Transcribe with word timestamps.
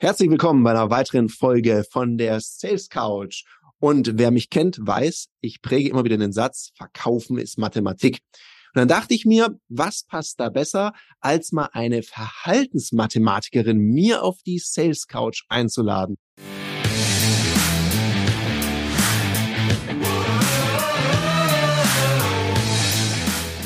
Herzlich 0.00 0.30
willkommen 0.30 0.62
bei 0.62 0.70
einer 0.70 0.90
weiteren 0.90 1.28
Folge 1.28 1.84
von 1.90 2.18
der 2.18 2.38
Sales 2.40 2.88
Couch. 2.88 3.42
Und 3.80 4.12
wer 4.14 4.30
mich 4.30 4.48
kennt, 4.48 4.78
weiß, 4.80 5.26
ich 5.40 5.60
präge 5.60 5.88
immer 5.88 6.04
wieder 6.04 6.16
den 6.16 6.30
Satz, 6.30 6.70
Verkaufen 6.76 7.36
ist 7.36 7.58
Mathematik. 7.58 8.20
Und 8.74 8.76
dann 8.76 8.86
dachte 8.86 9.12
ich 9.12 9.24
mir, 9.24 9.58
was 9.68 10.04
passt 10.04 10.38
da 10.38 10.50
besser, 10.50 10.92
als 11.18 11.50
mal 11.50 11.68
eine 11.72 12.04
Verhaltensmathematikerin 12.04 13.76
mir 13.76 14.22
auf 14.22 14.36
die 14.46 14.60
Sales 14.60 15.08
Couch 15.08 15.42
einzuladen. 15.48 16.16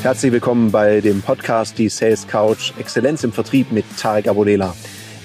Herzlich 0.01 0.31
willkommen 0.31 0.71
bei 0.71 0.99
dem 0.99 1.21
Podcast 1.21 1.77
Die 1.77 1.89
Sales 1.89 2.27
Couch 2.27 2.73
Exzellenz 2.79 3.23
im 3.23 3.31
Vertrieb 3.31 3.71
mit 3.71 3.85
Tarek 3.99 4.27
Abodela. 4.27 4.73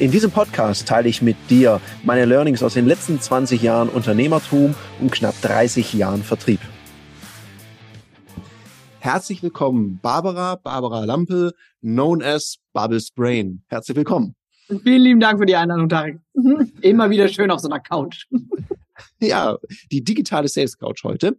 In 0.01 0.13
diesem 0.13 0.31
Podcast 0.31 0.87
teile 0.87 1.09
ich 1.09 1.23
mit 1.23 1.37
dir 1.51 1.81
meine 2.05 2.25
Learnings 2.25 2.63
aus 2.63 2.75
den 2.75 2.87
letzten 2.87 3.21
20 3.21 3.61
Jahren 3.61 3.89
Unternehmertum 3.89 4.77
und 5.01 5.11
knapp 5.11 5.35
30 5.43 5.93
Jahren 5.93 6.23
Vertrieb. 6.23 6.61
Herzlich 9.01 9.43
willkommen, 9.43 9.99
Barbara, 10.01 10.55
Barbara 10.55 11.05
Lampe, 11.05 11.53
known 11.81 12.23
as 12.23 12.59
Bubbles 12.73 13.11
Brain. 13.11 13.65
Herzlich 13.67 13.97
willkommen. 13.97 14.37
Vielen 14.69 15.03
lieben 15.03 15.19
Dank 15.19 15.41
für 15.41 15.47
die 15.47 15.57
Einladung, 15.57 15.89
Tarek. 15.89 16.21
Immer 16.81 17.11
wieder 17.11 17.27
schön 17.27 17.51
auf 17.51 17.59
so 17.59 17.69
einer 17.69 17.81
Couch. 17.81 18.27
Ja, 19.21 19.59
die 19.91 20.05
digitale 20.05 20.47
Sales 20.47 20.79
Couch 20.79 21.03
heute. 21.03 21.37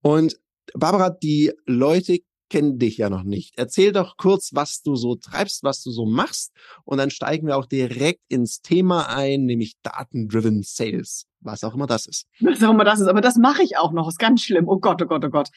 Und 0.00 0.38
Barbara, 0.72 1.10
die 1.10 1.52
Leute 1.66 2.20
kennen 2.50 2.78
dich 2.78 2.98
ja 2.98 3.08
noch 3.08 3.22
nicht. 3.22 3.54
Erzähl 3.56 3.92
doch 3.92 4.16
kurz, 4.16 4.50
was 4.52 4.82
du 4.82 4.96
so 4.96 5.14
treibst, 5.14 5.62
was 5.62 5.82
du 5.82 5.90
so 5.90 6.04
machst. 6.04 6.52
Und 6.84 6.98
dann 6.98 7.10
steigen 7.10 7.46
wir 7.46 7.56
auch 7.56 7.64
direkt 7.64 8.20
ins 8.28 8.60
Thema 8.60 9.08
ein, 9.08 9.44
nämlich 9.44 9.76
Daten-Driven 9.82 10.62
Sales. 10.62 11.26
Was 11.40 11.64
auch 11.64 11.74
immer 11.74 11.86
das 11.86 12.06
ist. 12.06 12.26
Was 12.40 12.62
auch 12.62 12.70
immer 12.70 12.84
das 12.84 13.00
ist. 13.00 13.06
Aber 13.06 13.22
das 13.22 13.36
mache 13.36 13.62
ich 13.62 13.78
auch 13.78 13.92
noch. 13.92 14.08
Ist 14.08 14.18
ganz 14.18 14.42
schlimm. 14.42 14.68
Oh 14.68 14.78
Gott, 14.78 15.00
oh 15.00 15.06
Gott, 15.06 15.24
oh 15.24 15.30
Gott. 15.30 15.48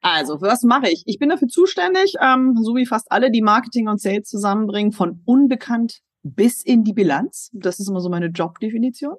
Also, 0.00 0.40
was 0.40 0.62
mache 0.62 0.88
ich? 0.88 1.02
Ich 1.04 1.18
bin 1.18 1.28
dafür 1.28 1.48
zuständig, 1.48 2.14
ähm, 2.22 2.54
so 2.62 2.74
wie 2.74 2.86
fast 2.86 3.12
alle, 3.12 3.30
die 3.30 3.42
Marketing 3.42 3.88
und 3.88 4.00
Sales 4.00 4.28
zusammenbringen, 4.28 4.92
von 4.92 5.20
unbekannt 5.26 6.00
bis 6.22 6.62
in 6.62 6.84
die 6.84 6.94
Bilanz. 6.94 7.50
Das 7.52 7.78
ist 7.80 7.90
immer 7.90 8.00
so 8.00 8.08
meine 8.08 8.28
Jobdefinition. 8.28 9.16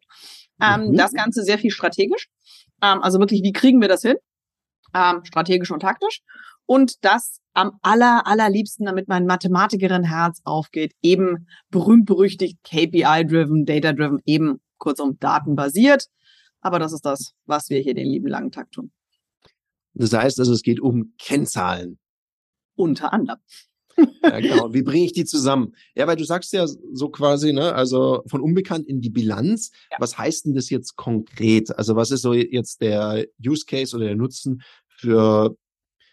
Ähm, 0.60 0.88
mhm. 0.88 0.96
Das 0.96 1.14
Ganze 1.14 1.44
sehr 1.44 1.60
viel 1.60 1.72
strategisch. 1.72 2.30
Ähm, 2.82 3.04
also 3.04 3.20
wirklich, 3.20 3.44
wie 3.44 3.54
kriegen 3.54 3.80
wir 3.80 3.88
das 3.88 4.02
hin? 4.02 4.16
Ähm, 4.96 5.24
strategisch 5.24 5.70
und 5.70 5.82
taktisch 5.82 6.24
und 6.68 7.04
das 7.04 7.40
am 7.54 7.80
aller, 7.82 8.28
allerliebsten, 8.28 8.86
damit 8.86 9.08
mein 9.08 9.26
Mathematikerin-Herz 9.26 10.42
aufgeht, 10.44 10.94
eben 11.02 11.48
berühmt-berüchtigt 11.72 12.60
KPI-driven, 12.64 13.66
Data-driven, 13.66 14.22
eben 14.26 14.60
kurzum 14.78 15.18
datenbasiert. 15.20 16.06
Aber 16.62 16.78
das 16.78 16.94
ist 16.94 17.06
das, 17.06 17.34
was 17.46 17.70
wir 17.70 17.80
hier 17.80 17.96
den 17.96 18.08
lieben 18.08 18.28
langen 18.28 18.52
Tag 18.52 18.72
tun. 18.72 18.92
Das 19.94 20.14
heißt 20.14 20.40
also, 20.40 20.54
es 20.54 20.62
geht 20.62 20.80
um 20.80 21.14
Kennzahlen. 21.18 21.98
Unter 22.76 23.12
anderem. 23.12 23.40
ja, 24.22 24.40
genau. 24.40 24.74
Wie 24.74 24.84
bringe 24.84 25.06
ich 25.06 25.14
die 25.14 25.26
zusammen? 25.26 25.74
Ja, 25.96 26.06
weil 26.06 26.18
du 26.18 26.26
sagst 26.26 26.54
ja 26.54 26.68
so 26.68 27.10
quasi, 27.10 27.54
ne, 27.54 27.74
also 27.74 28.24
von 28.28 28.42
unbekannt 28.42 28.88
in 28.88 29.02
die 29.02 29.10
Bilanz. 29.10 29.72
Ja. 29.90 29.98
Was 30.00 30.18
heißt 30.18 30.46
denn 30.46 30.54
das 30.54 30.70
jetzt 30.70 30.96
konkret? 30.96 31.76
Also 31.76 31.96
was 31.96 32.12
ist 32.12 32.22
so 32.22 32.34
jetzt 32.34 32.82
der 32.82 33.26
Use 33.44 33.66
Case 33.66 33.96
oder 33.96 34.06
der 34.06 34.16
Nutzen 34.16 34.62
für 34.88 35.56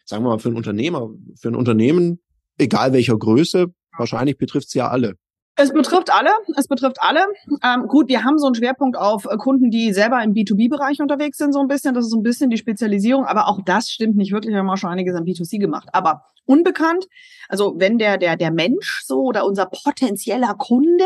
sagen 0.05 0.25
wir 0.25 0.31
mal, 0.31 0.39
für 0.39 0.49
einen 0.49 0.57
Unternehmer, 0.57 1.11
für 1.41 1.49
ein 1.49 1.55
Unternehmen, 1.55 2.21
egal 2.59 2.93
welcher 2.93 3.17
Größe, 3.17 3.67
wahrscheinlich 3.97 4.39
betrifft 4.39 4.69
es 4.69 4.75
ja 4.75 4.89
alle. 4.89 5.15
Es 5.57 5.73
betrifft 5.73 6.13
alle, 6.13 6.31
es 6.57 6.67
betrifft 6.67 6.97
alle. 7.01 7.27
Ähm, 7.63 7.87
gut, 7.87 8.09
wir 8.09 8.25
haben 8.25 8.39
so 8.39 8.47
einen 8.47 8.57
Schwerpunkt 8.57 8.97
auf 8.97 9.25
äh, 9.27 9.37
Kunden, 9.37 9.71
die 9.71 9.93
selber 9.93 10.21
im 10.23 10.33
B2B-Bereich 10.33 11.01
unterwegs 11.01 11.39
sind, 11.39 11.53
so 11.53 11.61
ein 11.61 11.69
bisschen. 11.69 11.95
Das 11.95 12.05
ist 12.05 12.11
so 12.11 12.19
ein 12.19 12.25
bisschen 12.25 12.51
die 12.51 12.57
Spezialisierung, 12.57 13.25
aber 13.25 13.47
auch 13.47 13.61
das 13.65 13.89
stimmt 13.89 14.17
nicht 14.17 14.33
wirklich. 14.33 14.53
Wir 14.53 14.59
haben 14.59 14.71
auch 14.71 14.77
schon 14.77 14.91
einiges 14.91 15.15
an 15.15 15.25
B2C 15.25 15.61
gemacht. 15.61 15.89
Aber 15.93 16.25
unbekannt, 16.45 17.07
also 17.49 17.75
wenn 17.79 17.99
der, 17.99 18.19
der, 18.19 18.37
der 18.37 18.51
Mensch 18.51 19.03
so 19.07 19.21
oder 19.21 19.47
unser 19.47 19.67
potenzieller 19.67 20.55
Kunde 20.55 21.05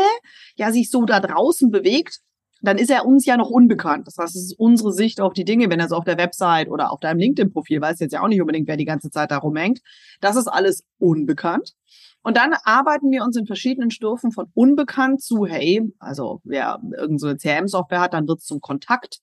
ja 0.55 0.71
sich 0.71 0.89
so 0.89 1.05
da 1.05 1.19
draußen 1.19 1.69
bewegt, 1.69 2.19
dann 2.61 2.77
ist 2.77 2.89
er 2.89 3.05
uns 3.05 3.25
ja 3.25 3.37
noch 3.37 3.49
unbekannt. 3.49 4.07
Das 4.07 4.17
heißt, 4.17 4.35
es 4.35 4.43
ist 4.43 4.59
unsere 4.59 4.91
Sicht 4.91 5.21
auf 5.21 5.33
die 5.33 5.45
Dinge, 5.45 5.69
wenn 5.69 5.79
er 5.79 5.87
so 5.87 5.95
auf 5.95 6.05
der 6.05 6.17
Website 6.17 6.69
oder 6.69 6.91
auf 6.91 6.99
deinem 6.99 7.19
LinkedIn-Profil 7.19 7.81
weiß 7.81 7.99
jetzt 7.99 8.13
ja 8.13 8.21
auch 8.21 8.27
nicht 8.27 8.41
unbedingt, 8.41 8.67
wer 8.67 8.77
die 8.77 8.85
ganze 8.85 9.09
Zeit 9.09 9.31
da 9.31 9.37
rumhängt. 9.37 9.79
Das 10.21 10.35
ist 10.35 10.47
alles 10.47 10.85
unbekannt. 10.97 11.73
Und 12.21 12.35
dann 12.35 12.53
arbeiten 12.65 13.11
wir 13.11 13.23
uns 13.23 13.37
in 13.37 13.45
verschiedenen 13.45 13.91
Stufen 13.91 14.31
von 14.31 14.47
unbekannt 14.53 15.21
zu, 15.21 15.45
hey, 15.45 15.81
also 15.99 16.41
wer 16.43 16.79
irgendeine 16.97 17.17
so 17.17 17.35
CRM-Software 17.35 18.01
hat, 18.01 18.13
dann 18.13 18.27
wird 18.27 18.39
es 18.39 18.45
zum 18.45 18.59
Kontakt. 18.59 19.21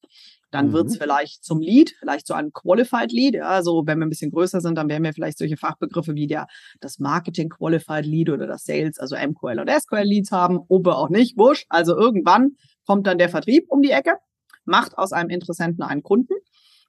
Dann 0.50 0.68
mhm. 0.68 0.72
wird 0.72 0.86
es 0.86 0.96
vielleicht 0.96 1.44
zum 1.44 1.60
Lead, 1.60 1.94
vielleicht 1.98 2.26
zu 2.26 2.32
einem 2.32 2.52
Qualified 2.52 3.12
Lead. 3.12 3.34
Ja, 3.34 3.48
also 3.48 3.82
wenn 3.86 3.98
wir 3.98 4.06
ein 4.06 4.10
bisschen 4.10 4.30
größer 4.30 4.60
sind, 4.62 4.76
dann 4.76 4.88
werden 4.88 5.02
wir 5.04 5.12
vielleicht 5.12 5.36
solche 5.36 5.58
Fachbegriffe 5.58 6.14
wie 6.14 6.26
der, 6.26 6.46
das 6.80 6.98
Marketing 6.98 7.50
Qualified 7.50 8.06
Lead 8.06 8.30
oder 8.30 8.46
das 8.46 8.64
Sales, 8.64 8.98
also 8.98 9.16
MQL 9.16 9.60
und 9.60 9.70
SQL 9.70 10.04
Leads 10.04 10.32
haben, 10.32 10.58
oder 10.68 10.96
auch 10.96 11.10
nicht, 11.10 11.36
wurscht. 11.36 11.66
Also 11.68 11.96
irgendwann 11.96 12.52
kommt 12.86 13.06
dann 13.06 13.18
der 13.18 13.28
Vertrieb 13.28 13.66
um 13.68 13.82
die 13.82 13.90
Ecke, 13.90 14.16
macht 14.64 14.96
aus 14.96 15.12
einem 15.12 15.30
Interessenten 15.30 15.82
einen 15.82 16.02
Kunden. 16.02 16.34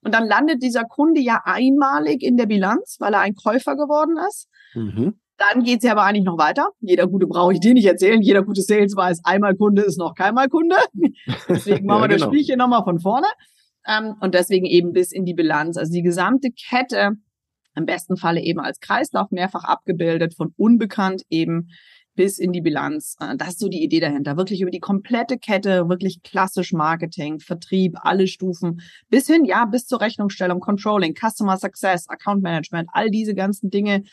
Und 0.04 0.14
dann 0.14 0.28
landet 0.28 0.62
dieser 0.62 0.84
Kunde 0.84 1.20
ja 1.20 1.42
einmalig 1.44 2.24
in 2.24 2.38
der 2.38 2.46
Bilanz, 2.46 2.98
weil 3.00 3.14
er 3.14 3.22
ein 3.22 3.36
Käufer 3.36 3.76
geworden 3.76 4.16
ist. 4.28 4.48
Mhm. 4.74 5.20
Dann 5.38 5.64
geht's 5.64 5.84
ja 5.84 5.92
aber 5.92 6.04
eigentlich 6.04 6.24
noch 6.24 6.38
weiter. 6.38 6.70
Jeder 6.80 7.08
gute 7.08 7.28
brauche 7.28 7.54
ich 7.54 7.60
dir 7.60 7.74
nicht 7.74 7.86
erzählen. 7.86 8.22
Jeder 8.22 8.44
gute 8.44 8.62
Sales 8.62 8.96
weiß, 8.96 9.22
einmal 9.24 9.56
Kunde 9.56 9.84
ist 9.84 9.98
noch 9.98 10.16
keinmal 10.16 10.50
Kunde. 10.50 10.78
Deswegen 11.50 11.86
machen 11.86 12.02
wir 12.02 12.10
ja, 12.10 12.16
genau. 12.16 12.18
das 12.18 12.22
Spielchen 12.24 12.58
nochmal 12.58 12.84
von 12.84 13.00
vorne. 13.00 13.28
Ähm, 13.88 14.16
und 14.20 14.36
deswegen 14.36 14.66
eben 14.66 14.92
bis 14.92 15.12
in 15.14 15.24
die 15.26 15.34
Bilanz. 15.34 15.78
Also 15.78 15.94
die 15.94 16.02
gesamte 16.02 16.50
Kette, 16.52 17.14
im 17.76 17.86
besten 17.86 18.18
Falle 18.18 18.42
eben 18.42 18.60
als 18.60 18.80
Kreislauf 18.80 19.32
mehrfach 19.32 19.64
abgebildet, 19.64 20.34
von 20.36 20.54
unbekannt 20.58 21.24
eben 21.30 21.70
bis 22.18 22.40
in 22.40 22.52
die 22.52 22.60
Bilanz. 22.60 23.16
Äh, 23.22 23.38
das 23.38 23.50
ist 23.50 23.60
so 23.60 23.70
die 23.70 23.82
Idee 23.82 24.02
dahinter. 24.02 24.36
Wirklich 24.36 24.60
über 24.60 24.72
die 24.72 24.82
komplette 24.82 25.38
Kette, 25.38 25.88
wirklich 25.88 26.22
klassisch 26.24 26.74
Marketing, 26.74 27.40
Vertrieb, 27.40 27.96
alle 28.02 28.28
Stufen, 28.28 28.82
bis 29.10 29.28
hin, 29.28 29.46
ja, 29.46 29.64
bis 29.66 29.86
zur 29.86 30.02
Rechnungsstellung, 30.02 30.60
Controlling, 30.60 31.16
Customer 31.16 31.56
Success, 31.56 32.10
Account 32.10 32.44
Management, 32.44 32.90
all 32.92 33.10
diese 33.10 33.34
ganzen 33.34 33.70
Dinge, 33.70 34.04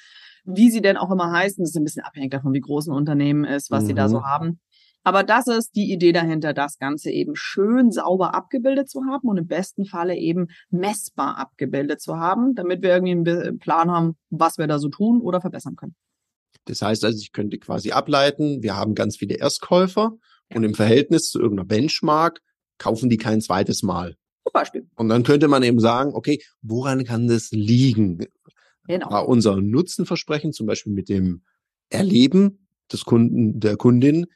wie 0.45 0.71
sie 0.71 0.83
denn 0.83 0.97
auch 0.97 1.11
immer 1.11 1.33
heißen. 1.33 1.65
Das 1.65 1.71
ist 1.71 1.77
ein 1.77 1.85
bisschen 1.85 2.05
abhängig 2.05 2.31
davon, 2.31 2.53
wie 2.53 2.61
groß 2.61 2.87
ein 2.87 2.95
Unternehmen 2.95 3.45
ist, 3.45 3.73
was 3.73 3.83
mhm. 3.83 3.87
sie 3.89 3.95
da 3.95 4.09
so 4.09 4.21
mhm. 4.21 4.25
haben. 4.25 4.61
Aber 5.07 5.23
das 5.23 5.47
ist 5.49 5.77
die 5.77 5.93
Idee 5.93 6.13
dahinter, 6.13 6.55
das 6.55 6.79
Ganze 6.79 7.11
eben 7.11 7.37
schön 7.37 7.91
sauber 7.91 8.35
abgebildet 8.35 8.89
zu 8.89 9.03
haben 9.05 9.29
und 9.29 9.37
im 9.37 9.47
besten 9.47 9.85
Falle 9.85 10.17
eben 10.17 10.47
messbar 10.71 11.37
abgebildet 11.37 12.01
zu 12.01 12.17
haben, 12.17 12.55
damit 12.55 12.83
wir 12.83 12.95
irgendwie 12.95 13.31
einen 13.31 13.59
Plan 13.59 13.91
haben, 13.91 14.17
was 14.31 14.57
wir 14.57 14.67
da 14.67 14.79
so 14.79 14.89
tun 14.89 15.21
oder 15.21 15.43
verbessern 15.43 15.77
können. 15.77 15.95
Das 16.67 16.83
heißt 16.83 17.05
also, 17.05 17.19
ich 17.19 17.33
könnte 17.33 17.59
quasi 17.59 17.93
ableiten, 17.93 18.63
wir 18.63 18.77
haben 18.77 18.95
ganz 18.95 19.17
viele 19.17 19.37
Erstkäufer 19.37 20.13
und 20.55 20.65
im 20.65 20.75
Verhältnis 20.75 21.31
zu 21.31 21.41
irgendeiner 21.41 21.67
Benchmark 21.67 22.41
kaufen 22.79 23.11
die 23.11 23.17
kein 23.17 23.41
zweites 23.41 23.83
Mal. 23.83 24.17
Zum 24.45 24.53
Beispiel. 24.53 24.89
Und 24.97 25.09
dann 25.09 25.23
könnte 25.23 25.49
man 25.49 25.63
eben 25.63 25.81
sagen, 25.81 26.13
okay, 26.15 26.43
woran 26.63 27.05
kann 27.05 27.29
das 27.29 27.51
liegen? 27.51 28.27
Genau. 28.87 29.11
War 29.11 29.29
unser 29.29 29.61
Nutzenversprechen 29.61 30.53
zum 30.53 30.67
Beispiel 30.67 30.93
mit 30.93 31.09
dem 31.09 31.43
Erleben 31.89 32.67
des 32.93 33.05
Kunden, 33.05 33.61
der 33.61 33.77
Kundin, 33.77 34.27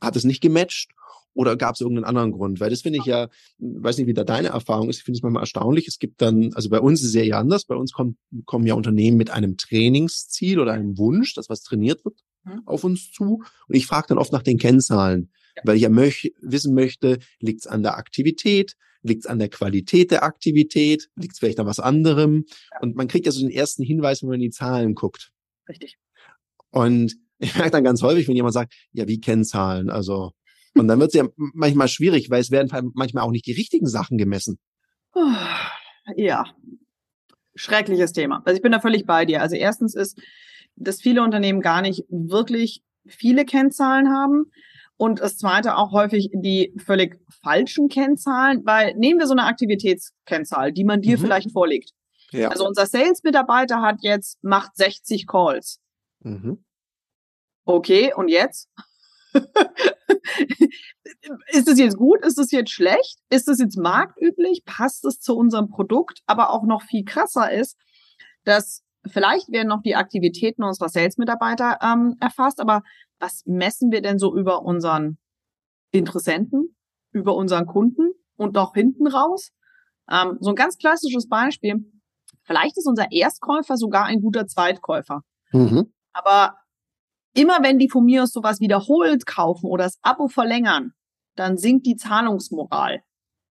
hat 0.00 0.16
es 0.16 0.24
nicht 0.24 0.40
gematcht 0.40 0.90
oder 1.34 1.56
gab 1.56 1.74
es 1.74 1.80
irgendeinen 1.80 2.04
anderen 2.04 2.32
Grund? 2.32 2.60
Weil 2.60 2.70
das 2.70 2.82
finde 2.82 2.98
ich 2.98 3.06
ja, 3.06 3.28
weiß 3.58 3.98
nicht, 3.98 4.06
wie 4.06 4.14
da 4.14 4.24
deine 4.24 4.48
Erfahrung 4.48 4.88
ist, 4.88 4.98
ich 4.98 5.04
finde 5.04 5.18
es 5.18 5.22
manchmal 5.22 5.42
erstaunlich. 5.42 5.88
Es 5.88 5.98
gibt 5.98 6.20
dann, 6.20 6.52
also 6.54 6.68
bei 6.68 6.80
uns 6.80 7.02
ist 7.02 7.14
es 7.14 7.26
ja 7.26 7.38
anders. 7.38 7.64
Bei 7.64 7.74
uns 7.74 7.92
kommen, 7.92 8.18
kommen 8.44 8.66
ja 8.66 8.74
Unternehmen 8.74 9.16
mit 9.16 9.30
einem 9.30 9.56
Trainingsziel 9.56 10.60
oder 10.60 10.72
einem 10.72 10.98
Wunsch, 10.98 11.34
dass 11.34 11.48
was 11.48 11.62
trainiert 11.62 12.04
wird, 12.04 12.20
mhm. 12.44 12.62
auf 12.66 12.84
uns 12.84 13.10
zu. 13.12 13.42
Und 13.68 13.74
ich 13.74 13.86
frage 13.86 14.08
dann 14.08 14.18
oft 14.18 14.32
nach 14.32 14.42
den 14.42 14.58
Kennzahlen, 14.58 15.30
ja. 15.56 15.62
weil 15.64 15.76
ich 15.76 15.82
ja 15.82 15.88
möch, 15.88 16.32
wissen 16.40 16.74
möchte, 16.74 17.18
liegt 17.40 17.60
es 17.60 17.66
an 17.66 17.82
der 17.82 17.96
Aktivität, 17.96 18.76
liegt 19.02 19.24
es 19.24 19.30
an 19.30 19.38
der 19.38 19.48
Qualität 19.48 20.10
der 20.10 20.22
Aktivität, 20.22 21.08
liegt 21.16 21.34
es 21.34 21.38
vielleicht 21.38 21.60
an 21.60 21.66
was 21.66 21.80
anderem? 21.80 22.44
Ja. 22.72 22.80
Und 22.80 22.96
man 22.96 23.08
kriegt 23.08 23.26
ja 23.26 23.32
so 23.32 23.40
den 23.40 23.50
ersten 23.50 23.82
Hinweis, 23.82 24.22
wenn 24.22 24.28
man 24.28 24.36
in 24.36 24.42
die 24.42 24.50
Zahlen 24.50 24.94
guckt. 24.94 25.32
Richtig. 25.68 25.96
Und 26.70 27.16
ich 27.38 27.54
merke 27.56 27.72
dann 27.72 27.84
ganz 27.84 28.02
häufig, 28.02 28.28
wenn 28.28 28.36
jemand 28.36 28.54
sagt, 28.54 28.74
ja, 28.92 29.08
wie 29.08 29.20
Kennzahlen? 29.20 29.90
Also 29.90 30.32
und 30.74 30.88
dann 30.88 31.00
wird 31.00 31.08
es 31.08 31.14
ja 31.14 31.26
manchmal 31.36 31.88
schwierig, 31.88 32.30
weil 32.30 32.40
es 32.40 32.50
werden 32.50 32.92
manchmal 32.94 33.24
auch 33.24 33.30
nicht 33.30 33.46
die 33.46 33.52
richtigen 33.52 33.86
Sachen 33.86 34.18
gemessen. 34.18 34.58
Ja, 36.16 36.46
schreckliches 37.54 38.12
Thema. 38.12 38.42
Also 38.44 38.56
ich 38.56 38.62
bin 38.62 38.72
da 38.72 38.80
völlig 38.80 39.06
bei 39.06 39.24
dir. 39.24 39.42
Also 39.42 39.56
erstens 39.56 39.94
ist, 39.94 40.18
dass 40.76 41.00
viele 41.00 41.22
Unternehmen 41.22 41.60
gar 41.60 41.82
nicht 41.82 42.04
wirklich 42.08 42.82
viele 43.06 43.44
Kennzahlen 43.44 44.08
haben. 44.08 44.50
Und 44.96 45.20
das 45.20 45.36
zweite 45.36 45.76
auch 45.76 45.92
häufig 45.92 46.30
die 46.32 46.74
völlig 46.84 47.18
falschen 47.42 47.88
Kennzahlen, 47.88 48.64
weil 48.64 48.94
nehmen 48.94 49.18
wir 49.18 49.26
so 49.26 49.32
eine 49.32 49.44
Aktivitätskennzahl, 49.44 50.72
die 50.72 50.84
man 50.84 51.00
dir 51.00 51.18
mhm. 51.18 51.22
vielleicht 51.22 51.50
vorlegt. 51.50 51.90
Ja. 52.30 52.48
Also 52.48 52.66
unser 52.66 52.86
Sales-Mitarbeiter 52.86 53.82
hat 53.82 53.96
jetzt, 54.00 54.42
macht 54.42 54.76
60 54.76 55.26
Calls. 55.26 55.80
Mhm. 56.20 56.64
Okay, 57.64 58.12
und 58.14 58.28
jetzt? 58.28 58.70
das 61.72 61.78
jetzt 61.78 61.96
gut? 61.96 62.24
Ist 62.24 62.38
das 62.38 62.50
jetzt 62.50 62.70
schlecht? 62.70 63.18
Ist 63.30 63.48
das 63.48 63.58
jetzt 63.58 63.76
marktüblich? 63.76 64.64
Passt 64.64 65.04
es 65.04 65.20
zu 65.20 65.36
unserem 65.36 65.68
Produkt? 65.68 66.20
Aber 66.26 66.50
auch 66.50 66.64
noch 66.64 66.82
viel 66.82 67.04
krasser 67.04 67.50
ist, 67.52 67.76
dass 68.44 68.82
vielleicht 69.06 69.50
werden 69.50 69.68
noch 69.68 69.82
die 69.82 69.96
Aktivitäten 69.96 70.62
unserer 70.62 70.88
Sales-Mitarbeiter 70.88 71.78
ähm, 71.82 72.16
erfasst, 72.20 72.60
aber 72.60 72.82
was 73.18 73.42
messen 73.46 73.90
wir 73.90 74.02
denn 74.02 74.18
so 74.18 74.36
über 74.36 74.62
unseren 74.62 75.18
Interessenten, 75.90 76.76
über 77.12 77.34
unseren 77.34 77.66
Kunden 77.66 78.12
und 78.36 78.56
auch 78.58 78.74
hinten 78.74 79.06
raus? 79.06 79.50
Ähm, 80.10 80.38
so 80.40 80.50
ein 80.50 80.56
ganz 80.56 80.78
klassisches 80.78 81.28
Beispiel. 81.28 81.90
Vielleicht 82.44 82.76
ist 82.76 82.88
unser 82.88 83.12
Erstkäufer 83.12 83.76
sogar 83.76 84.04
ein 84.04 84.20
guter 84.20 84.46
Zweitkäufer. 84.46 85.22
Mhm. 85.52 85.92
Aber 86.12 86.56
immer 87.34 87.62
wenn 87.62 87.78
die 87.78 87.88
von 87.88 88.04
mir 88.04 88.24
aus 88.24 88.32
sowas 88.32 88.60
wiederholt 88.60 89.26
kaufen 89.26 89.66
oder 89.66 89.84
das 89.84 89.98
Abo 90.02 90.28
verlängern, 90.28 90.92
dann 91.36 91.56
sinkt 91.56 91.86
die 91.86 91.96
Zahlungsmoral. 91.96 93.02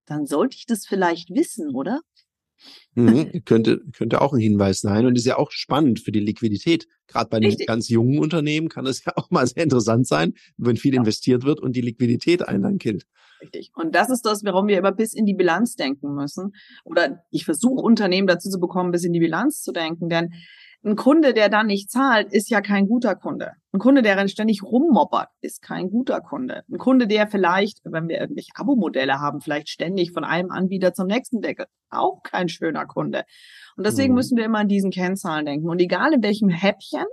Dann 0.06 0.26
sollte 0.26 0.58
ich 0.58 0.66
das 0.66 0.86
vielleicht 0.86 1.30
wissen, 1.30 1.76
oder? 1.76 2.02
Mhm, 2.96 3.32
könnte, 3.46 3.82
könnte 3.96 4.22
auch 4.22 4.34
ein 4.34 4.40
Hinweis 4.40 4.82
sein 4.82 5.06
und 5.06 5.18
ist 5.18 5.26
ja 5.26 5.38
auch 5.38 5.52
spannend 5.52 6.00
für 6.00 6.12
die 6.12 6.20
Liquidität. 6.20 6.88
Gerade 7.08 7.30
bei 7.30 7.40
den 7.40 7.56
ganz 7.66 7.90
jungen 7.90 8.20
Unternehmen 8.20 8.70
kann 8.70 8.86
es 8.86 9.04
ja 9.06 9.14
auch 9.16 9.32
mal 9.32 9.48
sehr 9.48 9.64
interessant 9.64 10.08
sein, 10.08 10.34
wenn 10.58 10.78
viel 10.78 10.94
ja. 10.94 11.00
investiert 11.00 11.44
wird 11.44 11.60
und 11.60 11.76
die 11.76 11.82
Liquidität 11.82 12.48
einen 12.48 12.64
dann 12.64 12.78
killt. 12.78 13.06
Richtig. 13.42 13.72
Und 13.76 13.96
das 13.96 14.10
ist 14.10 14.24
das, 14.24 14.44
warum 14.44 14.68
wir 14.68 14.78
immer 14.78 14.92
bis 14.92 15.14
in 15.14 15.26
die 15.26 15.34
Bilanz 15.34 15.76
denken 15.76 16.14
müssen. 16.14 16.54
Oder 16.84 17.24
ich 17.32 17.46
versuche 17.46 17.82
Unternehmen 17.82 18.28
dazu 18.28 18.50
zu 18.50 18.60
bekommen, 18.60 18.92
bis 18.92 19.04
in 19.04 19.14
die 19.14 19.20
Bilanz 19.20 19.64
zu 19.64 19.72
denken. 19.72 20.10
Denn 20.10 20.34
ein 20.84 20.96
Kunde, 20.96 21.34
der 21.34 21.50
dann 21.50 21.68
nicht 21.68 21.92
zahlt, 21.92 22.32
ist 22.34 22.50
ja 22.50 22.62
kein 22.62 22.88
guter 22.88 23.16
Kunde. 23.16 23.52
Ein 23.72 23.80
Kunde, 23.80 24.02
der 24.02 24.28
ständig 24.28 24.64
rummoppert, 24.64 25.30
ist 25.42 25.62
kein 25.62 25.90
guter 25.90 26.22
Kunde. 26.22 26.64
Ein 26.72 26.80
Kunde, 26.80 27.08
der 27.08 27.28
vielleicht, 27.28 27.82
wenn 27.84 28.08
wir 28.08 28.20
irgendwelche 28.20 28.52
Abo-Modelle 28.56 29.20
haben, 29.20 29.42
vielleicht 29.42 29.70
ständig 29.70 30.12
von 30.12 30.24
einem 30.24 30.50
Anbieter 30.50 30.94
zum 30.94 31.08
nächsten 31.08 31.42
deckelt, 31.42 31.70
auch 31.90 32.24
kein 32.24 32.50
schöner 32.50 32.88
Kunde. 32.88 33.24
Und 33.78 33.86
deswegen 33.86 34.14
mhm. 34.14 34.16
müssen 34.16 34.38
wir 34.38 34.46
immer 34.46 34.60
an 34.60 34.68
diesen 34.68 34.92
Kennzahlen 34.92 35.46
denken. 35.46 35.70
Und 35.70 35.80
egal 35.80 36.14
in 36.14 36.24
welchem 36.24 36.50
Häppchen, 36.50 37.06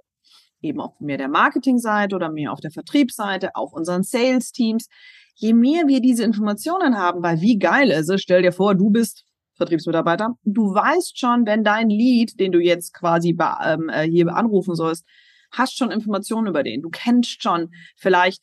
eben 0.62 0.80
auf 0.80 0.98
mehr 1.00 1.18
der 1.18 1.28
Marketingseite 1.28 2.16
oder 2.16 2.30
mehr 2.30 2.52
auf 2.52 2.60
der 2.60 2.70
Vertriebsseite, 2.70 3.54
auf 3.54 3.72
unseren 3.74 4.02
Sales-Teams, 4.02 4.88
je 5.34 5.52
mehr 5.52 5.86
wir 5.86 6.00
diese 6.00 6.24
Informationen 6.24 6.96
haben, 6.96 7.22
weil 7.22 7.40
wie 7.42 7.58
geil 7.58 7.90
ist 7.90 8.08
es, 8.08 8.22
stell 8.22 8.42
dir 8.42 8.52
vor, 8.52 8.74
du 8.74 8.90
bist 8.90 9.24
Vertriebsmitarbeiter, 9.58 10.38
du 10.44 10.72
weißt 10.72 11.18
schon, 11.18 11.44
wenn 11.46 11.62
dein 11.62 11.90
Lead, 11.90 12.40
den 12.40 12.52
du 12.52 12.60
jetzt 12.60 12.94
quasi 12.94 13.36
ähm, 13.64 13.90
äh, 13.90 14.08
hier 14.08 14.34
anrufen 14.34 14.74
sollst, 14.74 15.04
hast 15.50 15.76
schon 15.76 15.90
Informationen 15.90 16.46
über 16.46 16.62
den. 16.62 16.82
Du 16.82 16.90
kennst 16.90 17.42
schon 17.42 17.70
vielleicht 17.96 18.42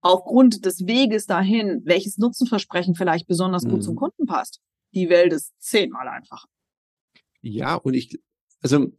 aufgrund 0.00 0.64
des 0.64 0.86
Weges 0.86 1.26
dahin, 1.26 1.82
welches 1.84 2.18
Nutzenversprechen 2.18 2.94
vielleicht 2.94 3.26
besonders 3.26 3.64
gut 3.64 3.78
mhm. 3.78 3.82
zum 3.82 3.96
Kunden 3.96 4.26
passt. 4.26 4.60
Die 4.94 5.08
Welt 5.08 5.32
ist 5.32 5.52
zehnmal 5.58 6.08
einfacher. 6.08 6.48
Ja, 7.40 7.74
und 7.74 7.94
ich, 7.94 8.18
also 8.60 8.92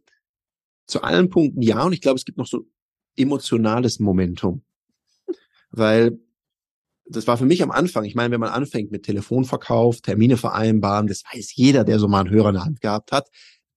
zu 0.86 1.02
allen 1.02 1.30
Punkten 1.30 1.62
ja, 1.62 1.82
und 1.84 1.92
ich 1.92 2.00
glaube, 2.00 2.16
es 2.16 2.24
gibt 2.24 2.38
noch 2.38 2.46
so 2.46 2.66
emotionales 3.16 3.98
Momentum. 3.98 4.62
Weil 5.70 6.18
das 7.06 7.26
war 7.26 7.36
für 7.36 7.46
mich 7.46 7.62
am 7.62 7.70
Anfang, 7.70 8.04
ich 8.04 8.14
meine, 8.14 8.32
wenn 8.32 8.40
man 8.40 8.50
anfängt 8.50 8.92
mit 8.92 9.04
Telefonverkauf, 9.04 10.00
Termine 10.00 10.36
vereinbaren, 10.36 11.06
das 11.06 11.22
weiß 11.24 11.54
jeder, 11.54 11.84
der 11.84 11.98
so 11.98 12.08
mal 12.08 12.20
einen 12.20 12.30
Hörer 12.30 12.50
in 12.50 12.54
der 12.54 12.64
Hand 12.64 12.80
gehabt 12.80 13.12
hat, 13.12 13.28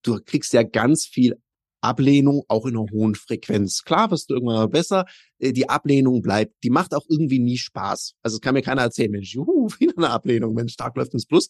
du 0.04 0.20
kriegst 0.24 0.54
ja 0.54 0.64
ganz 0.64 1.06
viel 1.06 1.36
Ablehnung 1.84 2.44
auch 2.48 2.66
in 2.66 2.78
einer 2.78 2.86
hohen 2.92 3.14
Frequenz. 3.14 3.84
Klar 3.84 4.10
wirst 4.10 4.30
du 4.30 4.36
irgendwann 4.36 4.56
mal 4.56 4.68
besser, 4.68 5.06
äh, 5.40 5.52
die 5.52 5.70
Ablehnung 5.70 6.22
bleibt. 6.22 6.56
Die 6.64 6.70
macht 6.70 6.94
auch 6.96 7.06
irgendwie 7.10 7.40
nie 7.40 7.58
Spaß. 7.58 8.14
Also 8.24 8.36
es 8.36 8.42
kann 8.42 8.54
mir 8.54 8.62
keiner 8.62 8.82
erzählen, 8.82 9.12
Mensch, 9.12 9.34
juhu, 9.34 9.68
wieder 9.80 9.94
eine 9.98 10.10
Ablehnung, 10.10 10.56
wenn 10.56 10.70
stark 10.70 10.96
läuft 10.96 11.14
ins 11.14 11.26
Plus. 11.26 11.50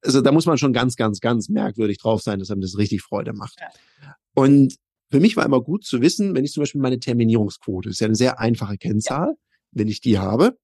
Also 0.00 0.22
da 0.22 0.32
muss 0.32 0.46
man 0.46 0.56
schon 0.58 0.72
ganz, 0.72 0.96
ganz, 0.96 1.20
ganz 1.20 1.48
merkwürdig 1.48 1.98
drauf 1.98 2.22
sein, 2.22 2.38
dass 2.38 2.50
einem 2.50 2.62
das 2.62 2.78
richtig 2.78 3.02
Freude 3.02 3.34
macht. 3.34 3.58
Ja. 3.60 4.16
Und 4.34 4.76
für 5.10 5.20
mich 5.20 5.36
war 5.36 5.44
immer 5.44 5.60
gut 5.60 5.84
zu 5.84 6.00
wissen, 6.00 6.34
wenn 6.34 6.44
ich 6.44 6.52
zum 6.52 6.62
Beispiel 6.62 6.80
meine 6.80 6.98
Terminierungsquote, 6.98 7.90
ist 7.90 8.00
ja 8.00 8.06
eine 8.06 8.16
sehr 8.16 8.40
einfache 8.40 8.78
Kennzahl, 8.78 9.28
ja. 9.28 9.34
wenn 9.72 9.88
ich 9.88 10.00
die 10.00 10.18
habe, 10.18 10.56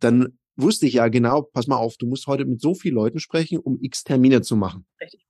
dann 0.00 0.38
wusste 0.56 0.86
ich 0.86 0.94
ja 0.94 1.08
genau, 1.08 1.42
pass 1.42 1.66
mal 1.66 1.76
auf, 1.76 1.96
du 1.96 2.06
musst 2.06 2.26
heute 2.26 2.44
mit 2.44 2.60
so 2.60 2.74
vielen 2.74 2.94
Leuten 2.94 3.20
sprechen, 3.20 3.58
um 3.58 3.78
x 3.80 4.04
Termine 4.04 4.42
zu 4.42 4.56
machen. 4.56 4.86
Richtig. 5.00 5.26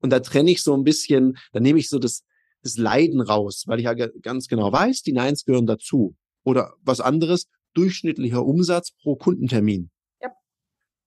Und 0.00 0.10
da 0.10 0.20
trenne 0.20 0.50
ich 0.50 0.62
so 0.62 0.74
ein 0.74 0.84
bisschen, 0.84 1.38
da 1.52 1.60
nehme 1.60 1.78
ich 1.78 1.88
so 1.88 1.98
das, 1.98 2.24
das 2.62 2.76
Leiden 2.76 3.20
raus, 3.20 3.64
weil 3.66 3.78
ich 3.78 3.84
ja 3.84 3.94
ganz 3.94 4.48
genau 4.48 4.72
weiß, 4.72 5.02
die 5.02 5.12
Neins 5.12 5.44
gehören 5.44 5.66
dazu. 5.66 6.14
Oder 6.44 6.74
was 6.82 7.00
anderes, 7.00 7.48
durchschnittlicher 7.74 8.44
Umsatz 8.44 8.92
pro 8.92 9.16
Kundentermin. 9.16 9.90
Ja. 10.20 10.30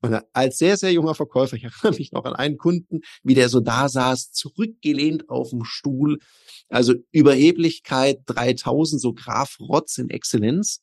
Und 0.02 0.20
als 0.34 0.58
sehr, 0.58 0.78
sehr 0.78 0.92
junger 0.92 1.16
Verkäufer, 1.16 1.56
ich 1.58 1.64
erinnere 1.64 1.98
mich 1.98 2.12
noch 2.12 2.26
an 2.26 2.34
einen 2.34 2.58
Kunden, 2.58 3.02
wie 3.24 3.36
der 3.36 3.50
so 3.50 3.60
da 3.60 3.90
saß, 3.90 4.32
zurückgelehnt 4.32 5.30
auf 5.30 5.50
dem 5.52 5.64
Stuhl, 5.64 6.20
also 6.70 6.96
Überheblichkeit 7.12 8.22
3000, 8.26 9.02
so 9.02 9.14
Graf 9.14 9.58
Rotz 9.60 9.98
in 9.98 10.10
Exzellenz. 10.10 10.82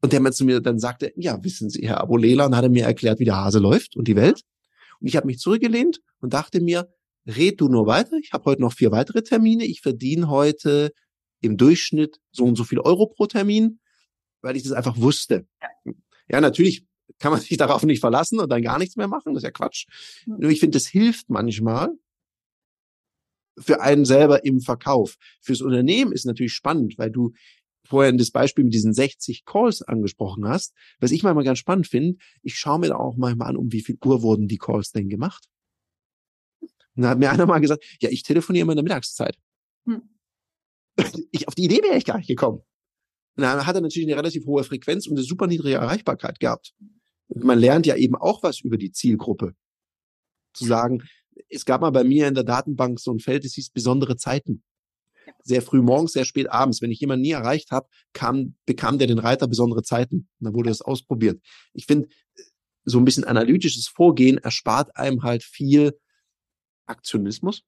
Und 0.00 0.12
der 0.12 0.20
mir 0.20 0.32
zu 0.32 0.44
mir 0.44 0.60
dann 0.60 0.78
sagte, 0.78 1.12
ja, 1.16 1.42
wissen 1.42 1.70
Sie, 1.70 1.86
Herr 1.86 2.00
Abolela, 2.00 2.46
und 2.46 2.56
hat 2.56 2.64
er 2.64 2.70
mir 2.70 2.84
erklärt, 2.84 3.18
wie 3.18 3.24
der 3.24 3.36
Hase 3.36 3.58
läuft 3.58 3.96
und 3.96 4.06
die 4.06 4.16
Welt. 4.16 4.42
Und 5.00 5.08
ich 5.08 5.16
habe 5.16 5.26
mich 5.26 5.38
zurückgelehnt 5.38 6.00
und 6.20 6.34
dachte 6.34 6.60
mir, 6.60 6.88
red 7.26 7.60
du 7.60 7.68
nur 7.68 7.86
weiter. 7.86 8.16
Ich 8.22 8.32
habe 8.32 8.44
heute 8.44 8.62
noch 8.62 8.72
vier 8.72 8.90
weitere 8.90 9.22
Termine. 9.22 9.64
Ich 9.64 9.80
verdiene 9.80 10.28
heute 10.28 10.92
im 11.40 11.56
Durchschnitt 11.56 12.18
so 12.30 12.44
und 12.44 12.56
so 12.56 12.64
viel 12.64 12.80
Euro 12.80 13.06
pro 13.06 13.26
Termin, 13.26 13.80
weil 14.40 14.56
ich 14.56 14.62
das 14.62 14.72
einfach 14.72 14.96
wusste. 14.98 15.46
Ja, 16.28 16.40
natürlich 16.40 16.86
kann 17.18 17.32
man 17.32 17.40
sich 17.40 17.56
darauf 17.56 17.82
nicht 17.82 18.00
verlassen 18.00 18.38
und 18.38 18.48
dann 18.50 18.62
gar 18.62 18.78
nichts 18.78 18.96
mehr 18.96 19.08
machen. 19.08 19.34
Das 19.34 19.42
ist 19.42 19.46
ja 19.46 19.50
Quatsch. 19.50 19.86
Nur 20.26 20.50
ich 20.50 20.60
finde, 20.60 20.76
das 20.76 20.86
hilft 20.86 21.28
manchmal 21.28 21.90
für 23.58 23.80
einen 23.80 24.04
selber 24.04 24.44
im 24.44 24.60
Verkauf. 24.60 25.16
Fürs 25.40 25.62
Unternehmen 25.62 26.12
ist 26.12 26.26
natürlich 26.26 26.52
spannend, 26.52 26.96
weil 26.96 27.10
du 27.10 27.32
vorhin 27.88 28.18
das 28.18 28.30
Beispiel 28.30 28.64
mit 28.64 28.74
diesen 28.74 28.92
60 28.92 29.44
Calls 29.44 29.82
angesprochen 29.82 30.46
hast, 30.46 30.74
was 31.00 31.10
ich 31.10 31.22
manchmal 31.22 31.44
ganz 31.44 31.58
spannend 31.58 31.86
finde, 31.86 32.18
ich 32.42 32.56
schaue 32.56 32.78
mir 32.78 32.88
da 32.88 32.96
auch 32.96 33.16
manchmal 33.16 33.48
an, 33.48 33.56
um 33.56 33.72
wie 33.72 33.82
viel 33.82 33.96
Uhr 34.04 34.22
wurden 34.22 34.46
die 34.46 34.58
Calls 34.58 34.92
denn 34.92 35.08
gemacht. 35.08 35.48
Und 36.60 37.02
da 37.02 37.10
hat 37.10 37.18
mir 37.18 37.30
einer 37.30 37.46
mal 37.46 37.60
gesagt, 37.60 37.84
ja, 38.00 38.10
ich 38.10 38.22
telefoniere 38.24 38.62
immer 38.62 38.72
in 38.72 38.76
der 38.76 38.84
Mittagszeit. 38.84 39.38
Hm. 39.86 40.02
Ich, 41.30 41.46
auf 41.46 41.54
die 41.54 41.64
Idee 41.64 41.80
wäre 41.82 41.96
ich 41.96 42.04
gar 42.04 42.18
nicht 42.18 42.26
gekommen. 42.26 42.58
Und 43.36 43.42
dann 43.42 43.64
hat 43.66 43.76
er 43.76 43.80
natürlich 43.80 44.08
eine 44.08 44.16
relativ 44.16 44.46
hohe 44.46 44.64
Frequenz 44.64 45.06
und 45.06 45.16
eine 45.16 45.24
super 45.24 45.46
niedrige 45.46 45.76
Erreichbarkeit 45.76 46.40
gehabt. 46.40 46.74
Und 47.28 47.44
man 47.44 47.58
lernt 47.58 47.86
ja 47.86 47.94
eben 47.94 48.16
auch 48.16 48.42
was 48.42 48.60
über 48.60 48.76
die 48.76 48.90
Zielgruppe. 48.90 49.54
Zu 50.54 50.64
sagen, 50.64 51.04
es 51.48 51.64
gab 51.64 51.82
mal 51.82 51.90
bei 51.90 52.02
mir 52.02 52.26
in 52.26 52.34
der 52.34 52.42
Datenbank 52.42 52.98
so 52.98 53.12
ein 53.12 53.20
Feld, 53.20 53.44
es 53.44 53.54
hieß 53.54 53.70
besondere 53.70 54.16
Zeiten 54.16 54.64
sehr 55.48 55.62
früh 55.62 55.82
morgens, 55.82 56.12
sehr 56.12 56.24
spät 56.24 56.50
abends. 56.50 56.82
Wenn 56.82 56.90
ich 56.90 57.00
jemanden 57.00 57.22
nie 57.22 57.32
erreicht 57.32 57.70
habe, 57.70 57.88
kam, 58.12 58.54
bekam 58.66 58.98
der 58.98 59.06
den 59.06 59.18
Reiter 59.18 59.48
besondere 59.48 59.82
Zeiten. 59.82 60.28
Und 60.38 60.44
dann 60.44 60.54
wurde 60.54 60.68
das 60.68 60.82
ausprobiert. 60.82 61.40
Ich 61.72 61.86
finde, 61.86 62.08
so 62.84 62.98
ein 62.98 63.04
bisschen 63.04 63.24
analytisches 63.24 63.88
Vorgehen 63.88 64.38
erspart 64.38 64.96
einem 64.96 65.22
halt 65.22 65.42
viel 65.42 65.98
Aktionismus. 66.86 67.64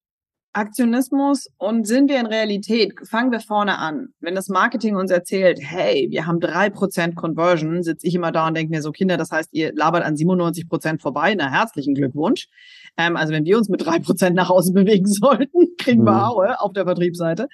Aktionismus 0.52 1.46
und 1.58 1.86
sind 1.86 2.10
wir 2.10 2.18
in 2.18 2.26
Realität, 2.26 2.92
fangen 3.08 3.30
wir 3.30 3.40
vorne 3.40 3.78
an. 3.78 4.08
Wenn 4.18 4.34
das 4.34 4.48
Marketing 4.48 4.96
uns 4.96 5.10
erzählt, 5.10 5.60
hey, 5.62 6.08
wir 6.10 6.26
haben 6.26 6.40
drei 6.40 6.70
Prozent 6.70 7.14
Conversion, 7.14 7.82
sitze 7.82 8.06
ich 8.06 8.14
immer 8.14 8.32
da 8.32 8.48
und 8.48 8.56
denke 8.56 8.70
mir 8.74 8.82
so, 8.82 8.90
Kinder, 8.90 9.16
das 9.16 9.30
heißt, 9.30 9.50
ihr 9.52 9.72
labert 9.74 10.04
an 10.04 10.16
97 10.16 10.68
Prozent 10.68 11.02
vorbei, 11.02 11.34
na 11.36 11.50
herzlichen 11.50 11.94
Glückwunsch. 11.94 12.48
Ähm, 12.96 13.16
also 13.16 13.32
wenn 13.32 13.44
wir 13.44 13.58
uns 13.58 13.68
mit 13.68 13.84
drei 13.84 14.00
Prozent 14.00 14.34
nach 14.34 14.48
Hause 14.48 14.72
bewegen 14.74 15.06
sollten, 15.06 15.76
kriegen 15.78 16.04
wir 16.04 16.12
mhm. 16.12 16.26
Haue 16.26 16.60
auf 16.60 16.72
der 16.72 16.84
Vertriebsseite. 16.84 17.46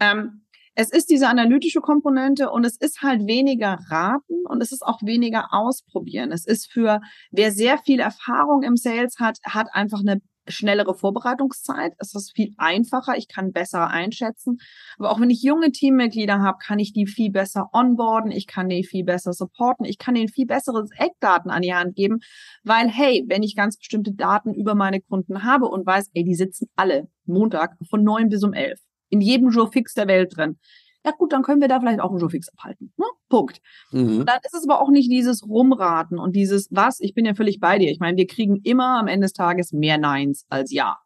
Ähm, 0.00 0.42
es 0.74 0.90
ist 0.90 1.10
diese 1.10 1.28
analytische 1.28 1.80
Komponente 1.80 2.48
und 2.50 2.64
es 2.64 2.76
ist 2.76 3.02
halt 3.02 3.26
weniger 3.26 3.78
raten 3.90 4.46
und 4.48 4.62
es 4.62 4.72
ist 4.72 4.82
auch 4.82 5.02
weniger 5.02 5.48
ausprobieren. 5.52 6.32
Es 6.32 6.46
ist 6.46 6.72
für 6.72 7.00
wer 7.30 7.52
sehr 7.52 7.76
viel 7.78 8.00
Erfahrung 8.00 8.62
im 8.62 8.76
Sales 8.76 9.16
hat, 9.18 9.38
hat 9.44 9.66
einfach 9.72 10.00
eine 10.00 10.22
schnellere 10.48 10.94
Vorbereitungszeit. 10.94 11.94
Es 11.98 12.14
ist 12.14 12.32
viel 12.34 12.52
einfacher. 12.56 13.16
Ich 13.16 13.28
kann 13.28 13.52
besser 13.52 13.88
einschätzen. 13.88 14.58
Aber 14.98 15.10
auch 15.10 15.20
wenn 15.20 15.30
ich 15.30 15.42
junge 15.42 15.72
Teammitglieder 15.72 16.40
habe, 16.40 16.58
kann 16.64 16.78
ich 16.78 16.92
die 16.92 17.06
viel 17.06 17.30
besser 17.30 17.68
onboarden. 17.72 18.30
Ich 18.30 18.46
kann 18.46 18.68
die 18.68 18.84
viel 18.84 19.04
besser 19.04 19.32
supporten. 19.32 19.84
Ich 19.84 19.98
kann 19.98 20.16
ihnen 20.16 20.28
viel 20.28 20.46
bessere 20.46 20.84
Eckdaten 20.96 21.50
an 21.50 21.62
die 21.62 21.74
Hand 21.74 21.94
geben, 21.94 22.20
weil, 22.64 22.88
hey, 22.88 23.24
wenn 23.28 23.42
ich 23.42 23.56
ganz 23.56 23.76
bestimmte 23.76 24.12
Daten 24.12 24.54
über 24.54 24.74
meine 24.74 25.00
Kunden 25.00 25.44
habe 25.44 25.66
und 25.66 25.86
weiß, 25.86 26.10
ey, 26.14 26.24
die 26.24 26.34
sitzen 26.34 26.68
alle 26.76 27.08
Montag 27.26 27.76
von 27.88 28.02
neun 28.02 28.28
bis 28.28 28.42
um 28.42 28.52
elf 28.52 28.80
in 29.10 29.20
jedem 29.20 29.50
Jour 29.50 29.70
fix 29.70 29.94
der 29.94 30.08
Welt 30.08 30.36
drin 30.36 30.58
ja 31.04 31.12
gut, 31.12 31.32
dann 31.32 31.42
können 31.42 31.60
wir 31.60 31.68
da 31.68 31.80
vielleicht 31.80 32.00
auch 32.00 32.10
einen 32.10 32.20
Showfix 32.20 32.48
abhalten. 32.50 32.92
Ne? 32.96 33.06
Punkt. 33.28 33.60
Mhm. 33.90 34.26
Dann 34.26 34.38
ist 34.44 34.54
es 34.54 34.68
aber 34.68 34.82
auch 34.82 34.90
nicht 34.90 35.10
dieses 35.10 35.46
Rumraten 35.46 36.18
und 36.18 36.36
dieses 36.36 36.68
was, 36.70 37.00
ich 37.00 37.14
bin 37.14 37.24
ja 37.24 37.34
völlig 37.34 37.60
bei 37.60 37.78
dir. 37.78 37.90
Ich 37.90 38.00
meine, 38.00 38.16
wir 38.16 38.26
kriegen 38.26 38.56
immer 38.64 38.98
am 38.98 39.06
Ende 39.06 39.26
des 39.26 39.32
Tages 39.32 39.72
mehr 39.72 39.98
Neins 39.98 40.44
als 40.48 40.72
Ja. 40.72 40.98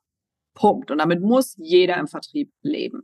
Punkt. 0.54 0.90
Und 0.92 0.98
damit 0.98 1.20
muss 1.20 1.56
jeder 1.58 1.96
im 1.96 2.06
Vertrieb 2.06 2.52
leben. 2.62 3.02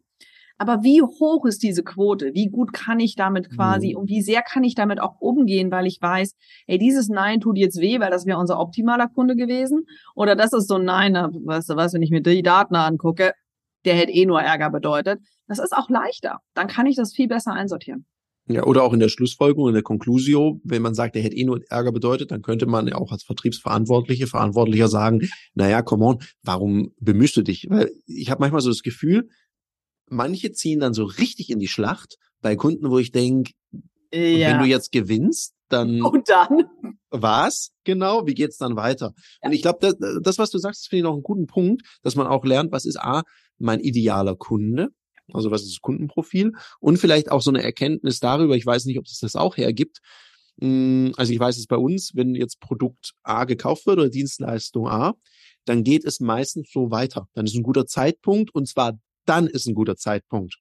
Aber 0.56 0.82
wie 0.82 1.00
hoch 1.00 1.46
ist 1.46 1.62
diese 1.62 1.82
Quote? 1.82 2.32
Wie 2.34 2.48
gut 2.48 2.74
kann 2.74 3.00
ich 3.00 3.16
damit 3.16 3.50
quasi 3.50 3.92
mhm. 3.92 3.96
und 3.96 4.08
wie 4.08 4.20
sehr 4.20 4.42
kann 4.42 4.62
ich 4.62 4.74
damit 4.74 5.00
auch 5.00 5.18
umgehen, 5.18 5.70
weil 5.70 5.86
ich 5.86 6.02
weiß, 6.02 6.34
ey, 6.66 6.76
dieses 6.76 7.08
Nein 7.08 7.40
tut 7.40 7.56
jetzt 7.56 7.80
weh, 7.80 7.98
weil 7.98 8.10
das 8.10 8.26
wäre 8.26 8.38
unser 8.38 8.60
optimaler 8.60 9.08
Kunde 9.08 9.36
gewesen. 9.36 9.86
Oder 10.14 10.36
das 10.36 10.52
ist 10.52 10.68
so 10.68 10.74
ein 10.74 10.84
Nein, 10.84 11.14
weißt 11.14 11.70
du 11.70 11.76
was, 11.76 11.94
wenn 11.94 12.02
ich 12.02 12.10
mir 12.10 12.20
die 12.20 12.42
Daten 12.42 12.76
angucke, 12.76 13.32
der 13.86 13.94
hätte 13.94 14.12
eh 14.12 14.26
nur 14.26 14.42
Ärger 14.42 14.70
bedeutet. 14.70 15.20
Das 15.50 15.58
ist 15.58 15.72
auch 15.72 15.90
leichter. 15.90 16.38
Dann 16.54 16.68
kann 16.68 16.86
ich 16.86 16.94
das 16.94 17.12
viel 17.12 17.26
besser 17.26 17.52
einsortieren. 17.52 18.06
Ja, 18.46 18.62
oder 18.64 18.84
auch 18.84 18.92
in 18.92 19.00
der 19.00 19.08
Schlussfolgerung, 19.08 19.68
in 19.68 19.74
der 19.74 19.82
Conclusio, 19.82 20.60
wenn 20.62 20.80
man 20.80 20.94
sagt, 20.94 21.16
der 21.16 21.22
hätte 21.22 21.36
eh 21.36 21.42
nur 21.42 21.60
Ärger 21.68 21.90
bedeutet, 21.90 22.30
dann 22.30 22.42
könnte 22.42 22.66
man 22.66 22.86
ja 22.86 22.94
auch 22.94 23.10
als 23.10 23.24
Vertriebsverantwortliche, 23.24 24.28
Verantwortlicher 24.28 24.86
sagen, 24.86 25.28
naja, 25.54 25.82
come 25.82 26.04
on, 26.04 26.18
warum 26.42 26.92
bemühst 27.00 27.36
du 27.36 27.42
dich? 27.42 27.66
Weil 27.68 27.90
ich 28.06 28.30
habe 28.30 28.40
manchmal 28.40 28.60
so 28.60 28.70
das 28.70 28.82
Gefühl, 28.82 29.28
manche 30.08 30.52
ziehen 30.52 30.78
dann 30.78 30.94
so 30.94 31.02
richtig 31.02 31.50
in 31.50 31.58
die 31.58 31.66
Schlacht 31.66 32.16
bei 32.40 32.54
Kunden, 32.54 32.90
wo 32.90 33.00
ich 33.00 33.10
denke, 33.10 33.50
ja. 34.12 34.50
wenn 34.50 34.58
du 34.60 34.66
jetzt 34.66 34.92
gewinnst, 34.92 35.54
dann 35.68 36.00
und 36.02 36.28
dann 36.28 36.64
was 37.10 37.72
genau? 37.82 38.24
Wie 38.28 38.34
geht's 38.34 38.56
dann 38.56 38.76
weiter? 38.76 39.14
Ja. 39.42 39.48
Und 39.48 39.52
ich 39.52 39.62
glaube, 39.62 39.78
das, 39.80 39.96
das, 40.22 40.38
was 40.38 40.50
du 40.50 40.58
sagst, 40.58 40.88
finde 40.88 40.98
ich 40.98 41.04
noch 41.04 41.14
einen 41.14 41.24
guten 41.24 41.46
Punkt, 41.48 41.82
dass 42.02 42.14
man 42.14 42.28
auch 42.28 42.44
lernt, 42.44 42.70
was 42.70 42.84
ist 42.84 43.00
a 43.00 43.24
mein 43.58 43.80
idealer 43.80 44.36
Kunde, 44.36 44.90
also 45.34 45.50
was 45.50 45.62
ist 45.62 45.72
das 45.72 45.80
Kundenprofil 45.80 46.52
und 46.80 46.98
vielleicht 46.98 47.30
auch 47.30 47.42
so 47.42 47.50
eine 47.50 47.62
Erkenntnis 47.62 48.20
darüber. 48.20 48.56
Ich 48.56 48.66
weiß 48.66 48.84
nicht, 48.86 48.98
ob 48.98 49.06
es 49.06 49.18
das 49.20 49.36
auch 49.36 49.56
hergibt. 49.56 50.00
Hm, 50.60 51.12
also 51.16 51.32
ich 51.32 51.40
weiß 51.40 51.56
es 51.58 51.66
bei 51.66 51.76
uns, 51.76 52.12
wenn 52.14 52.34
jetzt 52.34 52.60
Produkt 52.60 53.12
A 53.22 53.44
gekauft 53.44 53.86
wird 53.86 53.98
oder 53.98 54.10
Dienstleistung 54.10 54.88
A, 54.88 55.14
dann 55.64 55.84
geht 55.84 56.04
es 56.04 56.20
meistens 56.20 56.70
so 56.72 56.90
weiter. 56.90 57.28
Dann 57.34 57.46
ist 57.46 57.54
ein 57.54 57.62
guter 57.62 57.86
Zeitpunkt 57.86 58.54
und 58.54 58.68
zwar 58.68 58.98
dann 59.26 59.46
ist 59.46 59.66
ein 59.66 59.74
guter 59.74 59.96
Zeitpunkt. 59.96 60.56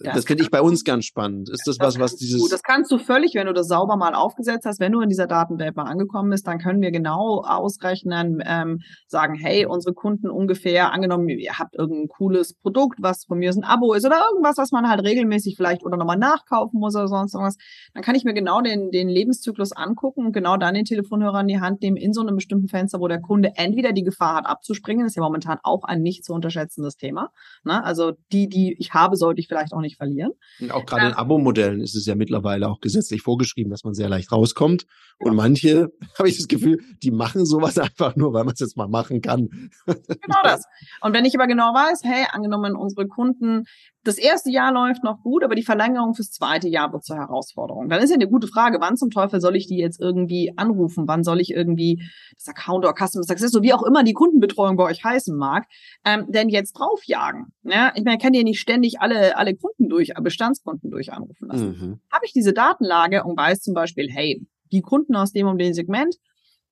Das, 0.00 0.14
das 0.14 0.24
finde 0.24 0.42
ich 0.42 0.50
bei 0.50 0.60
uns 0.60 0.84
ganz 0.84 1.04
spannend. 1.04 1.50
Ist 1.50 1.66
das, 1.66 1.76
das 1.76 1.94
was, 1.94 2.00
was 2.00 2.16
dieses. 2.16 2.40
Du, 2.40 2.48
das 2.48 2.62
kannst 2.62 2.90
du 2.90 2.98
völlig, 2.98 3.34
wenn 3.34 3.46
du 3.46 3.52
das 3.52 3.68
sauber 3.68 3.96
mal 3.96 4.14
aufgesetzt 4.14 4.64
hast, 4.64 4.80
wenn 4.80 4.92
du 4.92 5.00
in 5.00 5.08
dieser 5.08 5.26
Datenwelt 5.26 5.76
mal 5.76 5.84
angekommen 5.84 6.30
bist, 6.30 6.46
dann 6.46 6.58
können 6.58 6.80
wir 6.80 6.90
genau 6.90 7.42
ausrechnen, 7.44 8.42
ähm, 8.44 8.80
sagen, 9.06 9.34
hey, 9.34 9.66
unsere 9.66 9.94
Kunden 9.94 10.30
ungefähr, 10.30 10.92
angenommen, 10.92 11.28
ihr 11.28 11.58
habt 11.58 11.76
irgendein 11.76 12.08
cooles 12.08 12.54
Produkt, 12.54 12.98
was 13.00 13.24
von 13.26 13.38
mir 13.38 13.50
ein 13.50 13.64
Abo 13.64 13.92
ist 13.92 14.06
oder 14.06 14.22
irgendwas, 14.30 14.56
was 14.56 14.72
man 14.72 14.88
halt 14.88 15.02
regelmäßig 15.02 15.56
vielleicht 15.56 15.84
oder 15.84 15.96
nochmal 15.96 16.16
nachkaufen 16.16 16.80
muss 16.80 16.96
oder 16.96 17.08
sonst 17.08 17.34
irgendwas, 17.34 17.56
dann 17.92 18.02
kann 18.02 18.14
ich 18.14 18.24
mir 18.24 18.32
genau 18.32 18.62
den, 18.62 18.90
den 18.90 19.08
Lebenszyklus 19.08 19.72
angucken 19.72 20.26
und 20.26 20.32
genau 20.32 20.56
dann 20.56 20.74
den 20.74 20.84
Telefonhörer 20.84 21.40
in 21.40 21.48
die 21.48 21.60
Hand 21.60 21.82
nehmen 21.82 21.96
in 21.96 22.14
so 22.14 22.22
einem 22.22 22.36
bestimmten 22.36 22.68
Fenster, 22.68 22.98
wo 22.98 23.08
der 23.08 23.20
Kunde 23.20 23.52
entweder 23.56 23.92
die 23.92 24.04
Gefahr 24.04 24.36
hat, 24.36 24.46
abzuspringen, 24.46 25.04
das 25.04 25.12
ist 25.12 25.16
ja 25.16 25.22
momentan 25.22 25.58
auch 25.62 25.84
ein 25.84 26.00
nicht 26.00 26.24
zu 26.24 26.32
unterschätzendes 26.32 26.96
Thema. 26.96 27.30
Ne? 27.64 27.84
Also 27.84 28.12
die, 28.32 28.48
die 28.48 28.74
ich 28.78 28.94
habe, 28.94 29.16
sollte 29.16 29.40
ich 29.40 29.48
vielleicht 29.48 29.74
auch 29.74 29.81
nicht 29.82 29.98
verlieren. 29.98 30.32
Auch 30.70 30.86
gerade 30.86 31.02
ähm, 31.02 31.08
in 31.08 31.14
Abo-Modellen 31.14 31.80
ist 31.80 31.94
es 31.94 32.06
ja 32.06 32.14
mittlerweile 32.14 32.68
auch 32.68 32.80
gesetzlich 32.80 33.20
vorgeschrieben, 33.20 33.70
dass 33.70 33.84
man 33.84 33.92
sehr 33.92 34.08
leicht 34.08 34.32
rauskommt. 34.32 34.86
Ja. 35.20 35.30
Und 35.30 35.36
manche, 35.36 35.88
habe 36.18 36.28
ich 36.28 36.38
das 36.38 36.48
Gefühl, 36.48 36.80
die 37.02 37.10
machen 37.10 37.44
sowas 37.44 37.76
einfach 37.78 38.16
nur, 38.16 38.32
weil 38.32 38.44
man 38.44 38.54
es 38.54 38.60
jetzt 38.60 38.76
mal 38.76 38.88
machen 38.88 39.20
kann. 39.20 39.70
Genau 39.86 40.42
das. 40.42 40.64
Und 41.02 41.12
wenn 41.12 41.24
ich 41.24 41.34
aber 41.34 41.46
genau 41.46 41.74
weiß, 41.74 42.00
hey, 42.04 42.24
angenommen, 42.30 42.74
unsere 42.74 43.06
Kunden, 43.06 43.64
das 44.04 44.18
erste 44.18 44.50
Jahr 44.50 44.72
läuft 44.72 45.04
noch 45.04 45.22
gut, 45.22 45.44
aber 45.44 45.54
die 45.54 45.62
Verlängerung 45.62 46.14
fürs 46.14 46.32
zweite 46.32 46.68
Jahr 46.68 46.92
wird 46.92 47.04
zur 47.04 47.16
Herausforderung. 47.16 47.88
Dann 47.88 48.02
ist 48.02 48.10
ja 48.10 48.16
eine 48.16 48.28
gute 48.28 48.48
Frage, 48.48 48.78
wann 48.80 48.96
zum 48.96 49.10
Teufel 49.10 49.40
soll 49.40 49.54
ich 49.54 49.66
die 49.66 49.76
jetzt 49.76 50.00
irgendwie 50.00 50.52
anrufen? 50.56 51.06
Wann 51.06 51.22
soll 51.22 51.40
ich 51.40 51.52
irgendwie 51.52 52.02
das 52.34 52.48
Account 52.48 52.84
oder 52.84 52.94
Customer 52.94 53.22
Success, 53.22 53.52
so 53.52 53.62
wie 53.62 53.72
auch 53.72 53.84
immer 53.84 54.02
die 54.02 54.12
Kundenbetreuung 54.12 54.76
bei 54.76 54.84
euch 54.84 55.04
heißen 55.04 55.36
mag, 55.36 55.66
ähm, 56.04 56.26
denn 56.28 56.48
jetzt 56.48 56.72
draufjagen? 56.72 57.52
Ja, 57.62 57.92
ich 57.94 58.04
meine, 58.04 58.16
ich 58.16 58.22
kann 58.22 58.34
ja 58.34 58.42
nicht 58.42 58.60
ständig 58.60 59.00
alle, 59.00 59.36
alle 59.36 59.54
Kunden 59.54 59.88
durch, 59.88 60.12
Bestandskunden 60.20 60.90
durch 60.90 61.12
anrufen 61.12 61.48
lassen. 61.48 61.68
Mhm. 61.68 62.00
Habe 62.10 62.26
ich 62.26 62.32
diese 62.32 62.52
Datenlage 62.52 63.22
und 63.24 63.36
weiß 63.36 63.60
zum 63.60 63.74
Beispiel, 63.74 64.08
hey, 64.10 64.44
die 64.72 64.80
Kunden 64.80 65.14
aus 65.14 65.32
dem 65.32 65.46
und 65.46 65.58
dem 65.58 65.74
Segment, 65.74 66.16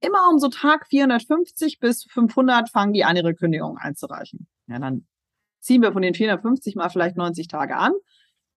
immer 0.01 0.29
um 0.33 0.39
so 0.39 0.49
Tag 0.49 0.87
450 0.89 1.79
bis 1.79 2.05
500 2.11 2.71
fangen 2.71 2.93
die 2.93 3.05
an, 3.05 3.17
ihre 3.17 3.35
Kündigung 3.35 3.77
einzureichen. 3.77 4.49
Ja, 4.67 4.79
dann 4.79 5.07
ziehen 5.61 5.83
wir 5.83 5.93
von 5.93 6.03
den 6.03 6.15
450 6.15 6.75
mal 6.77 6.89
vielleicht 6.89 7.17
90 7.17 7.49
Tage 7.49 7.77
an. 7.77 7.93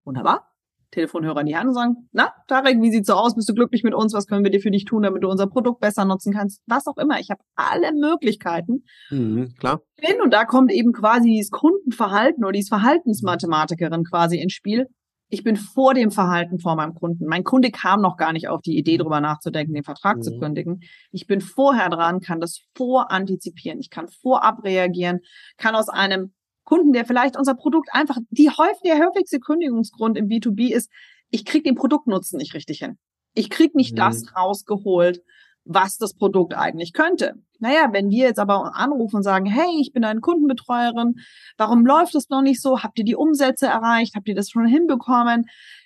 Wunderbar. 0.03 0.49
Telefonhörer 0.93 1.41
in 1.41 1.47
die 1.47 1.55
Hand 1.55 1.69
und 1.69 1.73
sagen, 1.73 2.09
na, 2.11 2.31
Tarek, 2.47 2.81
wie 2.81 2.91
sieht's 2.91 3.07
so 3.07 3.13
aus? 3.13 3.35
Bist 3.35 3.49
du 3.49 3.53
glücklich 3.53 3.83
mit 3.83 3.93
uns? 3.93 4.13
Was 4.13 4.27
können 4.27 4.43
wir 4.43 4.51
dir 4.51 4.61
für 4.61 4.71
dich 4.71 4.85
tun, 4.85 5.03
damit 5.03 5.23
du 5.23 5.29
unser 5.29 5.47
Produkt 5.47 5.81
besser 5.81 6.05
nutzen 6.05 6.33
kannst? 6.33 6.61
Was 6.67 6.87
auch 6.87 6.97
immer. 6.97 7.19
Ich 7.19 7.29
habe 7.29 7.41
alle 7.55 7.91
Möglichkeiten. 7.93 8.83
Mhm, 9.09 9.55
klar. 9.59 9.81
Und 10.23 10.31
da 10.31 10.45
kommt 10.45 10.71
eben 10.71 10.93
quasi 10.93 11.29
dieses 11.29 11.51
Kundenverhalten 11.51 12.43
oder 12.43 12.53
dieses 12.53 12.69
Verhaltensmathematikerin 12.69 14.03
quasi 14.03 14.37
ins 14.37 14.53
Spiel. 14.53 14.87
Ich 15.29 15.43
bin 15.43 15.55
vor 15.55 15.95
dem 15.95 16.11
Verhalten 16.11 16.59
vor 16.59 16.75
meinem 16.75 16.93
Kunden. 16.93 17.25
Mein 17.25 17.43
Kunde 17.43 17.71
kam 17.71 18.01
noch 18.01 18.17
gar 18.17 18.33
nicht 18.33 18.49
auf 18.49 18.61
die 18.61 18.77
Idee, 18.77 18.97
darüber 18.97 19.19
nachzudenken, 19.19 19.73
den 19.73 19.83
Vertrag 19.83 20.17
mhm. 20.17 20.21
zu 20.21 20.37
kündigen. 20.37 20.81
Ich 21.11 21.25
bin 21.25 21.41
vorher 21.41 21.89
dran, 21.89 22.19
kann 22.19 22.39
das 22.39 22.59
vorantizipieren. 22.75 23.79
Ich 23.79 23.89
kann 23.89 24.09
vorab 24.09 24.63
reagieren, 24.63 25.21
kann 25.57 25.73
aus 25.73 25.89
einem 25.89 26.33
Kunden, 26.63 26.93
der 26.93 27.05
vielleicht 27.05 27.37
unser 27.37 27.55
Produkt 27.55 27.89
einfach, 27.91 28.17
die 28.29 28.49
häufig, 28.49 28.81
der 28.83 28.99
häufigste 28.99 29.39
Kündigungsgrund 29.39 30.17
im 30.17 30.27
B2B 30.27 30.73
ist, 30.73 30.89
ich 31.29 31.45
krieg 31.45 31.63
den 31.63 31.75
Produktnutzen 31.75 32.37
nicht 32.37 32.53
richtig 32.53 32.79
hin. 32.79 32.97
Ich 33.33 33.49
krieg 33.49 33.75
nicht 33.75 33.93
mhm. 33.93 33.97
das 33.97 34.35
rausgeholt, 34.35 35.21
was 35.65 35.97
das 35.97 36.13
Produkt 36.13 36.53
eigentlich 36.53 36.93
könnte. 36.93 37.35
Naja, 37.59 37.89
wenn 37.91 38.09
wir 38.09 38.27
jetzt 38.27 38.39
aber 38.39 38.75
anrufen 38.75 39.17
und 39.17 39.23
sagen, 39.23 39.45
hey, 39.45 39.79
ich 39.79 39.93
bin 39.93 40.03
eine 40.03 40.19
Kundenbetreuerin, 40.19 41.15
warum 41.57 41.85
läuft 41.85 42.15
es 42.15 42.29
noch 42.29 42.41
nicht 42.41 42.61
so? 42.61 42.83
Habt 42.83 42.99
ihr 42.99 43.05
die 43.05 43.15
Umsätze 43.15 43.67
erreicht? 43.67 44.15
Habt 44.15 44.27
ihr 44.27 44.35
das 44.35 44.49
schon 44.49 44.65
hinbekommen? 44.65 45.45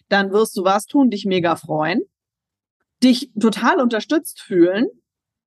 Dann 0.09 0.31
wirst 0.31 0.57
du 0.57 0.63
was 0.63 0.85
tun, 0.85 1.09
dich 1.09 1.25
mega 1.25 1.55
freuen, 1.55 2.01
dich 3.03 3.31
total 3.39 3.79
unterstützt 3.79 4.41
fühlen 4.41 4.87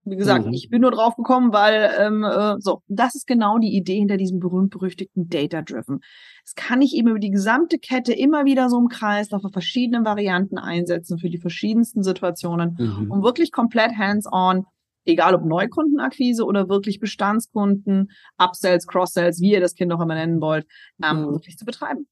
wie 0.05 0.17
gesagt, 0.17 0.47
mhm. 0.47 0.53
ich 0.53 0.69
bin 0.71 0.81
nur 0.81 0.91
drauf 0.91 1.15
gekommen, 1.17 1.53
weil 1.53 1.91
ähm, 1.99 2.25
äh, 2.25 2.57
so, 2.59 2.83
das 2.89 3.15
ist 3.15 3.27
genau 3.27 3.59
die 3.59 3.77
Idee 3.77 3.99
hinter 3.99 4.17
diesem 4.17 4.39
berühmt-berüchtigten 4.39 5.29
Data-Driven. 5.29 6.01
Es 6.45 6.55
kann 6.55 6.81
ich 6.81 6.95
eben 6.95 7.09
über 7.09 7.19
die 7.19 7.31
gesamte 7.31 7.79
Kette 7.79 8.13
immer 8.13 8.45
wieder 8.45 8.71
so 8.71 8.79
im 8.79 8.89
Kreis 8.89 9.31
auf 9.33 9.43
verschiedene 9.53 10.05
Varianten 10.05 10.59
einsetzen 10.59 11.19
für 11.19 11.29
die 11.29 11.39
verschiedensten 11.39 12.03
Situationen, 12.03 12.77
mhm. 12.79 13.11
um 13.11 13.23
wirklich 13.23 13.53
komplett 13.53 13.93
hands-on, 13.97 14.65
egal 15.05 15.35
ob 15.35 15.45
Neukundenakquise 15.45 16.45
oder 16.45 16.69
wirklich 16.69 16.99
Bestandskunden, 16.99 18.11
Upsells, 18.39 18.87
Cross-Sells, 18.87 19.41
wie 19.41 19.53
ihr 19.53 19.61
das 19.61 19.75
Kind 19.75 19.93
auch 19.93 20.01
immer 20.01 20.15
nennen 20.15 20.41
wollt, 20.41 20.67
ähm, 21.05 21.23
mhm. 21.23 21.33
wirklich 21.33 21.57
zu 21.57 21.67
betreiben. 21.67 22.07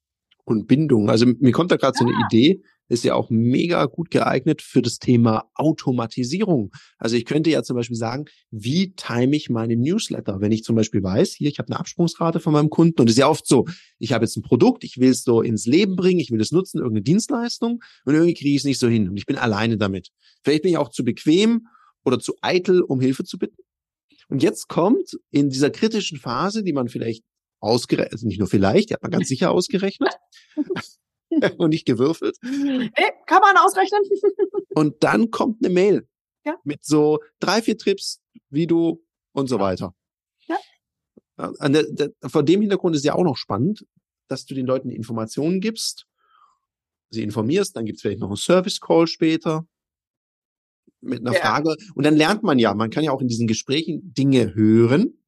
Und 0.44 0.66
Bindung. 0.66 1.10
Also 1.10 1.26
mir 1.26 1.52
kommt 1.52 1.70
da 1.70 1.76
gerade 1.76 1.96
ja. 1.98 2.06
so 2.06 2.06
eine 2.06 2.24
Idee, 2.26 2.62
ist 2.88 3.04
ja 3.04 3.14
auch 3.14 3.30
mega 3.30 3.84
gut 3.86 4.10
geeignet 4.10 4.62
für 4.62 4.82
das 4.82 4.98
Thema 4.98 5.50
Automatisierung. 5.54 6.72
Also 6.98 7.16
ich 7.16 7.24
könnte 7.24 7.50
ja 7.50 7.62
zum 7.62 7.76
Beispiel 7.76 7.96
sagen, 7.96 8.26
wie 8.50 8.94
time 8.94 9.36
ich 9.36 9.50
meine 9.50 9.76
Newsletter? 9.76 10.40
Wenn 10.40 10.52
ich 10.52 10.64
zum 10.64 10.76
Beispiel 10.76 11.02
weiß, 11.02 11.34
hier, 11.34 11.48
ich 11.48 11.58
habe 11.58 11.68
eine 11.68 11.80
Absprungsrate 11.80 12.40
von 12.40 12.52
meinem 12.52 12.70
Kunden 12.70 13.00
und 13.00 13.08
es 13.08 13.14
ist 13.14 13.20
ja 13.20 13.28
oft 13.28 13.46
so, 13.46 13.66
ich 13.98 14.12
habe 14.12 14.24
jetzt 14.24 14.36
ein 14.36 14.42
Produkt, 14.42 14.84
ich 14.84 14.98
will 14.98 15.10
es 15.10 15.22
so 15.22 15.42
ins 15.42 15.66
Leben 15.66 15.96
bringen, 15.96 16.20
ich 16.20 16.30
will 16.30 16.40
es 16.40 16.52
nutzen, 16.52 16.78
irgendeine 16.78 17.02
Dienstleistung 17.02 17.82
und 18.04 18.14
irgendwie 18.14 18.34
kriege 18.34 18.50
ich 18.50 18.58
es 18.58 18.64
nicht 18.64 18.78
so 18.78 18.88
hin 18.88 19.08
und 19.08 19.16
ich 19.16 19.26
bin 19.26 19.36
alleine 19.36 19.76
damit. 19.76 20.08
Vielleicht 20.42 20.62
bin 20.62 20.72
ich 20.72 20.78
auch 20.78 20.90
zu 20.90 21.04
bequem 21.04 21.66
oder 22.04 22.18
zu 22.18 22.34
eitel, 22.40 22.80
um 22.82 23.00
Hilfe 23.00 23.24
zu 23.24 23.38
bitten. 23.38 23.62
Und 24.28 24.42
jetzt 24.42 24.68
kommt 24.68 25.18
in 25.30 25.50
dieser 25.50 25.70
kritischen 25.70 26.18
Phase, 26.18 26.62
die 26.62 26.72
man 26.72 26.88
vielleicht 26.88 27.24
ausgerechnet, 27.60 28.12
also 28.12 28.26
nicht 28.26 28.38
nur 28.38 28.48
vielleicht, 28.48 28.90
die 28.90 28.94
hat 28.94 29.02
man 29.02 29.10
ganz 29.10 29.28
sicher 29.28 29.50
ausgerechnet, 29.50 30.12
und 31.58 31.70
nicht 31.70 31.86
gewürfelt. 31.86 32.36
Nee, 32.42 32.90
kann 33.26 33.40
man 33.40 33.56
ausrechnen. 33.56 34.02
und 34.74 35.02
dann 35.02 35.30
kommt 35.30 35.64
eine 35.64 35.72
Mail 35.72 36.08
ja. 36.44 36.56
mit 36.64 36.84
so 36.84 37.20
drei, 37.40 37.62
vier 37.62 37.76
Trips, 37.76 38.20
wie 38.50 38.66
du 38.66 39.04
und 39.32 39.48
so 39.48 39.58
weiter. 39.58 39.94
Ja. 40.46 40.56
An 41.36 41.72
der, 41.72 41.84
der, 41.88 42.10
vor 42.26 42.42
dem 42.42 42.60
Hintergrund 42.60 42.96
ist 42.96 43.04
ja 43.04 43.14
auch 43.14 43.24
noch 43.24 43.36
spannend, 43.36 43.86
dass 44.28 44.44
du 44.44 44.54
den 44.54 44.66
Leuten 44.66 44.90
Informationen 44.90 45.60
gibst, 45.60 46.06
sie 47.10 47.22
informierst, 47.22 47.76
dann 47.76 47.86
gibt 47.86 47.96
es 47.96 48.02
vielleicht 48.02 48.20
noch 48.20 48.28
einen 48.28 48.36
Service-Call 48.36 49.06
später 49.06 49.66
mit 51.00 51.20
einer 51.20 51.32
ja. 51.32 51.40
Frage. 51.40 51.76
Und 51.94 52.04
dann 52.04 52.16
lernt 52.16 52.42
man 52.42 52.58
ja, 52.58 52.74
man 52.74 52.90
kann 52.90 53.04
ja 53.04 53.12
auch 53.12 53.20
in 53.20 53.28
diesen 53.28 53.46
Gesprächen 53.46 54.12
Dinge 54.14 54.54
hören 54.54 55.18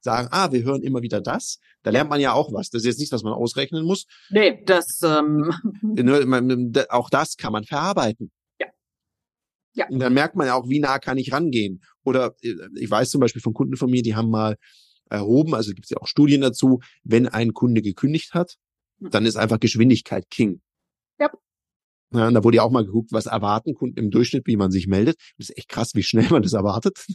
sagen, 0.00 0.28
ah, 0.30 0.52
wir 0.52 0.62
hören 0.62 0.82
immer 0.82 1.02
wieder 1.02 1.20
das. 1.20 1.58
Da 1.82 1.90
lernt 1.90 2.10
man 2.10 2.20
ja 2.20 2.32
auch 2.32 2.52
was. 2.52 2.70
Das 2.70 2.82
ist 2.82 2.86
jetzt 2.86 2.98
nichts, 2.98 3.12
was 3.12 3.22
man 3.22 3.32
ausrechnen 3.32 3.84
muss. 3.84 4.06
Nee, 4.30 4.62
das 4.64 5.00
ähm 5.02 5.52
auch 6.88 7.10
das 7.10 7.36
kann 7.36 7.52
man 7.52 7.64
verarbeiten. 7.64 8.30
Ja. 8.60 8.66
Ja. 9.74 9.88
Und 9.88 9.98
dann 10.00 10.14
merkt 10.14 10.36
man 10.36 10.46
ja 10.46 10.54
auch, 10.54 10.68
wie 10.68 10.80
nah 10.80 10.98
kann 10.98 11.18
ich 11.18 11.32
rangehen. 11.32 11.82
Oder 12.04 12.34
äh, 12.42 12.54
ich 12.76 12.90
weiß 12.90 13.10
zum 13.10 13.20
Beispiel 13.20 13.42
von 13.42 13.54
Kunden 13.54 13.76
von 13.76 13.90
mir, 13.90 14.02
die 14.02 14.14
haben 14.14 14.30
mal 14.30 14.56
erhoben, 15.10 15.54
also 15.54 15.72
gibt 15.72 15.84
es 15.86 15.90
ja 15.90 15.98
auch 15.98 16.06
Studien 16.06 16.40
dazu, 16.40 16.80
wenn 17.04 17.28
ein 17.28 17.52
Kunde 17.52 17.82
gekündigt 17.82 18.34
hat, 18.34 18.56
hm. 19.00 19.10
dann 19.10 19.26
ist 19.26 19.36
einfach 19.36 19.60
Geschwindigkeit 19.60 20.30
King. 20.30 20.60
Ja. 21.20 21.30
Ja, 22.14 22.28
und 22.28 22.34
da 22.34 22.44
wurde 22.44 22.56
ja 22.56 22.62
auch 22.62 22.70
mal 22.70 22.84
geguckt, 22.84 23.12
was 23.12 23.26
erwarten 23.26 23.74
Kunden 23.74 23.98
im 23.98 24.10
Durchschnitt, 24.10 24.46
wie 24.46 24.56
man 24.56 24.70
sich 24.70 24.86
meldet. 24.86 25.16
Das 25.38 25.48
ist 25.48 25.58
echt 25.58 25.68
krass, 25.68 25.94
wie 25.94 26.02
schnell 26.02 26.28
man 26.30 26.42
das 26.42 26.52
erwartet. 26.52 27.06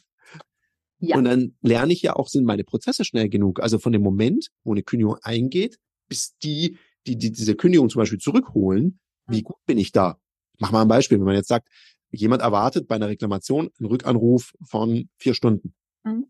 Ja. 0.99 1.17
Und 1.17 1.25
dann 1.25 1.55
lerne 1.61 1.93
ich 1.93 2.01
ja 2.01 2.15
auch, 2.15 2.27
sind 2.27 2.45
meine 2.45 2.63
Prozesse 2.63 3.05
schnell 3.05 3.29
genug. 3.29 3.59
Also 3.59 3.77
von 3.77 3.91
dem 3.91 4.01
Moment, 4.01 4.49
wo 4.63 4.71
eine 4.71 4.83
Kündigung 4.83 5.17
eingeht, 5.21 5.77
bis 6.07 6.37
die 6.37 6.77
die, 7.07 7.17
die 7.17 7.31
diese 7.31 7.55
Kündigung 7.55 7.89
zum 7.89 7.99
Beispiel 7.99 8.19
zurückholen, 8.19 8.99
wie 9.27 9.39
mhm. 9.39 9.43
gut 9.43 9.65
bin 9.65 9.77
ich 9.77 9.91
da? 9.91 10.19
Mach 10.59 10.71
mal 10.71 10.81
ein 10.81 10.87
Beispiel, 10.87 11.17
wenn 11.17 11.25
man 11.25 11.35
jetzt 11.35 11.47
sagt, 11.47 11.69
jemand 12.11 12.41
erwartet 12.41 12.87
bei 12.87 12.95
einer 12.95 13.07
Reklamation 13.07 13.69
einen 13.79 13.87
Rückanruf 13.87 14.53
von 14.63 15.09
vier 15.17 15.33
Stunden. 15.33 15.73
Mhm. 16.03 16.27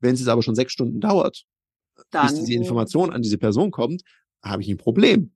Wenn 0.00 0.14
es 0.14 0.20
jetzt 0.20 0.28
aber 0.28 0.42
schon 0.42 0.54
sechs 0.54 0.72
Stunden 0.72 1.00
dauert, 1.00 1.44
Dann, 2.10 2.26
bis 2.26 2.40
diese 2.40 2.54
Information 2.54 3.10
an 3.10 3.22
diese 3.22 3.38
Person 3.38 3.70
kommt, 3.70 4.02
habe 4.42 4.62
ich 4.62 4.68
ein 4.68 4.76
Problem. 4.76 5.32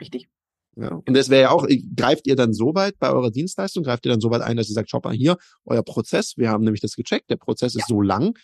Richtig. 0.00 0.28
Ja. 0.76 1.00
Und 1.06 1.14
das 1.14 1.28
wäre 1.28 1.42
ja 1.42 1.50
auch, 1.50 1.66
greift 1.96 2.26
ihr 2.26 2.36
dann 2.36 2.52
so 2.52 2.74
weit 2.74 2.98
bei 2.98 3.10
eurer 3.10 3.30
Dienstleistung, 3.30 3.84
greift 3.84 4.04
ihr 4.06 4.12
dann 4.12 4.20
so 4.20 4.30
weit 4.30 4.42
ein, 4.42 4.56
dass 4.56 4.68
ihr 4.68 4.74
sagt, 4.74 4.90
schau 4.90 5.00
mal 5.02 5.14
hier, 5.14 5.36
euer 5.64 5.82
Prozess, 5.82 6.34
wir 6.36 6.50
haben 6.50 6.64
nämlich 6.64 6.80
das 6.80 6.94
gecheckt, 6.94 7.30
der 7.30 7.36
Prozess 7.36 7.74
ja. 7.74 7.80
ist 7.80 7.88
so 7.88 8.00
lang. 8.00 8.36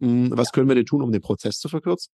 Hm, 0.00 0.30
was 0.32 0.48
ja. 0.48 0.52
können 0.52 0.68
wir 0.68 0.74
denn 0.74 0.86
tun, 0.86 1.02
um 1.02 1.12
den 1.12 1.22
Prozess 1.22 1.58
zu 1.58 1.68
verkürzen? 1.68 2.12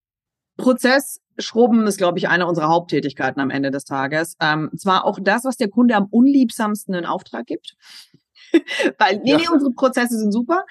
Prozess 0.57 1.21
Schrubben 1.39 1.87
ist, 1.87 1.99
glaube 1.99 2.19
ich, 2.19 2.29
eine 2.29 2.47
unserer 2.47 2.69
Haupttätigkeiten 2.69 3.41
am 3.41 3.51
Ende 3.51 3.71
des 3.71 3.85
Tages. 3.85 4.37
Ähm, 4.41 4.71
zwar 4.77 5.05
auch 5.05 5.19
das, 5.21 5.45
was 5.45 5.57
der 5.57 5.69
Kunde 5.69 5.95
am 5.95 6.07
unliebsamsten 6.07 6.95
in 6.95 7.05
Auftrag 7.05 7.47
gibt. 7.47 7.77
Weil, 8.99 9.19
nee, 9.19 9.33
ja. 9.33 9.37
nee, 9.37 9.49
unsere 9.53 9.73
Prozesse 9.73 10.19
sind 10.19 10.33
super. 10.33 10.65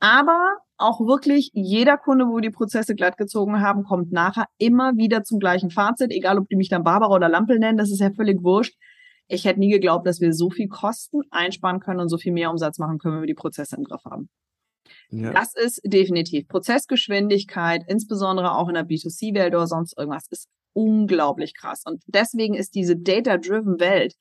Aber 0.00 0.56
auch 0.78 1.00
wirklich 1.00 1.50
jeder 1.54 1.96
Kunde, 1.96 2.26
wo 2.26 2.36
wir 2.36 2.42
die 2.42 2.50
Prozesse 2.50 2.94
glatt 2.94 3.16
gezogen 3.16 3.60
haben, 3.60 3.84
kommt 3.84 4.12
nachher 4.12 4.46
immer 4.58 4.96
wieder 4.96 5.24
zum 5.24 5.38
gleichen 5.38 5.70
Fazit. 5.70 6.10
Egal, 6.10 6.38
ob 6.38 6.48
die 6.48 6.56
mich 6.56 6.68
dann 6.68 6.84
Barbara 6.84 7.14
oder 7.14 7.28
Lampel 7.28 7.58
nennen, 7.58 7.78
das 7.78 7.90
ist 7.90 8.00
ja 8.00 8.10
völlig 8.10 8.42
wurscht. 8.42 8.76
Ich 9.28 9.44
hätte 9.44 9.58
nie 9.58 9.70
geglaubt, 9.70 10.06
dass 10.06 10.20
wir 10.20 10.32
so 10.32 10.50
viel 10.50 10.68
Kosten 10.68 11.22
einsparen 11.30 11.80
können 11.80 12.00
und 12.00 12.08
so 12.08 12.18
viel 12.18 12.32
mehr 12.32 12.50
Umsatz 12.50 12.78
machen 12.78 12.98
können, 12.98 13.14
wenn 13.14 13.22
wir 13.22 13.26
die 13.26 13.34
Prozesse 13.34 13.76
im 13.76 13.84
Griff 13.84 14.04
haben. 14.04 14.28
Ja. 15.10 15.32
Das 15.32 15.54
ist 15.54 15.80
definitiv 15.84 16.46
Prozessgeschwindigkeit, 16.48 17.82
insbesondere 17.88 18.52
auch 18.56 18.68
in 18.68 18.74
der 18.74 18.86
B2C-Welt 18.86 19.54
oder 19.54 19.66
sonst 19.66 19.98
irgendwas, 19.98 20.26
ist 20.30 20.48
unglaublich 20.74 21.54
krass. 21.54 21.82
Und 21.86 22.02
deswegen 22.06 22.54
ist 22.54 22.74
diese 22.74 22.96
data-driven 22.96 23.80
Welt, 23.80 24.14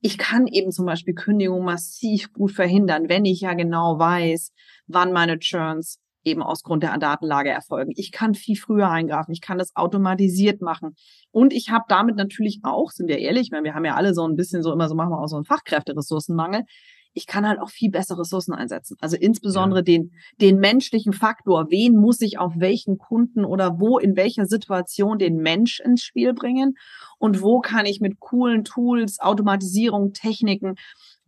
ich 0.00 0.18
kann 0.18 0.46
eben 0.46 0.72
zum 0.72 0.86
Beispiel 0.86 1.14
Kündigungen 1.14 1.64
massiv 1.64 2.32
gut 2.32 2.52
verhindern, 2.52 3.08
wenn 3.08 3.24
ich 3.24 3.42
ja 3.42 3.54
genau 3.54 3.98
weiß, 3.98 4.52
wann 4.86 5.12
meine 5.12 5.38
Churns 5.38 5.98
eben 6.24 6.42
aus 6.42 6.62
Grund 6.62 6.82
der 6.82 6.96
Datenlage 6.98 7.50
erfolgen. 7.50 7.92
Ich 7.96 8.12
kann 8.12 8.34
viel 8.34 8.56
früher 8.56 8.90
eingreifen, 8.90 9.32
ich 9.32 9.40
kann 9.40 9.58
das 9.58 9.74
automatisiert 9.74 10.60
machen. 10.60 10.94
Und 11.30 11.52
ich 11.52 11.70
habe 11.70 11.84
damit 11.88 12.16
natürlich 12.16 12.60
auch, 12.62 12.90
sind 12.90 13.08
wir 13.08 13.18
ehrlich, 13.18 13.50
wir 13.50 13.74
haben 13.74 13.84
ja 13.84 13.94
alle 13.94 14.14
so 14.14 14.26
ein 14.26 14.36
bisschen 14.36 14.62
so 14.62 14.72
immer 14.72 14.88
so, 14.88 14.94
machen 14.94 15.10
wir 15.10 15.20
auch 15.20 15.28
so 15.28 15.36
einen 15.36 15.44
Fachkräfteressourcenmangel 15.44 16.64
ich 17.12 17.26
kann 17.26 17.46
halt 17.46 17.60
auch 17.60 17.70
viel 17.70 17.90
bessere 17.90 18.20
Ressourcen 18.20 18.54
einsetzen. 18.54 18.96
Also 19.00 19.16
insbesondere 19.16 19.80
ja. 19.80 19.84
den, 19.84 20.12
den 20.40 20.58
menschlichen 20.58 21.12
Faktor. 21.12 21.66
Wen 21.70 21.96
muss 21.96 22.20
ich 22.20 22.38
auf 22.38 22.54
welchen 22.56 22.98
Kunden 22.98 23.44
oder 23.44 23.80
wo 23.80 23.98
in 23.98 24.16
welcher 24.16 24.46
Situation 24.46 25.18
den 25.18 25.38
Mensch 25.38 25.80
ins 25.80 26.02
Spiel 26.02 26.32
bringen? 26.34 26.76
Und 27.18 27.42
wo 27.42 27.60
kann 27.60 27.86
ich 27.86 28.00
mit 28.00 28.20
coolen 28.20 28.64
Tools, 28.64 29.18
Automatisierung, 29.20 30.12
Techniken 30.12 30.76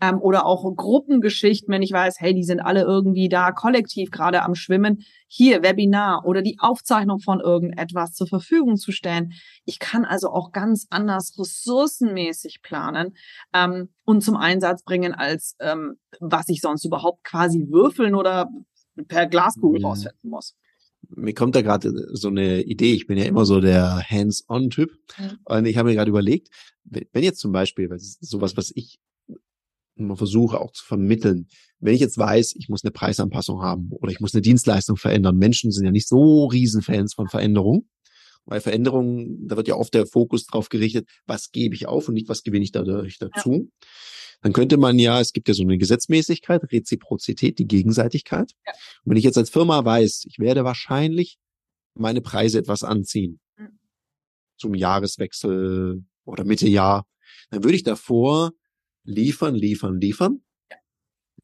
ähm, 0.03 0.21
oder 0.21 0.45
auch 0.47 0.65
Gruppengeschichten, 0.75 1.73
wenn 1.73 1.81
ich 1.81 1.93
weiß, 1.93 2.17
hey, 2.19 2.35
die 2.35 2.43
sind 2.43 2.61
alle 2.61 2.83
irgendwie 2.83 3.29
da 3.29 3.53
kollektiv 3.53 4.11
gerade 4.11 4.43
am 4.43 4.57
Schwimmen, 4.57 5.05
hier 5.29 5.63
Webinar 5.63 6.27
oder 6.27 6.43
die 6.43 6.57
Aufzeichnung 6.59 7.21
von 7.21 7.41
irgendetwas 7.41 8.13
zur 8.13 8.27
Verfügung 8.27 8.77
zu 8.77 8.91
stellen. 8.91 9.33
Ich 9.65 9.79
kann 9.79 10.05
also 10.05 10.31
auch 10.31 10.51
ganz 10.51 10.89
anders 10.91 11.39
ressourcenmäßig 11.39 12.63
planen 12.63 13.15
ähm, 13.55 13.91
und 14.05 14.23
zum 14.23 14.37
Einsatz 14.37 14.83
bringen, 14.83 15.15
als 15.15 15.55
ähm, 15.61 15.95
was 16.19 16.49
ich 16.49 16.61
sonst 16.61 16.85
überhaupt 16.85 17.23
quasi 17.23 17.69
würfeln 17.71 18.17
oder 18.17 18.49
per 19.07 19.27
Glaskugel 19.27 19.81
ja. 19.81 19.89
rausfinden 19.89 20.29
muss 20.29 20.57
mir 21.15 21.35
kommt 21.35 21.57
da 21.57 21.63
gerade 21.63 21.93
so 22.17 22.29
eine 22.29 22.63
Idee. 22.63 22.95
Ich 22.95 23.09
bin 23.09 23.19
ja 23.19 23.25
immer 23.25 23.45
so 23.45 23.61
der 23.61 24.03
Hands-on-Typ. 24.09 24.93
Mhm. 25.19 25.39
Und 25.45 25.67
ich 25.67 25.77
habe 25.77 25.89
mir 25.89 25.97
gerade 25.97 26.11
überlegt, 26.11 26.49
wenn 26.85 27.25
jetzt 27.25 27.41
zum 27.41 27.51
Beispiel, 27.51 27.91
weil 27.91 27.99
sowas, 27.99 28.57
was 28.57 28.71
ich 28.75 29.01
man 29.95 30.17
versuche 30.17 30.61
auch 30.61 30.73
zu 30.73 30.85
vermitteln. 30.85 31.49
Wenn 31.79 31.95
ich 31.95 32.01
jetzt 32.01 32.19
weiß, 32.19 32.55
ich 32.57 32.69
muss 32.69 32.85
eine 32.85 32.93
Preisanpassung 32.93 33.63
haben 33.63 33.91
oder 33.93 34.13
ich 34.13 34.21
muss 34.21 34.35
eine 34.35 34.43
Dienstleistung 34.43 34.97
verändern. 34.97 35.37
Menschen 35.37 35.71
sind 35.71 35.85
ja 35.85 35.91
nicht 35.91 36.09
so 36.09 36.47
Riesenfans 36.47 37.15
von 37.15 37.29
Veränderung. 37.29 37.89
Weil 38.45 38.61
Veränderungen, 38.61 39.47
da 39.47 39.57
wird 39.57 39.69
ja 39.69 39.77
oft 39.77 39.95
der 39.95 40.07
Fokus 40.07 40.47
drauf 40.47 40.69
gerichtet, 40.69 41.09
was 41.27 41.53
gebe 41.53 41.77
ich 41.77 41.87
auf 41.87 42.09
und 42.09 42.15
nicht, 42.15 42.29
was 42.29 42.43
gewinne 42.43 42.65
ich 42.65 42.73
dadurch 42.73 43.19
dazu. 43.19 43.53
Ja. 43.53 43.87
Dann 44.43 44.53
könnte 44.53 44.77
man 44.77 44.99
ja, 44.99 45.21
es 45.21 45.33
gibt 45.33 45.47
ja 45.47 45.55
so 45.55 45.63
eine 45.63 45.79
Gesetzmäßigkeit, 45.79 46.61
Reziprozität, 46.73 47.61
die 47.61 47.69
Gegenseitigkeit. 47.69 48.51
Ja. 48.67 48.73
Und 49.05 49.11
wenn 49.11 49.17
ich 49.17 49.25
jetzt 49.25 49.39
als 49.39 49.51
Firma 49.51 49.85
weiß, 49.85 50.25
ich 50.27 50.41
werde 50.41 50.65
wahrscheinlich 50.65 51.39
meine 51.95 52.21
Preise 52.21 52.59
etwas 52.59 52.83
anziehen 52.83 53.39
mhm. 53.57 53.79
zum 54.57 54.75
Jahreswechsel 54.75 56.05
oder 56.25 56.45
Mitte 56.45 56.69
Jahr, 56.69 57.07
dann 57.51 57.63
würde 57.63 57.77
ich 57.77 57.85
davor 57.85 58.53
liefern, 59.05 59.55
liefern, 59.55 60.01
liefern, 60.01 60.43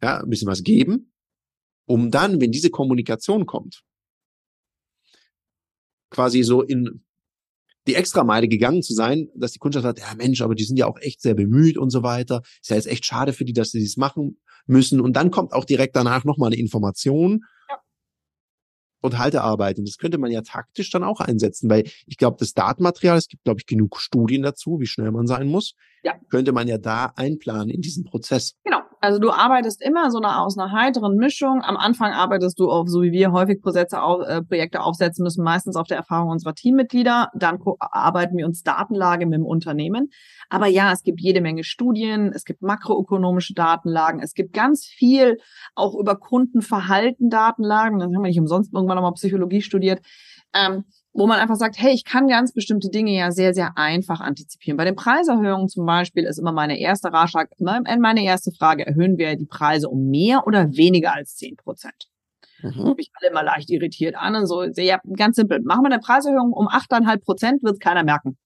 ja, 0.03 0.21
ein 0.21 0.31
bisschen 0.31 0.49
was 0.49 0.63
geben, 0.63 1.13
um 1.87 2.11
dann, 2.11 2.41
wenn 2.41 2.53
diese 2.53 2.71
Kommunikation 2.71 3.47
kommt, 3.47 3.83
quasi 6.11 6.43
so 6.43 6.63
in 6.63 7.05
die 7.87 7.95
Extrameile 7.95 8.49
gegangen 8.49 8.83
zu 8.83 8.93
sein, 8.93 9.29
dass 9.35 9.53
die 9.53 9.59
Kundschaft 9.59 9.85
sagt, 9.85 10.01
ja 10.01 10.15
Mensch, 10.15 10.43
aber 10.43 10.55
die 10.55 10.65
sind 10.65 10.79
ja 10.79 10.87
auch 10.87 10.99
echt 11.01 11.23
sehr 11.23 11.35
bemüht 11.35 11.79
und 11.79 11.91
so 11.91 12.03
weiter. 12.03 12.43
Ist 12.61 12.69
ja 12.71 12.77
jetzt 12.77 12.87
echt 12.87 13.07
schade 13.07 13.33
für 13.33 13.47
die, 13.47 13.55
dass 13.55 13.71
sie 13.71 13.79
dies 13.79 13.97
machen 13.97 14.39
müssen. 14.67 15.01
Und 15.01 15.15
dann 15.15 15.31
kommt 15.31 15.53
auch 15.53 15.65
direkt 15.65 15.97
danach 15.97 16.25
nochmal 16.25 16.49
eine 16.49 16.61
Information, 16.61 17.45
und 19.01 19.19
Haltearbeit. 19.19 19.79
Und 19.79 19.89
das 19.89 19.99
könnte 19.99 20.19
man 20.19 20.31
ja 20.31 20.43
taktisch 20.43 20.91
dann 20.91 21.05
auch 21.05 21.21
einsetzen, 21.21 21.71
weil 21.71 21.85
ich 22.07 22.17
glaube, 22.17 22.37
das 22.39 22.55
Datenmaterial, 22.55 23.17
es 23.17 23.29
gibt, 23.29 23.45
glaube 23.45 23.61
ich, 23.61 23.67
genug 23.67 24.01
Studien 24.01 24.43
dazu, 24.43 24.81
wie 24.81 24.87
schnell 24.87 25.11
man 25.11 25.27
sein 25.27 25.49
muss, 25.49 25.75
ja. 26.03 26.15
könnte 26.31 26.53
man 26.53 26.69
ja 26.69 26.79
da 26.79 27.13
einplanen 27.17 27.71
in 27.71 27.81
diesen 27.81 28.05
Prozess. 28.05 28.57
Genau. 28.65 28.78
Also 29.01 29.19
du 29.19 29.31
arbeitest 29.31 29.83
immer 29.83 30.11
so 30.11 30.19
eine, 30.19 30.41
aus 30.41 30.59
einer 30.59 30.73
heiteren 30.73 31.17
Mischung. 31.17 31.63
Am 31.63 31.77
Anfang 31.77 32.13
arbeitest 32.13 32.59
du 32.59 32.71
auf, 32.71 32.89
so 32.89 33.03
wie 33.03 33.13
wir 33.13 33.33
häufig 33.33 33.61
Projekte, 33.63 33.97
äh, 33.97 34.43
Projekte 34.43 34.81
aufsetzen 34.81 35.23
müssen, 35.23 35.45
meistens 35.45 35.77
auf 35.77 35.87
der 35.87 35.97
Erfahrung 35.97 36.31
unserer 36.31 36.55
Teammitglieder. 36.55 37.31
Dann 37.35 37.59
arbeiten 37.79 38.37
wir 38.37 38.47
uns 38.47 38.63
Datenlage 38.63 39.27
mit 39.27 39.39
dem 39.39 39.47
Unternehmen. 39.47 40.11
Aber 40.49 40.67
ja, 40.67 40.93
es 40.93 41.03
gibt 41.03 41.21
jede 41.21 41.41
Menge 41.41 41.63
Studien, 41.63 42.33
es 42.35 42.45
gibt 42.45 42.63
makroökonomische 42.63 43.55
Datenlagen, 43.55 44.21
es 44.21 44.35
gibt 44.35 44.53
ganz 44.53 44.87
viel 44.87 45.37
auch 45.75 45.95
über 45.95 46.17
Kundenverhalten 46.17 47.31
Datenlagen. 47.31 47.99
Das 47.99 48.07
haben 48.07 48.23
wir 48.23 48.29
nicht 48.29 48.41
umsonst 48.41 48.73
irgendwann 48.73 48.97
nochmal 48.97 49.13
Psychologie 49.13 49.63
studiert. 49.63 50.01
Ähm, 50.55 50.85
wo 51.19 51.27
man 51.27 51.41
einfach 51.41 51.57
sagt, 51.57 51.81
hey, 51.81 51.93
ich 51.93 52.05
kann 52.05 52.29
ganz 52.29 52.53
bestimmte 52.53 52.91
Dinge 52.91 53.11
ja 53.11 53.33
sehr, 53.33 53.53
sehr 53.53 53.77
einfach 53.77 54.21
antizipieren. 54.21 54.77
Bei 54.77 54.85
den 54.85 54.95
Preiserhöhungen 54.95 55.69
zum 55.69 55.85
Beispiel 55.85 56.23
ist 56.23 56.39
immer 56.39 56.53
meine 56.53 56.79
erste 56.79 57.13
Ratschlag, 57.13 57.51
meine 57.59 58.23
erste 58.23 58.53
Frage, 58.53 58.87
erhöhen 58.87 59.19
wir 59.19 59.35
die 59.35 59.47
Preise 59.47 59.89
um 59.89 60.11
mehr 60.11 60.47
oder 60.47 60.77
weniger 60.77 61.13
als 61.13 61.35
zehn 61.35 61.57
Prozent? 61.57 62.09
Mhm. 62.63 62.95
Mich 62.97 63.11
alle 63.15 63.31
immer 63.31 63.43
leicht 63.43 63.69
irritiert 63.69 64.15
an 64.15 64.37
und 64.37 64.47
so. 64.47 64.63
Ja, 64.63 65.01
ganz 65.17 65.35
simpel. 65.35 65.61
Machen 65.63 65.83
wir 65.83 65.91
eine 65.91 66.01
Preiserhöhung 66.01 66.53
um 66.53 66.69
8,5 66.69 67.21
Prozent, 67.21 67.63
wird 67.65 67.75
es 67.75 67.81
keiner 67.81 68.05
merken. 68.05 68.39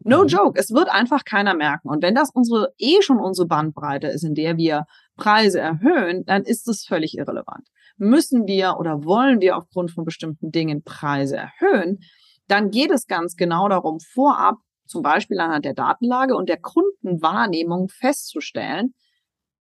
No 0.00 0.24
mhm. 0.24 0.28
joke, 0.28 0.60
es 0.60 0.70
wird 0.70 0.90
einfach 0.90 1.24
keiner 1.24 1.54
merken. 1.54 1.88
Und 1.88 2.02
wenn 2.02 2.14
das 2.14 2.30
unsere 2.30 2.74
eh 2.76 3.00
schon 3.00 3.18
unsere 3.18 3.48
Bandbreite 3.48 4.08
ist, 4.08 4.24
in 4.24 4.34
der 4.34 4.58
wir 4.58 4.84
Preise 5.18 5.60
erhöhen, 5.60 6.24
dann 6.24 6.44
ist 6.44 6.66
das 6.66 6.84
völlig 6.84 7.18
irrelevant 7.18 7.68
müssen 7.98 8.46
wir 8.46 8.76
oder 8.78 9.04
wollen 9.04 9.40
wir 9.40 9.56
aufgrund 9.56 9.90
von 9.90 10.04
bestimmten 10.04 10.50
Dingen 10.50 10.82
Preise 10.82 11.36
erhöhen, 11.36 11.98
dann 12.46 12.70
geht 12.70 12.90
es 12.90 13.06
ganz 13.06 13.36
genau 13.36 13.68
darum, 13.68 14.00
vorab 14.00 14.56
zum 14.86 15.02
Beispiel 15.02 15.38
anhand 15.38 15.66
der 15.66 15.74
Datenlage 15.74 16.34
und 16.34 16.48
der 16.48 16.58
Kundenwahrnehmung 16.58 17.88
festzustellen, 17.88 18.94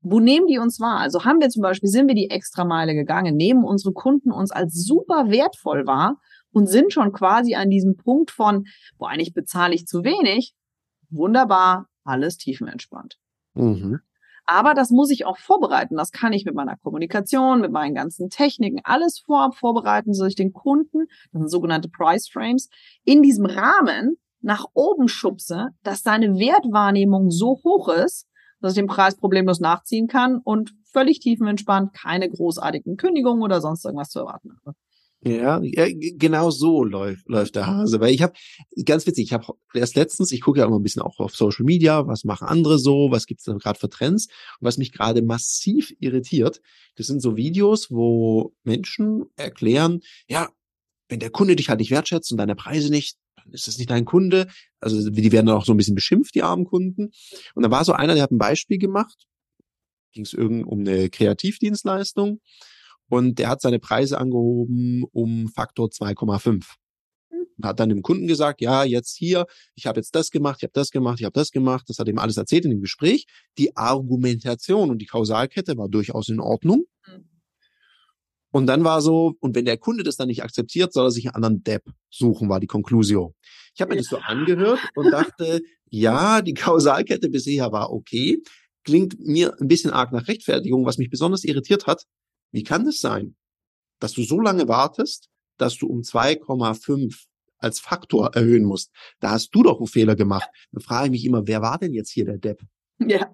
wo 0.00 0.18
nehmen 0.18 0.48
die 0.48 0.58
uns 0.58 0.80
wahr? 0.80 0.98
Also 0.98 1.24
haben 1.24 1.40
wir 1.40 1.48
zum 1.48 1.62
Beispiel, 1.62 1.88
sind 1.88 2.08
wir 2.08 2.16
die 2.16 2.30
Extrameile 2.30 2.94
gegangen, 2.94 3.36
nehmen 3.36 3.62
unsere 3.62 3.92
Kunden 3.92 4.32
uns 4.32 4.50
als 4.50 4.84
super 4.84 5.30
wertvoll 5.30 5.86
wahr 5.86 6.16
und 6.50 6.66
sind 6.66 6.92
schon 6.92 7.12
quasi 7.12 7.54
an 7.54 7.70
diesem 7.70 7.96
Punkt 7.96 8.32
von, 8.32 8.64
wo 8.98 9.06
eigentlich 9.06 9.32
bezahle 9.32 9.74
ich 9.74 9.86
zu 9.86 10.02
wenig. 10.02 10.54
Wunderbar, 11.10 11.86
alles 12.02 12.36
tiefenentspannt. 12.36 13.18
Mhm. 13.54 14.00
Aber 14.44 14.74
das 14.74 14.90
muss 14.90 15.10
ich 15.10 15.24
auch 15.24 15.38
vorbereiten. 15.38 15.96
Das 15.96 16.10
kann 16.10 16.32
ich 16.32 16.44
mit 16.44 16.54
meiner 16.54 16.76
Kommunikation, 16.76 17.60
mit 17.60 17.72
meinen 17.72 17.94
ganzen 17.94 18.28
Techniken, 18.28 18.80
alles 18.84 19.20
vorab 19.20 19.54
vorbereiten, 19.54 20.14
so 20.14 20.24
ich 20.24 20.34
den 20.34 20.52
Kunden, 20.52 21.06
das 21.32 21.40
sind 21.40 21.48
sogenannte 21.50 21.88
Price 21.88 22.28
Frames, 22.28 22.68
in 23.04 23.22
diesem 23.22 23.46
Rahmen 23.46 24.16
nach 24.40 24.66
oben 24.74 25.08
schubse, 25.08 25.68
dass 25.82 26.02
seine 26.02 26.38
Wertwahrnehmung 26.38 27.30
so 27.30 27.60
hoch 27.64 27.88
ist, 27.88 28.26
dass 28.60 28.72
ich 28.72 28.78
den 28.78 28.86
Preis 28.88 29.16
problemlos 29.16 29.60
nachziehen 29.60 30.08
kann 30.08 30.38
und 30.38 30.74
völlig 30.84 31.20
tiefenentspannt 31.20 31.94
keine 31.94 32.28
großartigen 32.28 32.96
Kündigungen 32.96 33.42
oder 33.42 33.60
sonst 33.60 33.84
irgendwas 33.84 34.10
zu 34.10 34.20
erwarten 34.20 34.56
habe. 34.64 34.76
Ja, 35.24 35.60
genau 35.62 36.50
so 36.50 36.82
läuft, 36.82 37.28
läuft 37.28 37.54
der 37.54 37.68
Hase. 37.68 38.00
Weil 38.00 38.12
ich 38.12 38.22
habe, 38.22 38.32
ganz 38.84 39.06
witzig, 39.06 39.26
ich 39.26 39.32
habe 39.32 39.46
erst 39.72 39.94
letztens, 39.94 40.32
ich 40.32 40.40
gucke 40.40 40.58
ja 40.58 40.66
immer 40.66 40.80
ein 40.80 40.82
bisschen 40.82 41.02
auch 41.02 41.20
auf 41.20 41.36
Social 41.36 41.64
Media, 41.64 42.08
was 42.08 42.24
machen 42.24 42.48
andere 42.48 42.78
so, 42.78 43.08
was 43.10 43.26
gibt's 43.26 43.44
da 43.44 43.52
gerade 43.52 43.78
für 43.78 43.88
Trends. 43.88 44.26
Und 44.26 44.66
was 44.66 44.78
mich 44.78 44.90
gerade 44.90 45.22
massiv 45.22 45.94
irritiert, 46.00 46.60
das 46.96 47.06
sind 47.06 47.20
so 47.20 47.36
Videos, 47.36 47.90
wo 47.90 48.52
Menschen 48.64 49.26
erklären, 49.36 50.00
ja, 50.26 50.50
wenn 51.08 51.20
der 51.20 51.30
Kunde 51.30 51.54
dich 51.54 51.68
halt 51.68 51.78
nicht 51.78 51.92
wertschätzt 51.92 52.32
und 52.32 52.38
deine 52.38 52.56
Preise 52.56 52.90
nicht, 52.90 53.16
dann 53.36 53.52
ist 53.52 53.68
es 53.68 53.78
nicht 53.78 53.90
dein 53.90 54.04
Kunde. 54.04 54.48
Also 54.80 55.08
die 55.08 55.32
werden 55.32 55.46
dann 55.46 55.56
auch 55.56 55.64
so 55.64 55.72
ein 55.72 55.76
bisschen 55.76 55.94
beschimpft, 55.94 56.34
die 56.34 56.42
armen 56.42 56.64
Kunden. 56.64 57.12
Und 57.54 57.62
da 57.62 57.70
war 57.70 57.84
so 57.84 57.92
einer, 57.92 58.14
der 58.14 58.24
hat 58.24 58.32
ein 58.32 58.38
Beispiel 58.38 58.78
gemacht, 58.78 59.28
ging 60.12 60.24
es 60.24 60.32
irgend 60.32 60.66
um 60.66 60.80
eine 60.80 61.10
Kreativdienstleistung 61.10 62.40
und 63.12 63.38
der 63.38 63.50
hat 63.50 63.60
seine 63.60 63.78
Preise 63.78 64.16
angehoben 64.16 65.04
um 65.12 65.46
Faktor 65.48 65.88
2,5 65.88 66.64
und 67.58 67.66
hat 67.66 67.78
dann 67.78 67.90
dem 67.90 68.00
Kunden 68.00 68.26
gesagt, 68.26 68.62
ja, 68.62 68.84
jetzt 68.84 69.14
hier, 69.18 69.44
ich 69.74 69.84
habe 69.84 70.00
jetzt 70.00 70.14
das 70.14 70.30
gemacht, 70.30 70.60
ich 70.60 70.62
habe 70.62 70.72
das 70.72 70.90
gemacht, 70.90 71.20
ich 71.20 71.26
habe 71.26 71.34
das 71.34 71.50
gemacht, 71.50 71.84
das 71.88 71.98
hat 71.98 72.08
ihm 72.08 72.16
alles 72.16 72.38
erzählt 72.38 72.64
in 72.64 72.70
dem 72.70 72.80
Gespräch. 72.80 73.26
Die 73.58 73.76
Argumentation 73.76 74.88
und 74.88 74.96
die 74.96 75.04
Kausalkette 75.04 75.76
war 75.76 75.90
durchaus 75.90 76.30
in 76.30 76.40
Ordnung. 76.40 76.86
Mhm. 77.06 77.28
Und 78.50 78.66
dann 78.66 78.82
war 78.82 79.02
so, 79.02 79.34
und 79.40 79.54
wenn 79.54 79.66
der 79.66 79.76
Kunde 79.76 80.04
das 80.04 80.16
dann 80.16 80.28
nicht 80.28 80.42
akzeptiert, 80.42 80.94
soll 80.94 81.08
er 81.08 81.10
sich 81.10 81.26
einen 81.26 81.34
anderen 81.34 81.62
Depp 81.64 81.84
suchen, 82.08 82.48
war 82.48 82.60
die 82.60 82.66
Conclusio. 82.66 83.34
Ich 83.74 83.82
habe 83.82 83.90
mir 83.90 84.00
das 84.00 84.08
so 84.08 84.16
angehört 84.16 84.80
und 84.94 85.10
dachte, 85.10 85.60
ja, 85.90 86.40
die 86.40 86.54
Kausalkette 86.54 87.28
bisher 87.28 87.72
war 87.72 87.92
okay. 87.92 88.42
Klingt 88.84 89.20
mir 89.20 89.54
ein 89.60 89.68
bisschen 89.68 89.90
arg 89.90 90.12
nach 90.12 90.28
Rechtfertigung, 90.28 90.86
was 90.86 90.96
mich 90.96 91.10
besonders 91.10 91.44
irritiert 91.44 91.86
hat. 91.86 92.06
Wie 92.52 92.62
kann 92.62 92.84
das 92.84 93.00
sein, 93.00 93.34
dass 93.98 94.12
du 94.12 94.22
so 94.22 94.40
lange 94.40 94.68
wartest, 94.68 95.28
dass 95.58 95.76
du 95.76 95.86
um 95.86 96.00
2,5 96.00 97.24
als 97.58 97.80
Faktor 97.80 98.34
erhöhen 98.34 98.64
musst? 98.64 98.92
Da 99.20 99.30
hast 99.30 99.50
du 99.54 99.62
doch 99.62 99.78
einen 99.78 99.86
Fehler 99.86 100.16
gemacht. 100.16 100.48
Dann 100.72 100.82
frage 100.82 101.06
ich 101.06 101.10
mich 101.10 101.24
immer, 101.24 101.46
wer 101.46 101.62
war 101.62 101.78
denn 101.78 101.92
jetzt 101.92 102.10
hier 102.10 102.24
der 102.24 102.38
Depp? 102.38 102.60
Ja, 102.98 103.30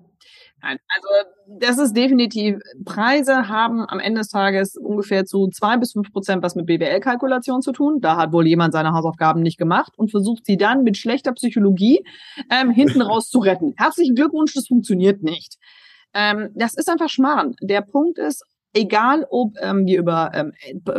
Nein, 0.61 0.79
also 0.89 1.31
das 1.47 1.79
ist 1.79 1.97
definitiv, 1.97 2.59
Preise 2.85 3.49
haben 3.49 3.85
am 3.89 4.01
Ende 4.01 4.21
des 4.21 4.29
Tages 4.29 4.77
ungefähr 4.77 5.25
zu 5.25 5.49
zwei 5.49 5.77
bis 5.77 5.93
fünf 5.93 6.13
Prozent 6.13 6.43
was 6.43 6.57
mit 6.57 6.67
BWL-Kalkulation 6.67 7.63
zu 7.63 7.73
tun. 7.73 8.01
Da 8.01 8.17
hat 8.17 8.33
wohl 8.33 8.47
jemand 8.47 8.73
seine 8.73 8.93
Hausaufgaben 8.93 9.41
nicht 9.41 9.59
gemacht 9.59 9.93
und 9.97 10.11
versucht 10.11 10.45
sie 10.47 10.57
dann 10.57 10.83
mit 10.83 10.97
schlechter 10.97 11.33
Psychologie 11.33 12.05
ähm, 12.51 12.71
hinten 12.71 13.03
raus 13.03 13.29
zu 13.29 13.39
retten. 13.39 13.75
Herzlichen 13.77 14.17
Glückwunsch, 14.17 14.53
das 14.55 14.67
funktioniert 14.67 15.23
nicht. 15.23 15.59
Ähm, 16.13 16.51
das 16.55 16.75
ist 16.75 16.89
einfach 16.89 17.09
Schmarrn. 17.09 17.55
Der 17.63 17.83
Punkt 17.83 18.19
ist, 18.19 18.45
egal 18.75 19.27
ob 19.31 19.55
ähm, 19.61 19.87
wir 19.87 19.99
über 19.99 20.31
ähm, 20.35 20.53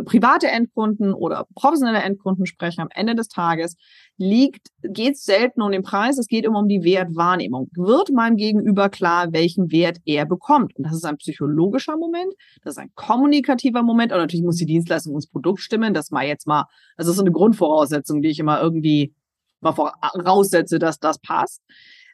private 0.05 0.47
Endkunden 0.47 1.13
oder 1.13 1.45
professionelle 1.55 2.01
Endkunden 2.03 2.45
sprechen, 2.45 2.81
am 2.81 2.89
Ende 2.93 3.15
des 3.15 3.27
Tages 3.27 3.75
liegt, 4.17 4.67
geht 4.83 5.13
es 5.13 5.23
selten 5.23 5.61
um 5.61 5.71
den 5.71 5.83
Preis, 5.83 6.17
es 6.17 6.27
geht 6.27 6.45
immer 6.45 6.59
um 6.59 6.67
die 6.67 6.83
Wertwahrnehmung. 6.83 7.69
Wird 7.73 8.11
meinem 8.11 8.35
Gegenüber 8.37 8.89
klar, 8.89 9.31
welchen 9.31 9.71
Wert 9.71 9.99
er 10.05 10.25
bekommt? 10.25 10.75
Und 10.75 10.85
das 10.85 10.93
ist 10.93 11.05
ein 11.05 11.17
psychologischer 11.17 11.95
Moment, 11.97 12.33
das 12.63 12.73
ist 12.73 12.79
ein 12.79 12.91
kommunikativer 12.95 13.83
Moment 13.83 14.11
und 14.11 14.17
natürlich 14.17 14.45
muss 14.45 14.57
die 14.57 14.65
Dienstleistung 14.65 15.13
ins 15.15 15.27
Produkt 15.27 15.61
stimmen. 15.61 15.93
Das 15.93 16.11
mal 16.11 16.25
jetzt 16.25 16.47
mal, 16.47 16.65
das 16.97 17.07
ist 17.07 17.15
so 17.15 17.21
eine 17.21 17.31
Grundvoraussetzung, 17.31 18.21
die 18.21 18.29
ich 18.29 18.39
immer 18.39 18.61
irgendwie 18.61 19.13
mal 19.61 19.73
voraussetze, 19.73 20.79
dass 20.79 20.99
das 20.99 21.19
passt. 21.19 21.61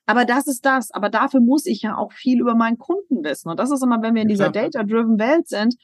Aber 0.06 0.26
das 0.26 0.48
ist 0.48 0.66
das. 0.66 0.92
Aber 0.92 1.10
dafür 1.10 1.42
muss 1.42 1.66
ich 1.66 1.82
ja 1.82 1.98
auch 1.98 2.12
viel 2.12 2.40
über 2.40 2.56
meinen 2.56 2.78
Kunden 2.78 3.24
wissen. 3.24 3.50
Und 3.50 3.60
das 3.60 3.72
ist 3.72 3.84
immer, 3.84 4.02
wenn 4.02 4.16
wir 4.16 4.22
in 4.22 4.28
dieser 4.28 4.52
data-driven 4.52 5.20
Welt 5.20 5.48
sind. 5.48 5.76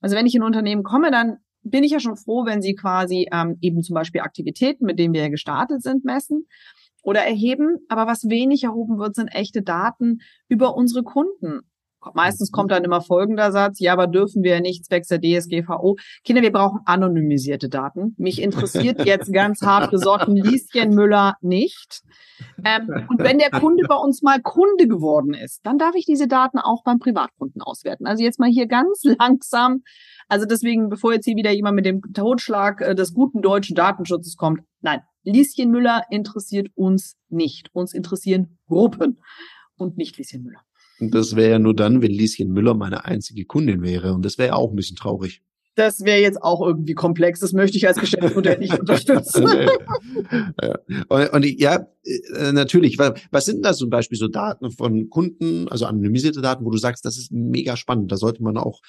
Also 0.00 0.16
wenn 0.16 0.26
ich 0.26 0.34
in 0.34 0.42
ein 0.42 0.46
Unternehmen 0.46 0.82
komme, 0.82 1.10
dann 1.10 1.38
bin 1.62 1.82
ich 1.82 1.90
ja 1.90 2.00
schon 2.00 2.16
froh, 2.16 2.44
wenn 2.44 2.62
sie 2.62 2.74
quasi 2.74 3.28
ähm, 3.32 3.58
eben 3.60 3.82
zum 3.82 3.94
Beispiel 3.94 4.20
Aktivitäten, 4.20 4.84
mit 4.84 4.98
denen 4.98 5.14
wir 5.14 5.28
gestartet 5.30 5.82
sind, 5.82 6.04
messen 6.04 6.46
oder 7.02 7.20
erheben. 7.20 7.78
Aber 7.88 8.06
was 8.06 8.28
wenig 8.28 8.64
erhoben 8.64 8.98
wird, 8.98 9.16
sind 9.16 9.28
echte 9.28 9.62
Daten 9.62 10.18
über 10.48 10.76
unsere 10.76 11.02
Kunden. 11.02 11.62
Meistens 12.14 12.50
kommt 12.50 12.70
dann 12.70 12.84
immer 12.84 13.00
folgender 13.00 13.52
Satz, 13.52 13.80
ja, 13.80 13.92
aber 13.92 14.06
dürfen 14.06 14.42
wir 14.42 14.60
nicht 14.60 14.84
zwecks 14.84 15.08
der 15.08 15.20
DSGVO. 15.20 15.96
Kinder, 16.24 16.42
wir 16.42 16.52
brauchen 16.52 16.80
anonymisierte 16.84 17.68
Daten. 17.68 18.14
Mich 18.18 18.40
interessiert 18.40 19.04
jetzt 19.06 19.32
ganz 19.32 19.62
hart 19.62 19.90
gesotten 19.90 20.36
Lieschen 20.36 20.94
Müller 20.94 21.36
nicht. 21.40 22.02
Ähm, 22.64 23.06
und 23.08 23.18
wenn 23.22 23.38
der 23.38 23.50
Kunde 23.50 23.84
bei 23.88 23.96
uns 23.96 24.22
mal 24.22 24.40
Kunde 24.40 24.86
geworden 24.88 25.34
ist, 25.34 25.60
dann 25.64 25.78
darf 25.78 25.94
ich 25.94 26.04
diese 26.04 26.28
Daten 26.28 26.58
auch 26.58 26.82
beim 26.84 26.98
Privatkunden 26.98 27.62
auswerten. 27.62 28.06
Also 28.06 28.22
jetzt 28.22 28.38
mal 28.38 28.50
hier 28.50 28.66
ganz 28.66 29.02
langsam. 29.18 29.82
Also 30.28 30.44
deswegen, 30.44 30.88
bevor 30.88 31.12
jetzt 31.12 31.24
hier 31.24 31.36
wieder 31.36 31.52
jemand 31.52 31.76
mit 31.76 31.86
dem 31.86 32.00
Totschlag 32.12 32.80
äh, 32.80 32.94
des 32.94 33.14
guten 33.14 33.42
deutschen 33.42 33.76
Datenschutzes 33.76 34.36
kommt, 34.36 34.60
nein, 34.80 35.00
Lieschen 35.22 35.70
Müller 35.70 36.02
interessiert 36.10 36.68
uns 36.74 37.16
nicht. 37.28 37.70
Uns 37.74 37.94
interessieren 37.94 38.58
Gruppen 38.68 39.18
und 39.76 39.96
nicht 39.96 40.16
Lieschen 40.18 40.42
Müller. 40.42 40.65
Und 41.00 41.14
das 41.14 41.36
wäre 41.36 41.50
ja 41.52 41.58
nur 41.58 41.74
dann, 41.74 42.02
wenn 42.02 42.10
Lieschen 42.10 42.52
Müller 42.52 42.74
meine 42.74 43.04
einzige 43.04 43.44
Kundin 43.44 43.82
wäre. 43.82 44.14
Und 44.14 44.24
das 44.24 44.38
wäre 44.38 44.48
ja 44.48 44.54
auch 44.54 44.70
ein 44.70 44.76
bisschen 44.76 44.96
traurig. 44.96 45.42
Das 45.74 46.04
wäre 46.06 46.20
jetzt 46.20 46.42
auch 46.42 46.66
irgendwie 46.66 46.94
komplex. 46.94 47.40
Das 47.40 47.52
möchte 47.52 47.76
ich 47.76 47.86
als 47.86 47.98
Geschäftsmodell 48.00 48.58
nicht 48.58 48.78
unterstützen. 48.78 49.46
ja. 50.62 50.78
Und, 51.08 51.32
und, 51.32 51.60
ja, 51.60 51.86
äh, 52.06 52.52
natürlich. 52.52 52.98
Was 52.98 53.44
sind 53.44 53.64
da 53.64 53.72
zum 53.72 53.90
Beispiel 53.90 54.18
so 54.18 54.28
Daten 54.28 54.70
von 54.70 55.10
Kunden, 55.10 55.68
also 55.68 55.86
anonymisierte 55.86 56.40
Daten, 56.40 56.64
wo 56.64 56.70
du 56.70 56.78
sagst, 56.78 57.04
das 57.04 57.18
ist 57.18 57.32
mega 57.32 57.76
spannend. 57.76 58.12
Da 58.12 58.16
sollte 58.16 58.42
man 58.42 58.56
auch 58.56 58.80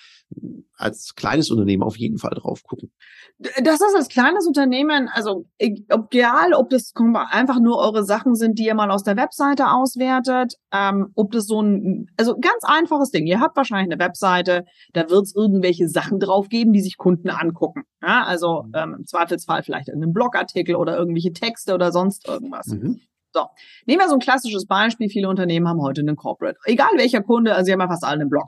als 0.76 1.16
kleines 1.16 1.50
Unternehmen 1.50 1.84
auf 1.84 1.98
jeden 1.98 2.18
Fall 2.18 2.36
drauf 2.36 2.64
gucken. 2.64 2.92
Das 3.40 3.76
ist 3.76 3.96
als 3.96 4.10
kleines 4.10 4.48
Unternehmen, 4.48 5.10
also 5.12 5.46
egal, 5.58 6.54
ob 6.54 6.70
das 6.70 6.92
einfach 7.30 7.60
nur 7.60 7.78
eure 7.78 8.04
Sachen 8.04 8.36
sind, 8.36 8.58
die 8.60 8.66
ihr 8.66 8.76
mal 8.76 8.92
aus 8.92 9.04
der 9.04 9.16
Webseite 9.16 9.70
auswertet, 9.70 10.56
ähm, 10.74 11.12
ob 11.16 11.32
das 11.32 11.46
so 11.46 11.62
ein, 11.62 12.08
also 12.18 12.36
ganz 12.36 12.64
einfaches 12.64 13.12
Ding. 13.12 13.28
Ihr 13.28 13.40
habt 13.40 13.56
wahrscheinlich 13.56 13.92
eine 13.92 14.04
Webseite, 14.04 14.66
da 14.94 15.10
wird 15.10 15.24
es 15.24 15.36
irgendwelche 15.36 15.88
Sachen 15.88 16.20
drauf 16.20 16.50
geben, 16.50 16.74
die 16.74 16.82
sich 16.82 16.98
Kunden 16.98 17.30
angucken. 17.30 17.84
Ja, 18.02 18.24
also 18.24 18.64
mhm. 18.64 18.72
ähm, 18.76 18.96
im 19.00 19.06
Zweifelsfall 19.06 19.64
vielleicht 19.64 19.92
einen 19.92 20.14
Blogartikel 20.14 20.76
oder 20.76 20.98
irgendwelche 20.98 21.34
Texte 21.34 21.74
oder 21.74 21.92
sonst 21.92 22.28
irgendwas. 22.28 22.68
Mhm. 22.68 23.02
So, 23.38 23.46
nehmen 23.86 24.02
wir 24.02 24.10
so 24.10 24.16
ein 24.16 24.20
klassisches 24.20 24.66
Beispiel. 24.66 25.10
Viele 25.10 25.30
Unternehmen 25.30 25.68
haben 25.68 25.80
heute 25.80 26.02
einen 26.02 26.16
Corporate. 26.16 26.58
Egal 26.66 26.90
welcher 26.96 27.22
Kunde, 27.22 27.54
also 27.54 27.66
sie 27.66 27.72
haben 27.72 27.82
ja 27.82 27.88
fast 27.88 28.04
alle 28.04 28.22
einen 28.22 28.32
Blog. 28.32 28.48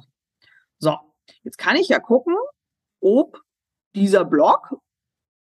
So, 0.79 0.95
jetzt 1.43 1.59
kann 1.59 1.75
ich 1.75 1.89
ja 1.89 1.99
gucken, 1.99 2.33
ob 2.99 3.39
dieser 3.95 4.25
Blog 4.25 4.79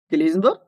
gelesen 0.10 0.41
wird 0.41 0.62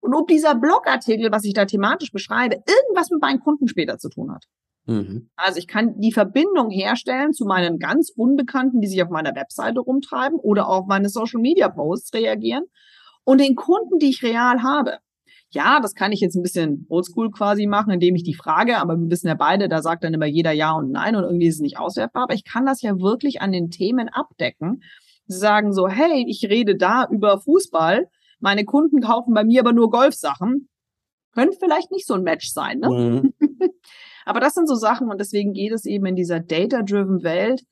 und 0.00 0.14
ob 0.14 0.28
dieser 0.28 0.54
Blogartikel, 0.54 1.32
was 1.32 1.44
ich 1.44 1.54
da 1.54 1.64
thematisch 1.64 2.12
beschreibe, 2.12 2.56
irgendwas 2.56 3.08
mit 3.08 3.22
meinen 3.22 3.40
Kunden 3.40 3.66
später 3.66 3.96
zu 3.96 4.10
tun 4.10 4.30
hat. 4.30 4.44
Mhm. 4.84 5.30
Also 5.36 5.58
ich 5.58 5.66
kann 5.66 5.98
die 5.98 6.12
Verbindung 6.12 6.68
herstellen 6.68 7.32
zu 7.32 7.46
meinen 7.46 7.78
ganz 7.78 8.12
Unbekannten, 8.14 8.82
die 8.82 8.88
sich 8.88 9.02
auf 9.02 9.08
meiner 9.08 9.34
Webseite 9.34 9.80
rumtreiben 9.80 10.38
oder 10.38 10.68
auf 10.68 10.86
meine 10.86 11.08
Social 11.08 11.40
Media 11.40 11.70
Posts 11.70 12.12
reagieren 12.12 12.64
und 13.24 13.40
den 13.40 13.54
Kunden, 13.54 13.98
die 13.98 14.10
ich 14.10 14.22
real 14.22 14.62
habe. 14.62 14.98
Ja, 15.50 15.80
das 15.80 15.94
kann 15.94 16.12
ich 16.12 16.20
jetzt 16.20 16.36
ein 16.36 16.42
bisschen 16.42 16.86
oldschool 16.90 17.30
quasi 17.30 17.66
machen, 17.66 17.90
indem 17.90 18.14
ich 18.14 18.22
die 18.22 18.34
frage, 18.34 18.78
aber 18.78 18.96
wir 18.98 19.10
wissen 19.10 19.28
ja 19.28 19.34
beide, 19.34 19.68
da 19.68 19.80
sagt 19.80 20.04
dann 20.04 20.12
immer 20.12 20.26
jeder 20.26 20.52
Ja 20.52 20.72
und 20.72 20.90
Nein 20.90 21.16
und 21.16 21.24
irgendwie 21.24 21.46
ist 21.46 21.56
es 21.56 21.60
nicht 21.60 21.78
auswertbar. 21.78 22.24
Aber 22.24 22.34
ich 22.34 22.44
kann 22.44 22.66
das 22.66 22.82
ja 22.82 23.00
wirklich 23.00 23.40
an 23.40 23.52
den 23.52 23.70
Themen 23.70 24.08
abdecken. 24.10 24.82
Sie 25.26 25.38
sagen 25.38 25.72
so, 25.72 25.88
hey, 25.88 26.24
ich 26.28 26.44
rede 26.48 26.76
da 26.76 27.06
über 27.10 27.40
Fußball, 27.40 28.08
meine 28.40 28.64
Kunden 28.64 29.00
kaufen 29.00 29.34
bei 29.34 29.44
mir 29.44 29.60
aber 29.60 29.72
nur 29.72 29.90
Golfsachen. 29.90 30.68
Könnte 31.32 31.56
vielleicht 31.58 31.90
nicht 31.90 32.06
so 32.06 32.14
ein 32.14 32.22
Match 32.22 32.50
sein, 32.50 32.80
ne? 32.80 32.88
Mhm. 32.88 33.34
aber 34.26 34.40
das 34.40 34.54
sind 34.54 34.68
so 34.68 34.74
Sachen 34.74 35.10
und 35.10 35.18
deswegen 35.18 35.54
geht 35.54 35.72
es 35.72 35.86
eben 35.86 36.06
in 36.06 36.16
dieser 36.16 36.40
data-driven 36.40 37.22
Welt 37.22 37.62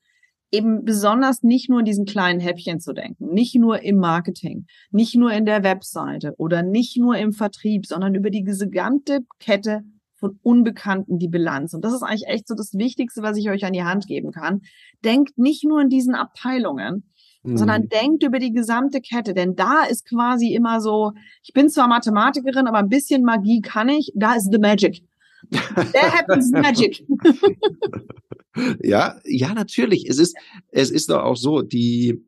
eben 0.51 0.85
besonders 0.85 1.43
nicht 1.43 1.69
nur 1.69 1.79
in 1.79 1.85
diesen 1.85 2.05
kleinen 2.05 2.39
Häppchen 2.39 2.79
zu 2.79 2.93
denken, 2.93 3.33
nicht 3.33 3.55
nur 3.55 3.81
im 3.83 3.97
Marketing, 3.97 4.65
nicht 4.91 5.15
nur 5.15 5.31
in 5.31 5.45
der 5.45 5.63
Webseite 5.63 6.33
oder 6.37 6.63
nicht 6.63 6.97
nur 6.97 7.17
im 7.17 7.33
Vertrieb, 7.33 7.85
sondern 7.85 8.15
über 8.15 8.29
die 8.29 8.43
gesamte 8.43 9.19
Kette 9.39 9.81
von 10.15 10.39
Unbekannten 10.41 11.19
die 11.19 11.27
Bilanz. 11.27 11.73
Und 11.73 11.85
das 11.85 11.93
ist 11.93 12.01
eigentlich 12.01 12.27
echt 12.27 12.47
so 12.47 12.55
das 12.55 12.73
Wichtigste, 12.73 13.21
was 13.21 13.37
ich 13.37 13.49
euch 13.49 13.65
an 13.65 13.73
die 13.73 13.83
Hand 13.83 14.07
geben 14.07 14.31
kann. 14.31 14.61
Denkt 15.03 15.37
nicht 15.37 15.63
nur 15.63 15.81
in 15.81 15.89
diesen 15.89 16.15
Abteilungen, 16.15 17.03
mhm. 17.43 17.57
sondern 17.57 17.87
denkt 17.87 18.23
über 18.23 18.39
die 18.39 18.51
gesamte 18.51 18.99
Kette. 19.01 19.33
Denn 19.33 19.55
da 19.55 19.83
ist 19.83 20.07
quasi 20.07 20.53
immer 20.53 20.81
so, 20.81 21.11
ich 21.43 21.53
bin 21.53 21.69
zwar 21.69 21.87
Mathematikerin, 21.87 22.67
aber 22.67 22.79
ein 22.79 22.89
bisschen 22.89 23.23
Magie 23.23 23.61
kann 23.61 23.89
ich, 23.89 24.11
da 24.15 24.33
ist 24.33 24.51
the 24.51 24.59
magic. 24.59 25.03
There 25.51 26.11
happens 26.11 26.51
magic. 26.51 27.05
ja, 28.83 29.19
ja, 29.25 29.53
natürlich. 29.53 30.07
Es 30.09 30.17
ist, 30.17 30.35
es 30.69 30.91
ist 30.91 31.09
doch 31.09 31.23
auch 31.23 31.37
so, 31.37 31.61
die 31.61 32.23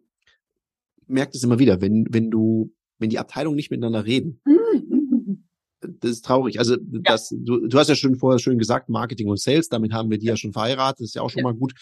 merkt 1.07 1.35
es 1.35 1.43
immer 1.43 1.59
wieder, 1.59 1.81
wenn, 1.81 2.05
wenn 2.09 2.29
du, 2.29 2.73
wenn 2.99 3.09
die 3.09 3.19
Abteilungen 3.19 3.55
nicht 3.55 3.71
miteinander 3.71 4.05
reden. 4.05 4.41
Das 5.81 6.11
ist 6.11 6.25
traurig. 6.25 6.59
Also, 6.59 6.75
ja. 6.75 6.99
das, 7.03 7.29
du, 7.29 7.67
du 7.67 7.77
hast 7.77 7.87
ja 7.87 7.95
schon 7.95 8.15
vorher 8.15 8.39
schön 8.39 8.57
gesagt, 8.57 8.89
Marketing 8.89 9.27
und 9.27 9.39
Sales, 9.39 9.69
damit 9.69 9.93
haben 9.93 10.09
wir 10.09 10.17
die 10.17 10.27
ja 10.27 10.37
schon 10.37 10.53
verheiratet, 10.53 10.99
das 10.99 11.09
ist 11.09 11.15
ja 11.15 11.21
auch 11.21 11.29
schon 11.29 11.39
ja. 11.39 11.43
mal 11.45 11.55
gut. 11.55 11.73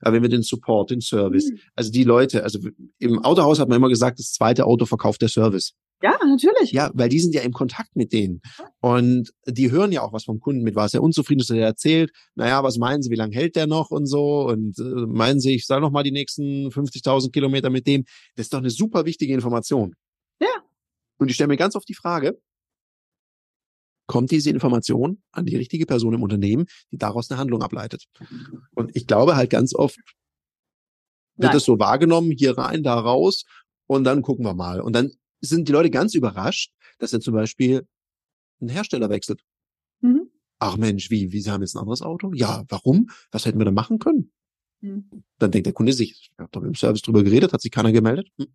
Aber 0.00 0.14
wenn 0.14 0.22
wir 0.22 0.28
den 0.28 0.42
Support, 0.42 0.90
den 0.90 1.00
Service, 1.00 1.50
mhm. 1.50 1.58
also 1.74 1.90
die 1.90 2.04
Leute, 2.04 2.42
also 2.44 2.58
im 2.98 3.18
Autohaus 3.24 3.58
hat 3.58 3.68
man 3.68 3.76
immer 3.76 3.88
gesagt, 3.88 4.18
das 4.18 4.32
zweite 4.32 4.66
Auto 4.66 4.84
verkauft 4.84 5.22
der 5.22 5.28
Service. 5.28 5.72
Ja, 6.02 6.18
natürlich. 6.24 6.72
Ja, 6.72 6.90
weil 6.94 7.08
die 7.08 7.20
sind 7.20 7.34
ja 7.34 7.40
im 7.40 7.52
Kontakt 7.52 7.96
mit 7.96 8.12
denen. 8.12 8.42
Und 8.80 9.32
die 9.46 9.70
hören 9.70 9.92
ja 9.92 10.02
auch 10.02 10.12
was 10.12 10.24
vom 10.24 10.40
Kunden 10.40 10.62
mit, 10.62 10.74
was 10.74 10.92
er 10.92 11.02
unzufrieden 11.02 11.40
ist, 11.40 11.50
er 11.50 11.64
erzählt, 11.64 12.12
naja, 12.34 12.62
was 12.62 12.76
meinen 12.76 13.02
Sie, 13.02 13.10
wie 13.10 13.16
lange 13.16 13.34
hält 13.34 13.56
der 13.56 13.66
noch 13.66 13.90
und 13.90 14.06
so? 14.06 14.46
Und 14.46 14.78
äh, 14.78 14.82
meinen 14.82 15.40
Sie, 15.40 15.54
ich 15.54 15.66
soll 15.66 15.80
noch 15.80 15.90
mal 15.90 16.02
die 16.02 16.12
nächsten 16.12 16.68
50.000 16.68 17.32
Kilometer 17.32 17.70
mit 17.70 17.86
dem? 17.86 18.04
Das 18.34 18.46
ist 18.46 18.52
doch 18.52 18.58
eine 18.58 18.70
super 18.70 19.06
wichtige 19.06 19.32
Information. 19.32 19.94
Ja. 20.40 20.48
Und 21.18 21.28
ich 21.28 21.34
stelle 21.34 21.48
mir 21.48 21.56
ganz 21.56 21.74
oft 21.76 21.88
die 21.88 21.94
Frage, 21.94 22.38
kommt 24.06 24.30
diese 24.30 24.50
Information 24.50 25.22
an 25.32 25.46
die 25.46 25.56
richtige 25.56 25.86
Person 25.86 26.14
im 26.14 26.22
Unternehmen, 26.22 26.66
die 26.92 26.98
daraus 26.98 27.30
eine 27.30 27.38
Handlung 27.38 27.62
ableitet. 27.62 28.04
Und 28.74 28.94
ich 28.94 29.06
glaube 29.06 29.34
halt 29.36 29.50
ganz 29.50 29.74
oft 29.74 29.98
wird 31.38 31.54
es 31.54 31.64
so 31.64 31.78
wahrgenommen, 31.78 32.30
hier 32.30 32.56
rein, 32.56 32.82
da 32.82 32.98
raus 32.98 33.44
und 33.86 34.04
dann 34.04 34.22
gucken 34.22 34.44
wir 34.44 34.54
mal. 34.54 34.80
Und 34.80 34.94
dann 34.94 35.12
sind 35.48 35.68
die 35.68 35.72
Leute 35.72 35.90
ganz 35.90 36.14
überrascht, 36.14 36.72
dass 36.98 37.12
er 37.12 37.20
zum 37.20 37.34
Beispiel 37.34 37.86
ein 38.60 38.68
Hersteller 38.68 39.10
wechselt. 39.10 39.42
Mhm. 40.00 40.30
Ach 40.58 40.76
Mensch, 40.76 41.10
wie, 41.10 41.32
wie, 41.32 41.40
Sie 41.40 41.50
haben 41.50 41.60
jetzt 41.60 41.74
ein 41.76 41.80
anderes 41.80 42.02
Auto? 42.02 42.32
Ja, 42.34 42.64
warum? 42.68 43.10
Was 43.30 43.44
hätten 43.44 43.58
wir 43.58 43.64
da 43.64 43.70
machen 43.70 43.98
können? 43.98 44.32
Mhm. 44.80 45.24
Dann 45.38 45.50
denkt 45.50 45.66
der 45.66 45.74
Kunde 45.74 45.92
sich, 45.92 46.10
ich 46.10 46.32
habe 46.38 46.48
doch 46.52 46.60
mit 46.60 46.68
dem 46.68 46.74
Service 46.74 47.02
drüber 47.02 47.22
geredet, 47.22 47.52
hat 47.52 47.60
sich 47.60 47.70
keiner 47.70 47.92
gemeldet. 47.92 48.28
Hm. 48.38 48.46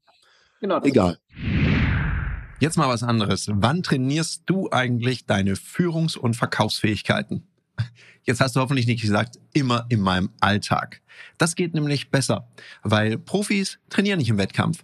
Genau. 0.61 0.81
Egal. 0.83 1.17
Jetzt 2.59 2.77
mal 2.77 2.87
was 2.87 3.01
anderes. 3.01 3.47
Wann 3.51 3.81
trainierst 3.81 4.43
du 4.45 4.69
eigentlich 4.69 5.25
deine 5.25 5.55
Führungs- 5.55 6.15
und 6.15 6.35
Verkaufsfähigkeiten? 6.35 7.47
Jetzt 8.23 8.39
hast 8.39 8.55
du 8.55 8.59
hoffentlich 8.59 8.85
nicht 8.85 9.01
gesagt, 9.01 9.39
immer 9.53 9.87
in 9.89 9.99
meinem 9.99 10.29
Alltag. 10.39 11.01
Das 11.39 11.55
geht 11.55 11.73
nämlich 11.73 12.11
besser, 12.11 12.47
weil 12.83 13.17
Profis 13.17 13.79
trainieren 13.89 14.19
nicht 14.19 14.29
im 14.29 14.37
Wettkampf. 14.37 14.83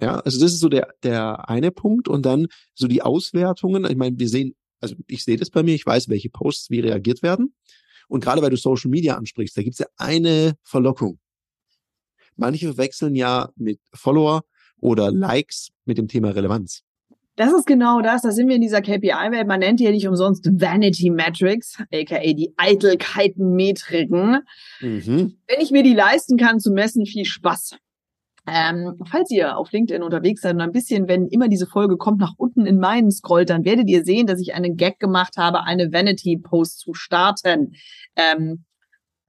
Ja, 0.00 0.16
also 0.20 0.40
das 0.40 0.52
ist 0.52 0.60
so 0.60 0.68
der, 0.68 0.88
der 1.02 1.48
eine 1.48 1.70
Punkt 1.70 2.08
und 2.08 2.26
dann 2.26 2.48
so 2.74 2.88
die 2.88 3.02
Auswertungen. 3.02 3.84
Ich 3.84 3.96
meine, 3.96 4.18
wir 4.18 4.28
sehen, 4.28 4.54
also 4.80 4.96
ich 5.06 5.24
sehe 5.24 5.36
das 5.36 5.50
bei 5.50 5.62
mir, 5.62 5.74
ich 5.74 5.86
weiß, 5.86 6.08
welche 6.08 6.30
Posts 6.30 6.70
wie 6.70 6.80
reagiert 6.80 7.22
werden. 7.22 7.54
Und 8.08 8.22
gerade 8.22 8.42
weil 8.42 8.50
du 8.50 8.56
Social 8.56 8.90
Media 8.90 9.16
ansprichst, 9.16 9.56
da 9.56 9.62
gibt's 9.62 9.78
ja 9.78 9.86
eine 9.96 10.54
Verlockung. 10.62 11.18
Manche 12.36 12.76
wechseln 12.76 13.14
ja 13.14 13.50
mit 13.56 13.80
Follower 13.92 14.42
oder 14.80 15.10
Likes 15.12 15.70
mit 15.84 15.98
dem 15.98 16.08
Thema 16.08 16.30
Relevanz. 16.30 16.82
Das 17.36 17.52
ist 17.52 17.66
genau 17.66 18.00
das. 18.00 18.22
Da 18.22 18.30
sind 18.30 18.48
wir 18.48 18.54
in 18.54 18.60
dieser 18.60 18.80
KPI-Welt. 18.80 19.48
Man 19.48 19.60
nennt 19.60 19.80
die 19.80 19.84
ja 19.84 19.90
nicht 19.90 20.06
umsonst 20.06 20.46
Vanity 20.46 21.10
Metrics, 21.10 21.78
aka 21.92 22.20
die 22.20 22.52
Eitelkeiten-Metriken. 22.56 24.38
Mhm. 24.80 25.36
Wenn 25.48 25.60
ich 25.60 25.72
mir 25.72 25.82
die 25.82 25.94
leisten 25.94 26.36
kann 26.36 26.60
zu 26.60 26.70
messen, 26.70 27.06
viel 27.06 27.24
Spaß. 27.24 27.76
Ähm, 28.46 28.96
falls 29.10 29.30
ihr 29.30 29.56
auf 29.56 29.72
LinkedIn 29.72 30.02
unterwegs 30.02 30.42
seid 30.42 30.54
und 30.54 30.60
ein 30.60 30.72
bisschen, 30.72 31.08
wenn 31.08 31.28
immer 31.28 31.48
diese 31.48 31.66
Folge 31.66 31.96
kommt, 31.96 32.20
nach 32.20 32.34
unten 32.36 32.66
in 32.66 32.78
meinen 32.78 33.10
scrollt, 33.10 33.48
dann 33.48 33.64
werdet 33.64 33.88
ihr 33.88 34.04
sehen, 34.04 34.26
dass 34.26 34.40
ich 34.40 34.54
einen 34.54 34.76
Gag 34.76 35.00
gemacht 35.00 35.36
habe, 35.38 35.62
eine 35.62 35.92
Vanity-Post 35.92 36.80
zu 36.80 36.92
starten. 36.92 37.72
Ähm, 38.16 38.64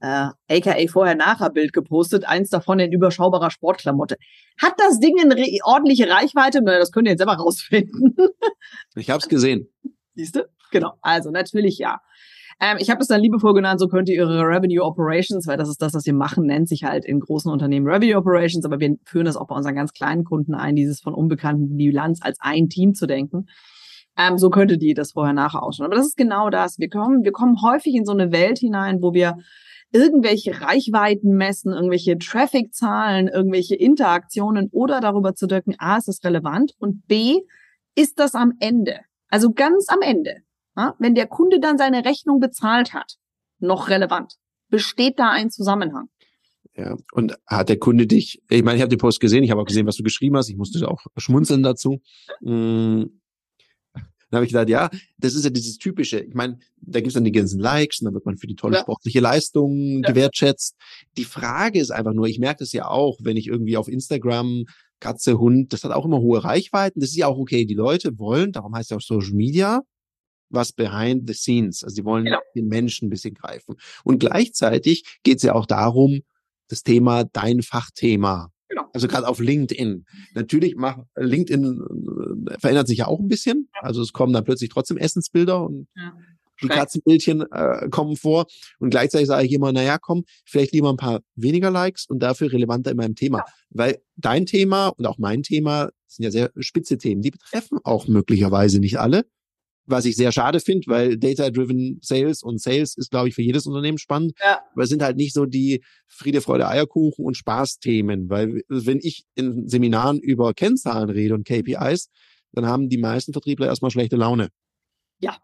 äh, 0.02 0.30
aka 0.50 0.88
vorher-nachher-Bild 0.88 1.72
gepostet, 1.72 2.26
eins 2.28 2.50
davon 2.50 2.80
in 2.80 2.92
überschaubarer 2.92 3.50
Sportklamotte. 3.50 4.18
Hat 4.62 4.74
das 4.78 5.00
Ding 5.00 5.16
eine 5.20 5.36
ordentliche 5.64 6.10
Reichweite? 6.10 6.62
Na, 6.62 6.78
das 6.78 6.92
könnt 6.92 7.08
ihr 7.08 7.12
jetzt 7.12 7.20
selber 7.20 7.36
rausfinden. 7.36 8.16
ich 8.96 9.10
habe 9.10 9.20
es 9.20 9.30
gesehen. 9.30 9.70
Siehst 10.14 10.36
du? 10.36 10.48
Genau. 10.72 10.94
Also 11.02 11.32
natürlich 11.32 11.78
ja. 11.78 12.02
Ähm, 12.62 12.78
ich 12.80 12.90
habe 12.90 13.02
es 13.02 13.08
dann 13.08 13.22
liebevoll 13.22 13.54
genannt, 13.54 13.80
so 13.80 13.88
könnt 13.88 14.08
ihr 14.10 14.16
ihre 14.16 14.42
Revenue 14.42 14.84
Operations, 14.84 15.46
weil 15.48 15.58
das 15.58 15.70
ist 15.70 15.82
das, 15.82 15.94
was 15.94 16.06
wir 16.06 16.14
machen, 16.14 16.46
nennt 16.46 16.70
sich 16.70 16.84
halt 16.84 17.06
in 17.06 17.20
großen 17.20 17.52
Unternehmen 17.52 17.88
Revenue 17.88 18.18
Operations, 18.18 18.66
aber 18.66 18.80
wir 18.80 18.96
führen 19.06 19.26
das 19.26 19.36
auch 19.36 19.48
bei 19.48 19.56
unseren 19.56 19.76
ganz 19.76 19.92
kleinen 19.94 20.24
Kunden 20.24 20.56
ein, 20.56 20.76
dieses 20.76 21.02
von 21.02 21.14
unbekannten 21.14 21.76
Bilanz 21.76 22.20
als 22.22 22.38
ein 22.40 22.70
Team 22.70 22.94
zu 22.94 23.08
denken. 23.08 23.48
Ähm, 24.18 24.38
so 24.38 24.50
könnte 24.50 24.78
die 24.78 24.94
das 24.94 25.12
vorher 25.12 25.34
nachher 25.34 25.64
ausschauen. 25.64 25.88
Aber 25.88 25.96
das 25.96 26.08
ist 26.08 26.18
genau 26.18 26.50
das. 26.50 26.80
Wir 26.80 26.90
kommen, 26.90 27.24
wir 27.24 27.34
kommen 27.34 27.58
häufig 27.62 27.94
in 27.96 28.06
so 28.06 28.14
eine 28.14 28.32
Welt 28.32 28.60
hinein, 28.60 29.02
wo 29.02 29.14
wir 29.14 29.36
irgendwelche 29.92 30.62
Reichweiten 30.62 31.36
messen, 31.36 31.74
irgendwelche 31.74 32.18
Traffic-Zahlen, 32.18 33.28
irgendwelche 33.28 33.76
Interaktionen 33.76 34.70
oder 34.72 35.00
darüber 35.00 35.36
zu 35.36 35.48
drücken, 35.48 35.76
A, 35.78 35.98
ist 35.98 36.08
das 36.08 36.24
relevant 36.24 36.74
und 36.80 37.08
B, 37.08 37.40
ist 37.96 38.20
das 38.20 38.36
am 38.36 38.54
Ende, 38.60 39.00
also 39.30 39.52
ganz 39.52 39.88
am 39.90 40.02
Ende, 40.02 40.42
ja, 40.76 40.96
wenn 41.00 41.16
der 41.16 41.28
Kunde 41.28 41.60
dann 41.60 41.78
seine 41.78 42.06
Rechnung 42.06 42.40
bezahlt 42.40 42.94
hat, 42.94 43.16
noch 43.60 43.90
relevant? 43.90 44.34
Besteht 44.70 45.20
da 45.20 45.32
ein 45.32 45.50
Zusammenhang? 45.50 46.10
Ja, 46.76 46.98
und 47.14 47.38
hat 47.48 47.70
der 47.70 47.80
Kunde 47.80 48.06
dich, 48.06 48.42
ich 48.50 48.64
meine, 48.64 48.76
ich 48.76 48.82
habe 48.82 48.90
den 48.90 49.00
Post 49.00 49.22
gesehen, 49.22 49.44
ich 49.44 49.52
habe 49.52 49.62
auch 49.62 49.66
gesehen, 49.66 49.88
was 49.88 49.96
du 49.96 50.04
geschrieben 50.04 50.36
hast, 50.36 50.50
ich 50.50 50.58
musste 50.58 50.86
auch 50.88 51.02
schmunzeln 51.18 51.64
dazu. 51.64 52.02
Hm, 52.44 53.22
dann 54.30 54.40
habe 54.40 54.46
ich 54.46 54.52
gedacht, 54.52 54.70
ja, 54.70 54.90
das 55.18 55.36
ist 55.36 55.46
ja 55.46 55.50
dieses 55.50 55.78
typische. 55.78 56.20
Ich 56.20 56.34
meine, 56.34 56.58
da 56.82 57.00
gibt's 57.00 57.14
dann 57.14 57.24
die 57.24 57.32
ganzen 57.32 57.60
Likes 57.60 58.02
und 58.02 58.06
dann 58.06 58.14
wird 58.14 58.26
man 58.26 58.38
für 58.38 58.48
die 58.48 58.56
tolle 58.56 58.76
ja. 58.76 58.82
sportliche 58.82 59.20
Leistung 59.20 60.04
ja. 60.04 60.10
gewertschätzt. 60.10 60.76
Die 61.16 61.24
Frage 61.24 61.80
ist 61.80 61.92
einfach 61.92 62.14
nur, 62.14 62.26
ich 62.26 62.40
merke 62.40 62.60
das 62.60 62.74
ja 62.74 62.88
auch, 62.88 63.20
wenn 63.22 63.38
ich 63.38 63.48
irgendwie 63.48 63.78
auf 63.78 63.88
Instagram 63.88 64.66
Katze, 65.00 65.38
Hund, 65.40 65.72
das 65.72 65.84
hat 65.84 65.92
auch 65.92 66.06
immer 66.06 66.20
hohe 66.20 66.44
Reichweiten. 66.44 67.00
Das 67.00 67.10
ist 67.10 67.18
ja 67.18 67.28
auch 67.28 67.38
okay. 67.38 67.66
Die 67.66 67.76
Leute 67.76 68.18
wollen, 68.18 68.52
darum 68.52 68.76
heißt 68.76 68.92
ja 68.92 68.98
auch 68.98 69.02
Social 69.02 69.34
Media, 69.34 69.82
was 70.56 70.72
behind 70.72 71.28
the 71.28 71.34
scenes. 71.34 71.84
Also 71.84 71.96
sie 71.96 72.06
wollen 72.06 72.26
genau. 72.26 72.40
den 72.56 72.68
Menschen 72.68 73.08
ein 73.08 73.10
bisschen 73.10 73.36
greifen. 73.36 73.76
Und 74.04 74.20
gleichzeitig 74.20 75.20
geht 75.24 75.38
es 75.38 75.44
ja 75.44 75.54
auch 75.54 75.66
darum, 75.66 76.22
das 76.68 76.82
Thema, 76.82 77.26
dein 77.26 77.62
Fachthema 77.62 78.52
Genau. 78.68 78.88
Also 78.94 79.08
gerade 79.08 79.28
auf 79.28 79.40
LinkedIn. 79.40 80.06
Natürlich 80.34 80.76
macht 80.76 81.02
LinkedIn 81.16 82.48
äh, 82.50 82.60
verändert 82.60 82.88
sich 82.88 83.00
ja 83.00 83.08
auch 83.08 83.20
ein 83.20 83.28
bisschen. 83.28 83.70
Also 83.74 84.02
es 84.02 84.12
kommen 84.12 84.34
dann 84.34 84.44
plötzlich 84.44 84.70
trotzdem 84.70 84.98
Essensbilder 84.98 85.64
und 85.64 85.88
ja. 85.96 86.14
die 86.64 86.68
Katzenbildchen 86.68 87.44
äh, 87.52 87.90
kommen 87.90 88.16
vor. 88.16 88.48
Und 88.80 88.90
gleichzeitig 88.90 89.28
sage 89.28 89.46
ich 89.46 89.54
immer, 89.54 89.72
naja, 89.72 89.98
komm, 90.00 90.24
vielleicht 90.46 90.74
lieber 90.74 90.90
ein 90.90 90.98
paar 90.98 91.22
weniger 91.36 91.70
Likes 91.70 92.08
und 92.08 92.20
dafür 92.20 92.52
relevanter 92.52 92.92
in 92.92 92.98
meinem 92.98 93.16
Thema. 93.16 93.40
Ja. 93.40 93.46
Weil 93.70 94.02
dein 94.16 94.46
Thema 94.46 94.88
und 94.88 95.06
auch 95.06 95.20
mein 95.20 95.44
Thema 95.44 95.90
sind 96.08 96.24
ja 96.24 96.32
sehr 96.32 96.52
spitze 96.58 96.98
Themen. 96.98 97.22
Die 97.22 97.32
betreffen 97.32 97.80
auch 97.84 98.08
möglicherweise 98.08 98.80
nicht 98.80 99.00
alle 99.00 99.26
was 99.86 100.06
ich 100.06 100.16
sehr 100.16 100.32
schade 100.32 100.60
finde, 100.60 100.88
weil 100.88 101.18
Data-Driven 101.18 102.00
Sales 102.02 102.42
und 102.44 102.62
Sales 102.62 102.98
ist, 102.98 103.12
glaube 103.12 103.30
ich, 103.30 103.36
für 103.36 103.42
jedes 103.42 103.68
Unternehmen 103.68 103.98
spannend. 103.98 104.34
Ja. 104.44 104.62
Aber 104.74 104.84
es 104.84 104.90
sind 104.90 105.02
halt 105.02 105.18
nicht 105.18 105.34
so 105.34 105.46
die 105.46 105.84
Friede, 106.08 106.42
Freude, 106.42 106.68
Eierkuchen 106.68 107.26
und 107.26 107.38
Spaßthemen. 107.38 108.30
Weil 108.30 108.64
wenn 108.68 109.00
ich 109.02 109.26
in 109.36 109.68
Seminaren 109.68 110.20
über 110.20 110.54
Kennzahlen 110.54 111.10
rede 111.10 111.34
und 111.34 111.46
KPIs, 111.46 112.10
dann 112.54 112.66
haben 112.66 112.90
die 112.90 112.98
meisten 112.98 113.34
Vertriebler 113.34 113.68
erstmal 113.68 113.92
schlechte 113.92 114.16
Laune. 114.16 114.50
Ja. 115.20 115.38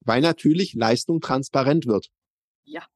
Weil 0.00 0.22
natürlich 0.22 0.74
Leistung 0.74 1.20
transparent 1.20 1.86
wird. 1.86 2.08
Ja. 2.64 2.86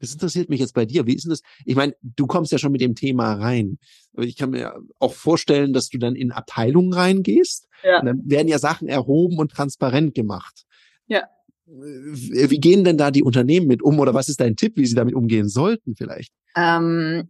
Das 0.00 0.12
interessiert 0.12 0.48
mich 0.48 0.60
jetzt 0.60 0.74
bei 0.74 0.86
dir. 0.86 1.06
Wie 1.06 1.14
ist 1.14 1.24
denn 1.24 1.30
das? 1.30 1.42
Ich 1.64 1.76
meine, 1.76 1.94
du 2.02 2.26
kommst 2.26 2.50
ja 2.52 2.58
schon 2.58 2.72
mit 2.72 2.80
dem 2.80 2.94
Thema 2.94 3.34
rein. 3.34 3.78
Ich 4.18 4.36
kann 4.36 4.50
mir 4.50 4.74
auch 4.98 5.12
vorstellen, 5.12 5.72
dass 5.72 5.90
du 5.90 5.98
dann 5.98 6.16
in 6.16 6.32
Abteilungen 6.32 6.92
reingehst. 6.92 7.68
Ja. 7.84 8.00
Und 8.00 8.06
dann 8.06 8.22
werden 8.24 8.48
ja 8.48 8.58
Sachen 8.58 8.88
erhoben 8.88 9.38
und 9.38 9.52
transparent 9.52 10.14
gemacht. 10.14 10.64
Ja. 11.06 11.24
Wie 11.66 12.58
gehen 12.58 12.82
denn 12.82 12.98
da 12.98 13.10
die 13.10 13.22
Unternehmen 13.22 13.66
mit 13.66 13.82
um 13.82 14.00
oder 14.00 14.14
was 14.14 14.28
ist 14.28 14.40
dein 14.40 14.56
Tipp, 14.56 14.76
wie 14.76 14.86
sie 14.86 14.96
damit 14.96 15.14
umgehen 15.14 15.48
sollten 15.48 15.94
vielleicht? 15.94 16.32
Ähm, 16.56 17.28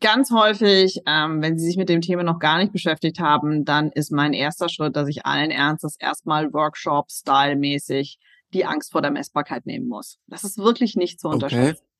ganz 0.00 0.30
häufig, 0.30 1.00
ähm, 1.06 1.40
wenn 1.40 1.58
sie 1.58 1.64
sich 1.64 1.76
mit 1.76 1.88
dem 1.88 2.02
Thema 2.02 2.24
noch 2.24 2.38
gar 2.38 2.58
nicht 2.58 2.72
beschäftigt 2.72 3.20
haben, 3.20 3.64
dann 3.64 3.90
ist 3.90 4.12
mein 4.12 4.34
erster 4.34 4.68
Schritt, 4.68 4.96
dass 4.96 5.08
ich 5.08 5.24
allen 5.24 5.50
Ernstes 5.50 5.96
erstmal 5.98 6.52
Workshop-Style-mäßig 6.52 8.18
die 8.54 8.64
Angst 8.64 8.92
vor 8.92 9.02
der 9.02 9.10
Messbarkeit 9.10 9.66
nehmen 9.66 9.88
muss. 9.88 10.18
Das 10.26 10.44
ist 10.44 10.58
wirklich 10.58 10.96
nicht 10.96 11.20
zu 11.20 11.28
unterschätzen. 11.28 11.82
Okay. 11.82 11.94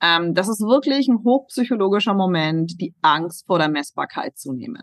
Ähm, 0.00 0.34
das 0.34 0.48
ist 0.48 0.60
wirklich 0.60 1.08
ein 1.08 1.24
hochpsychologischer 1.24 2.14
Moment, 2.14 2.80
die 2.80 2.94
Angst 3.02 3.46
vor 3.46 3.58
der 3.58 3.68
Messbarkeit 3.68 4.38
zu 4.38 4.52
nehmen. 4.52 4.82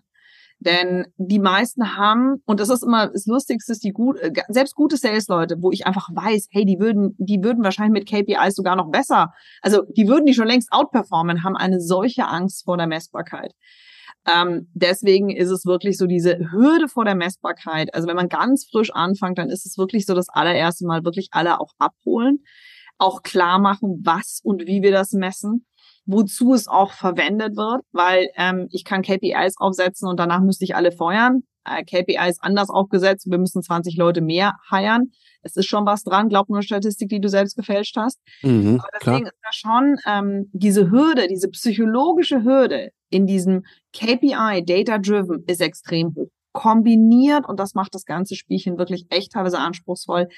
Denn 0.59 1.05
die 1.17 1.39
meisten 1.39 1.97
haben, 1.97 2.41
und 2.45 2.59
das 2.59 2.69
ist 2.69 2.83
immer 2.83 3.07
das 3.09 3.25
Lustigste, 3.25 3.73
ist 3.73 3.83
die 3.83 3.91
gut, 3.91 4.17
äh, 4.19 4.31
selbst 4.47 4.75
gute 4.75 4.97
Sales-Leute, 4.97 5.57
wo 5.61 5.71
ich 5.71 5.85
einfach 5.85 6.09
weiß, 6.13 6.47
hey, 6.51 6.65
die 6.65 6.79
würden, 6.79 7.15
die 7.17 7.43
würden 7.43 7.63
wahrscheinlich 7.63 7.93
mit 7.93 8.09
KPIs 8.09 8.55
sogar 8.55 8.75
noch 8.75 8.89
besser, 8.89 9.33
also 9.61 9.83
die 9.95 10.07
würden 10.07 10.25
die 10.25 10.33
schon 10.33 10.47
längst 10.47 10.71
outperformen, 10.71 11.43
haben 11.43 11.57
eine 11.57 11.81
solche 11.81 12.27
Angst 12.27 12.63
vor 12.65 12.77
der 12.77 12.87
Messbarkeit. 12.87 13.53
Ähm, 14.27 14.69
deswegen 14.73 15.29
ist 15.29 15.49
es 15.49 15.65
wirklich 15.65 15.97
so 15.97 16.07
diese 16.07 16.37
Hürde 16.51 16.87
vor 16.87 17.05
der 17.05 17.15
Messbarkeit. 17.15 17.93
Also 17.93 18.07
wenn 18.07 18.15
man 18.15 18.29
ganz 18.29 18.65
frisch 18.69 18.91
anfängt, 18.91 19.37
dann 19.37 19.49
ist 19.49 19.65
es 19.65 19.77
wirklich 19.77 20.05
so 20.05 20.13
das 20.15 20.29
allererste 20.29 20.85
Mal 20.85 21.03
wirklich 21.05 21.27
alle 21.31 21.59
auch 21.59 21.73
abholen, 21.77 22.39
auch 22.97 23.21
klar 23.21 23.59
machen, 23.59 24.01
was 24.03 24.39
und 24.43 24.65
wie 24.67 24.81
wir 24.81 24.91
das 24.91 25.11
messen, 25.11 25.65
wozu 26.05 26.53
es 26.53 26.67
auch 26.67 26.91
verwendet 26.91 27.55
wird, 27.55 27.81
weil 27.91 28.29
ähm, 28.35 28.67
ich 28.71 28.83
kann 28.83 29.01
KPIs 29.01 29.55
aufsetzen 29.57 30.07
und 30.07 30.19
danach 30.19 30.41
müsste 30.41 30.63
ich 30.65 30.75
alle 30.75 30.91
feuern. 30.91 31.43
äh, 31.67 31.83
KPIs 31.83 32.39
anders 32.41 32.69
aufgesetzt, 32.69 33.25
wir 33.29 33.37
müssen 33.39 33.61
20 33.63 33.97
Leute 33.97 34.21
mehr 34.21 34.53
heiern. 34.71 35.11
Es 35.41 35.55
ist 35.55 35.65
schon 35.67 35.85
was 35.85 36.03
dran, 36.03 36.29
glaub 36.29 36.47
nur 36.49 36.61
Statistik, 36.63 37.09
die 37.09 37.19
du 37.19 37.27
selbst 37.29 37.55
gefälscht 37.55 37.95
hast. 37.97 38.19
Mhm, 38.43 38.79
Aber 38.79 38.89
deswegen 38.99 39.25
klar. 39.25 39.33
ist 39.33 39.39
da 39.43 39.49
schon 39.51 39.95
ähm, 40.07 40.49
diese 40.53 40.89
Hürde, 40.91 41.27
diese 41.27 41.49
psychologische 41.49 42.43
Hürde 42.43 42.89
in 43.15 43.25
diesem 43.25 43.63
KPI, 43.93 44.63
Data-Driven, 44.65 45.43
ist 45.47 45.61
extrem 45.61 46.13
hoch. 46.15 46.29
Kombiniert, 46.51 47.49
und 47.49 47.59
das 47.59 47.73
macht 47.73 47.93
das 47.95 48.05
ganze 48.05 48.35
Spielchen 48.35 48.77
wirklich 48.77 49.07
echt 49.09 49.33
teilweise 49.33 49.59
anspruchsvoll, 49.59 50.29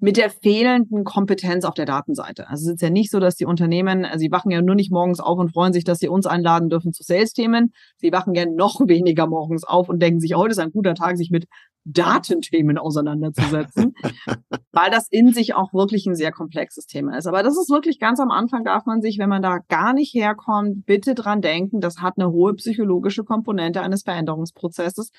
mit 0.00 0.18
der 0.18 0.28
fehlenden 0.28 1.04
Kompetenz 1.04 1.64
auf 1.64 1.74
der 1.74 1.86
Datenseite. 1.86 2.48
Also 2.48 2.66
es 2.66 2.74
ist 2.74 2.82
ja 2.82 2.90
nicht 2.90 3.10
so, 3.10 3.20
dass 3.20 3.36
die 3.36 3.46
Unternehmen, 3.46 4.04
also 4.04 4.18
sie 4.18 4.30
wachen 4.30 4.50
ja 4.50 4.60
nur 4.60 4.74
nicht 4.74 4.92
morgens 4.92 5.20
auf 5.20 5.38
und 5.38 5.52
freuen 5.52 5.72
sich, 5.72 5.84
dass 5.84 5.98
sie 5.98 6.08
uns 6.08 6.26
einladen 6.26 6.68
dürfen 6.68 6.92
zu 6.92 7.02
Sales-Themen. 7.02 7.72
Sie 7.96 8.12
wachen 8.12 8.34
ja 8.34 8.44
noch 8.44 8.80
weniger 8.86 9.26
morgens 9.26 9.64
auf 9.64 9.88
und 9.88 10.02
denken 10.02 10.20
sich, 10.20 10.34
heute 10.34 10.52
ist 10.52 10.58
ein 10.58 10.72
guter 10.72 10.94
Tag, 10.94 11.16
sich 11.16 11.30
mit 11.30 11.46
Datenthemen 11.84 12.78
auseinanderzusetzen, 12.78 13.94
weil 14.72 14.90
das 14.90 15.08
in 15.10 15.32
sich 15.32 15.54
auch 15.54 15.72
wirklich 15.72 16.06
ein 16.06 16.14
sehr 16.14 16.32
komplexes 16.32 16.86
Thema 16.86 17.16
ist. 17.16 17.26
Aber 17.26 17.42
das 17.42 17.58
ist 17.58 17.70
wirklich 17.70 17.98
ganz 17.98 18.20
am 18.20 18.30
Anfang 18.30 18.64
darf 18.64 18.86
man 18.86 19.00
sich, 19.00 19.18
wenn 19.18 19.28
man 19.28 19.42
da 19.42 19.58
gar 19.68 19.92
nicht 19.92 20.14
herkommt, 20.14 20.86
bitte 20.86 21.14
dran 21.14 21.40
denken, 21.40 21.80
das 21.80 21.98
hat 21.98 22.14
eine 22.16 22.30
hohe 22.30 22.54
psychologische 22.54 23.24
Komponente 23.24 23.80
eines 23.80 24.02
Veränderungsprozesses 24.02 25.10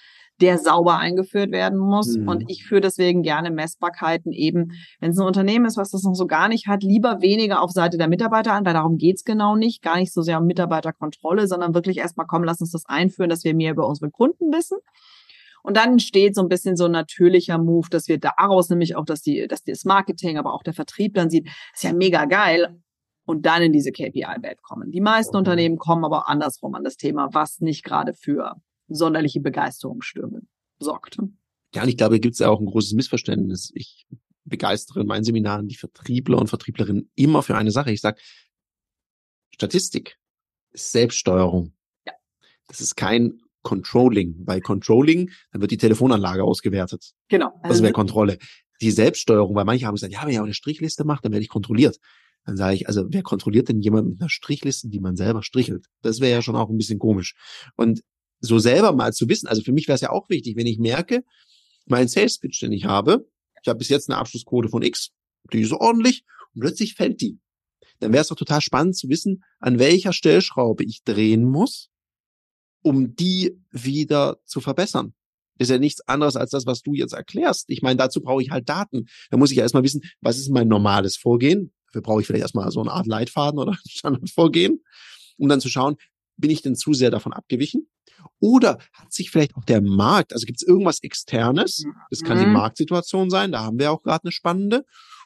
der 0.42 0.58
sauber 0.58 0.98
eingeführt 0.98 1.52
werden 1.52 1.78
muss. 1.78 2.18
Mhm. 2.18 2.28
Und 2.28 2.44
ich 2.50 2.66
führe 2.66 2.82
deswegen 2.82 3.22
gerne 3.22 3.52
Messbarkeiten 3.52 4.32
eben, 4.32 4.72
wenn 5.00 5.12
es 5.12 5.20
ein 5.20 5.28
Unternehmen 5.28 5.66
ist, 5.66 5.78
was 5.78 5.92
das 5.92 6.04
noch 6.04 6.16
so 6.16 6.26
gar 6.26 6.48
nicht 6.48 6.68
hat, 6.68 6.84
lieber 6.84 7.22
weniger 7.22 7.62
auf 7.62 7.72
Seite 7.72 7.98
der 7.98 8.08
Mitarbeiter 8.08 8.54
an, 8.54 8.66
weil 8.66 8.74
darum 8.74 8.98
geht's 8.98 9.24
genau 9.24 9.56
nicht. 9.56 9.82
Gar 9.82 9.98
nicht 9.98 10.14
so 10.14 10.22
sehr 10.22 10.40
um 10.40 10.48
Mitarbeiterkontrolle, 10.48 11.48
sondern 11.48 11.74
wirklich 11.74 11.98
erstmal 11.98 12.26
kommen, 12.26 12.46
lass 12.46 12.62
uns 12.62 12.72
das 12.72 12.86
einführen, 12.88 13.30
dass 13.30 13.44
wir 13.44 13.54
mehr 13.54 13.72
über 13.72 13.88
unsere 13.88 14.10
Kunden 14.10 14.52
wissen. 14.52 14.78
Und 15.64 15.78
dann 15.78 15.94
entsteht 15.94 16.36
so 16.36 16.42
ein 16.42 16.50
bisschen 16.50 16.76
so 16.76 16.86
ein 16.86 16.92
natürlicher 16.92 17.58
Move, 17.58 17.88
dass 17.90 18.08
wir 18.08 18.20
daraus 18.20 18.70
nämlich 18.70 18.96
auch, 18.96 19.06
dass 19.06 19.22
die, 19.22 19.48
dass 19.48 19.64
das 19.64 19.86
Marketing, 19.86 20.38
aber 20.38 20.54
auch 20.54 20.62
der 20.62 20.74
Vertrieb 20.74 21.14
dann 21.16 21.30
sieht, 21.30 21.48
ist 21.74 21.84
ja 21.84 21.94
mega 21.94 22.26
geil. 22.26 22.80
Und 23.26 23.46
dann 23.46 23.62
in 23.62 23.72
diese 23.72 23.94
KPI-Welt 23.94 24.62
kommen. 24.62 24.92
Die 24.92 25.00
meisten. 25.00 25.38
Unternehmen 25.38 25.78
kommen 25.78 26.04
aber 26.04 26.28
andersrum 26.28 26.76
an 26.76 26.84
das 26.84 26.98
Thema, 26.98 27.30
was 27.32 27.62
nicht 27.62 27.86
gerade 27.86 28.14
für 28.14 28.56
sonderliche 28.90 29.40
Begeisterungsstürme 29.40 30.42
sorgt. 30.78 31.18
Ja, 31.74 31.84
und 31.84 31.88
ich 31.88 31.96
glaube, 31.96 32.20
gibt 32.20 32.34
es 32.34 32.40
ja 32.40 32.50
auch 32.50 32.60
ein 32.60 32.66
großes 32.66 32.92
Missverständnis. 32.92 33.72
Ich 33.76 34.06
begeistere 34.44 35.00
in 35.02 35.08
meinen 35.08 35.24
Seminaren 35.24 35.70
die 35.70 35.76
Vertriebler 35.76 36.38
und 36.38 36.48
Vertrieblerinnen 36.48 37.10
immer 37.16 37.44
für 37.44 37.56
eine 37.56 37.72
Sache. 37.72 37.92
Ich 37.92 38.02
sage, 38.02 38.20
Statistik 39.52 40.20
ist 40.72 40.92
Selbststeuerung. 40.92 41.74
Ja. 42.06 42.14
Das 42.68 42.82
ist 42.82 42.96
kein 42.96 43.40
Controlling. 43.64 44.46
Bei 44.46 44.60
Controlling, 44.62 45.32
dann 45.52 45.62
wird 45.62 45.72
die 45.72 45.78
Telefonanlage 45.78 46.44
ausgewertet. 46.44 47.14
Genau. 47.30 47.52
Das 47.64 47.82
wäre 47.82 47.94
Kontrolle. 47.94 48.38
Die 48.82 48.92
Selbststeuerung, 48.92 49.56
weil 49.56 49.66
manche 49.66 49.86
haben 49.86 49.96
gesagt, 49.96 50.14
ja, 50.14 50.24
wenn 50.24 50.30
ich 50.30 50.40
auch 50.40 50.44
eine 50.44 50.54
Strichliste 50.54 51.06
mache, 51.06 51.22
dann 51.24 51.32
werde 51.32 51.44
ich 51.44 51.50
kontrolliert. 51.50 52.00
Dann 52.46 52.58
sage 52.58 52.76
ich, 52.76 52.88
also 52.88 53.06
wer 53.08 53.24
kontrolliert 53.24 53.70
denn 53.70 53.80
jemand 53.80 54.10
mit 54.10 54.22
einer 54.22 54.30
Strichliste, 54.30 54.90
die 54.90 55.00
man 55.00 55.16
selber 55.16 55.44
strichelt? 55.44 55.86
Das 56.02 56.20
wäre 56.20 56.32
ja 56.32 56.42
schon 56.42 56.56
auch 56.56 56.70
ein 56.70 56.78
bisschen 56.78 57.00
komisch. 57.00 57.36
Und 57.78 58.02
so 58.40 58.60
selber 58.60 58.94
mal 58.94 59.14
zu 59.14 59.30
wissen, 59.30 59.48
also 59.48 59.62
für 59.62 59.72
mich 59.72 59.88
wäre 59.88 59.96
es 59.96 60.02
ja 60.02 60.10
auch 60.10 60.30
wichtig, 60.30 60.58
wenn 60.58 60.68
ich 60.68 60.78
merke, 60.78 61.24
mein 61.86 62.10
Sales 62.10 62.40
Pitch, 62.40 62.62
den 62.62 62.74
ich 62.74 62.86
habe, 62.86 63.26
ich 63.62 63.70
habe 63.70 63.78
bis 63.78 63.90
jetzt 63.90 64.10
eine 64.10 64.20
Abschlussquote 64.20 64.68
von 64.68 64.82
X, 64.82 65.12
die 65.54 65.62
ist 65.62 65.72
ordentlich 65.72 66.26
und 66.54 66.62
plötzlich 66.62 66.96
fällt 66.96 67.22
die. 67.22 67.40
Dann 68.00 68.12
wäre 68.12 68.22
es 68.22 68.28
doch 68.28 68.36
total 68.36 68.60
spannend 68.60 68.98
zu 68.98 69.08
wissen, 69.08 69.44
an 69.60 69.80
welcher 69.80 70.12
Stellschraube 70.12 70.84
ich 70.84 71.04
drehen 71.04 71.46
muss, 71.46 71.90
um 72.84 73.16
die 73.16 73.60
wieder 73.72 74.38
zu 74.46 74.62
verbessern. 74.62 75.14
Das 75.58 75.68
ist 75.68 75.72
ja 75.72 75.80
nichts 75.80 76.02
anderes 76.08 76.36
als 76.36 76.52
das, 76.52 76.66
was 76.66 76.82
du 76.82 76.94
jetzt 76.94 77.14
erklärst. 77.14 77.66
Ich 77.70 77.82
meine, 77.82 77.98
dazu 77.98 78.22
brauche 78.22 78.42
ich 78.42 78.52
halt 78.52 78.70
Daten. 78.70 79.08
Da 79.30 79.38
muss 79.38 79.52
ich 79.52 79.58
ja 79.58 79.64
erstmal 79.64 79.84
wissen, 79.84 80.02
was 80.22 80.38
ist 80.38 80.50
mein 80.50 80.68
normales 80.68 81.16
Vorgehen? 81.16 81.74
Dafür 81.88 82.02
brauche 82.02 82.22
ich 82.22 82.28
vielleicht 82.28 82.42
erstmal 82.42 82.70
so 82.72 82.82
eine 82.82 82.92
Art 82.92 83.08
Leitfaden 83.08 83.60
oder 83.60 83.78
Standardvorgehen, 83.88 84.84
um 85.38 85.50
dann 85.50 85.62
zu 85.62 85.70
schauen, 85.70 85.96
bin 86.38 86.50
ich 86.50 86.62
denn 86.62 86.76
zu 86.76 86.94
sehr 86.94 87.12
davon 87.12 87.34
abgewichen? 87.34 87.88
Oder 88.40 88.80
hat 88.94 89.14
sich 89.14 89.30
vielleicht 89.30 89.56
auch 89.56 89.66
der 89.66 89.82
Markt, 89.82 90.34
also 90.34 90.46
gibt 90.46 90.62
es 90.62 90.68
irgendwas 90.68 91.04
Externes? 91.04 91.84
Das 92.10 92.22
kann 92.22 92.38
mhm. 92.38 92.46
die 92.46 92.50
Marktsituation 92.50 93.30
sein, 93.30 93.52
da 93.52 93.64
haben 93.64 93.80
wir 93.80 93.92
auch 93.92 94.02
gerade 94.02 94.24
eine 94.24 94.32
spannende. 94.32 94.86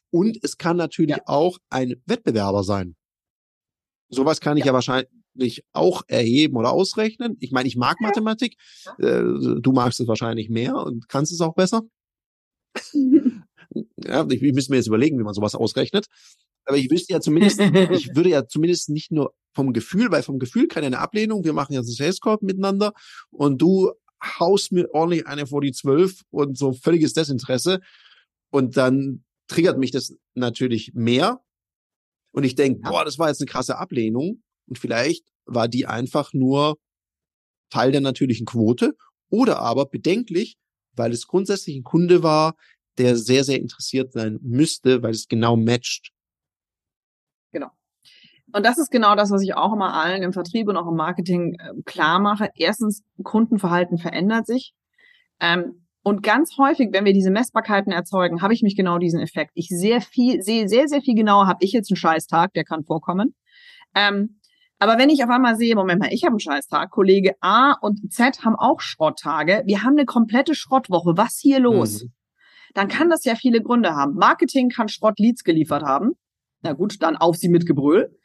Und 0.09 0.37
es 0.43 0.57
kann 0.57 0.77
natürlich 0.77 1.17
ja. 1.17 1.23
auch 1.25 1.57
ein 1.69 2.01
Wettbewerber 2.05 2.63
sein. 2.63 2.95
Sowas 4.09 4.39
kann 4.39 4.57
ich 4.57 4.61
ja. 4.61 4.67
ja 4.67 4.73
wahrscheinlich 4.73 5.09
auch 5.73 6.03
erheben 6.07 6.57
oder 6.57 6.71
ausrechnen. 6.71 7.37
Ich 7.39 7.51
meine, 7.51 7.67
ich 7.67 7.75
mag 7.75 7.99
Mathematik. 8.01 8.57
Äh, 8.99 9.21
du 9.59 9.71
magst 9.73 9.99
es 9.99 10.07
wahrscheinlich 10.07 10.49
mehr 10.49 10.75
und 10.75 11.07
kannst 11.09 11.31
es 11.31 11.41
auch 11.41 11.55
besser. 11.55 11.83
ja, 13.97 14.25
ich, 14.29 14.41
ich 14.41 14.53
müsste 14.53 14.71
mir 14.71 14.77
jetzt 14.77 14.87
überlegen, 14.87 15.17
wie 15.19 15.23
man 15.23 15.33
sowas 15.33 15.55
ausrechnet. 15.55 16.07
Aber 16.65 16.77
ich 16.77 16.91
wüsste 16.91 17.13
ja 17.13 17.21
zumindest, 17.21 17.59
ich 17.59 18.09
würde 18.15 18.29
ja 18.29 18.45
zumindest 18.45 18.89
nicht 18.89 19.11
nur 19.11 19.33
vom 19.53 19.73
Gefühl, 19.73 20.11
weil 20.11 20.21
vom 20.21 20.37
Gefühl 20.37 20.67
keine 20.67 20.87
eine 20.87 20.99
Ablehnung, 20.99 21.43
wir 21.43 21.53
machen 21.53 21.73
jetzt 21.73 21.87
einen 21.87 21.95
Sales 21.95 22.19
Corp 22.19 22.43
miteinander 22.43 22.93
und 23.29 23.61
du 23.61 23.91
haust 24.21 24.71
mir 24.71 24.93
ordentlich 24.93 25.25
eine 25.27 25.47
vor 25.47 25.61
die 25.61 25.71
zwölf 25.71 26.21
und 26.29 26.57
so 26.57 26.73
völliges 26.73 27.13
Desinteresse 27.13 27.79
und 28.49 28.75
dann 28.75 29.23
triggert 29.47 29.77
mich 29.77 29.91
das 29.91 30.13
natürlich 30.35 30.91
mehr 30.93 31.41
und 32.31 32.43
ich 32.43 32.55
denke, 32.55 32.81
boah, 32.81 33.05
das 33.05 33.17
war 33.17 33.29
jetzt 33.29 33.41
eine 33.41 33.47
krasse 33.47 33.77
Ablehnung 33.77 34.43
und 34.67 34.77
vielleicht 34.77 35.25
war 35.45 35.67
die 35.67 35.85
einfach 35.85 36.33
nur 36.33 36.77
Teil 37.69 37.91
der 37.91 38.01
natürlichen 38.01 38.45
Quote 38.45 38.95
oder 39.29 39.59
aber 39.59 39.85
bedenklich, 39.85 40.57
weil 40.93 41.11
es 41.11 41.27
grundsätzlich 41.27 41.75
ein 41.75 41.83
Kunde 41.83 42.23
war, 42.23 42.55
der 42.97 43.15
sehr, 43.15 43.43
sehr 43.43 43.59
interessiert 43.59 44.13
sein 44.13 44.39
müsste, 44.41 45.03
weil 45.03 45.11
es 45.11 45.27
genau 45.27 45.55
matcht. 45.55 46.11
Genau. 47.51 47.69
Und 48.53 48.65
das 48.65 48.77
ist 48.77 48.89
genau 48.89 49.15
das, 49.15 49.29
was 49.29 49.43
ich 49.43 49.55
auch 49.55 49.73
immer 49.73 49.93
allen 49.93 50.23
im 50.23 50.33
Vertrieb 50.33 50.67
und 50.67 50.77
auch 50.77 50.87
im 50.87 50.95
Marketing 50.95 51.55
äh, 51.59 51.73
klar 51.85 52.19
mache. 52.19 52.49
Erstens, 52.55 53.03
Kundenverhalten 53.23 53.97
verändert 53.97 54.47
sich. 54.47 54.73
Ähm, 55.39 55.85
und 56.01 56.23
ganz 56.23 56.57
häufig, 56.57 56.89
wenn 56.93 57.03
wir 57.03 57.13
diese 57.13 57.31
Messbarkeiten 57.31 57.91
erzeugen, 57.91 58.41
habe 58.41 58.53
ich 58.53 58.63
mich 58.63 58.77
genau 58.77 58.97
diesen 58.97 59.19
Effekt. 59.19 59.51
Ich 59.55 59.67
sehr 59.67 59.99
viel, 59.99 60.41
sehe 60.41 60.69
sehr, 60.69 60.87
sehr 60.87 61.01
viel 61.01 61.15
genauer, 61.15 61.47
habe 61.47 61.63
ich 61.65 61.73
jetzt 61.73 61.91
einen 61.91 61.97
Scheißtag, 61.97 62.53
der 62.53 62.63
kann 62.63 62.85
vorkommen. 62.85 63.35
Ähm, 63.93 64.39
aber 64.79 64.97
wenn 64.97 65.09
ich 65.09 65.23
auf 65.23 65.29
einmal 65.29 65.55
sehe, 65.55 65.75
Moment 65.75 66.01
mal, 66.01 66.13
ich 66.13 66.23
habe 66.23 66.33
einen 66.33 66.39
Scheißtag, 66.39 66.91
Kollege 66.91 67.35
A 67.41 67.73
und 67.81 68.11
Z 68.11 68.43
haben 68.43 68.55
auch 68.55 68.79
Schrotttage, 68.79 69.63
wir 69.65 69.83
haben 69.83 69.93
eine 69.93 70.05
komplette 70.05 70.55
Schrottwoche, 70.55 71.17
was 71.17 71.39
hier 71.41 71.59
los? 71.59 72.03
Mhm. 72.03 72.13
Dann 72.73 72.87
kann 72.87 73.09
das 73.09 73.23
ja 73.25 73.35
viele 73.35 73.61
Gründe 73.61 73.95
haben. 73.95 74.15
Marketing 74.15 74.69
kann 74.69 74.87
Schrottleads 74.87 75.43
geliefert 75.43 75.83
haben. 75.83 76.11
Na 76.61 76.73
gut, 76.73 77.01
dann 77.01 77.15
auf 77.15 77.35
sie 77.35 77.49
mit 77.49 77.65
Gebrüll. 77.65 78.15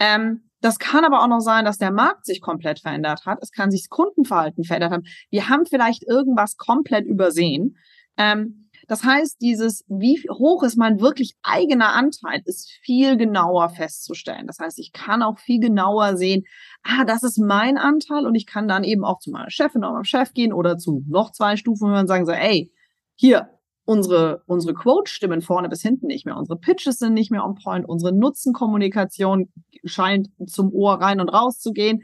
Ähm, 0.00 0.50
das 0.60 0.78
kann 0.78 1.04
aber 1.04 1.22
auch 1.22 1.28
noch 1.28 1.40
sein, 1.40 1.64
dass 1.64 1.78
der 1.78 1.92
Markt 1.92 2.26
sich 2.26 2.40
komplett 2.40 2.80
verändert 2.80 3.24
hat. 3.24 3.38
Es 3.40 3.50
kann 3.50 3.70
sich 3.70 3.82
das 3.82 3.88
Kundenverhalten 3.88 4.64
verändert 4.64 4.92
haben. 4.92 5.04
Wir 5.30 5.48
haben 5.48 5.64
vielleicht 5.64 6.02
irgendwas 6.02 6.56
komplett 6.56 7.06
übersehen. 7.06 7.76
Ähm, 8.16 8.69
das 8.90 9.04
heißt, 9.04 9.40
dieses, 9.40 9.84
wie 9.86 10.20
hoch 10.28 10.64
ist 10.64 10.76
mein 10.76 11.00
wirklich 11.00 11.36
eigener 11.44 11.92
Anteil, 11.92 12.42
ist 12.44 12.72
viel 12.82 13.16
genauer 13.16 13.68
festzustellen. 13.68 14.48
Das 14.48 14.58
heißt, 14.58 14.80
ich 14.80 14.90
kann 14.90 15.22
auch 15.22 15.38
viel 15.38 15.60
genauer 15.60 16.16
sehen, 16.16 16.42
ah, 16.82 17.04
das 17.04 17.22
ist 17.22 17.38
mein 17.38 17.78
Anteil 17.78 18.26
und 18.26 18.34
ich 18.34 18.46
kann 18.46 18.66
dann 18.66 18.82
eben 18.82 19.04
auch 19.04 19.20
zu 19.20 19.30
meiner 19.30 19.48
Chefin 19.48 19.84
oder 19.84 19.92
meinem 19.92 20.02
Chef 20.02 20.34
gehen 20.34 20.52
oder 20.52 20.76
zu 20.76 21.04
noch 21.06 21.30
zwei 21.30 21.56
Stufen 21.56 21.88
hören 21.88 22.00
und 22.00 22.06
sagen 22.08 22.26
so, 22.26 22.32
ey, 22.32 22.72
hier, 23.14 23.50
unsere, 23.84 24.42
unsere 24.46 24.74
Quotes 24.74 25.12
stimmen 25.12 25.40
vorne 25.40 25.68
bis 25.68 25.82
hinten 25.82 26.08
nicht 26.08 26.26
mehr. 26.26 26.36
Unsere 26.36 26.58
Pitches 26.58 26.98
sind 26.98 27.14
nicht 27.14 27.30
mehr 27.30 27.44
on 27.44 27.54
point. 27.54 27.88
Unsere 27.88 28.12
Nutzenkommunikation 28.12 29.52
scheint 29.84 30.30
zum 30.48 30.72
Ohr 30.72 30.94
rein 30.94 31.20
und 31.20 31.28
raus 31.28 31.60
zu 31.60 31.70
gehen. 31.70 32.02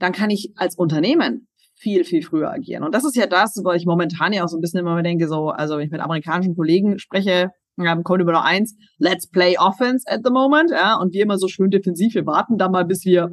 Dann 0.00 0.10
kann 0.12 0.30
ich 0.30 0.52
als 0.56 0.74
Unternehmen 0.74 1.47
viel, 1.78 2.04
viel 2.04 2.22
früher 2.22 2.50
agieren. 2.50 2.84
Und 2.84 2.94
das 2.94 3.04
ist 3.04 3.16
ja 3.16 3.26
das, 3.26 3.60
wo 3.64 3.72
ich 3.72 3.86
momentan 3.86 4.32
ja 4.32 4.44
auch 4.44 4.48
so 4.48 4.56
ein 4.56 4.60
bisschen 4.60 4.80
immer 4.80 5.02
denke, 5.02 5.28
so, 5.28 5.50
also 5.50 5.76
wenn 5.76 5.86
ich 5.86 5.90
mit 5.90 6.00
amerikanischen 6.00 6.56
Kollegen 6.56 6.98
spreche, 6.98 7.50
ähm, 7.78 8.02
immer 8.04 8.32
noch 8.32 8.44
eins, 8.44 8.76
let's 8.98 9.28
play 9.28 9.56
offense 9.56 10.04
at 10.08 10.22
the 10.24 10.32
moment, 10.32 10.70
ja, 10.70 10.96
und 10.96 11.12
wir 11.12 11.22
immer 11.22 11.38
so 11.38 11.46
schön 11.46 11.70
defensiv, 11.70 12.14
wir 12.14 12.26
warten 12.26 12.58
da 12.58 12.68
mal, 12.68 12.84
bis 12.84 13.04
wir 13.04 13.30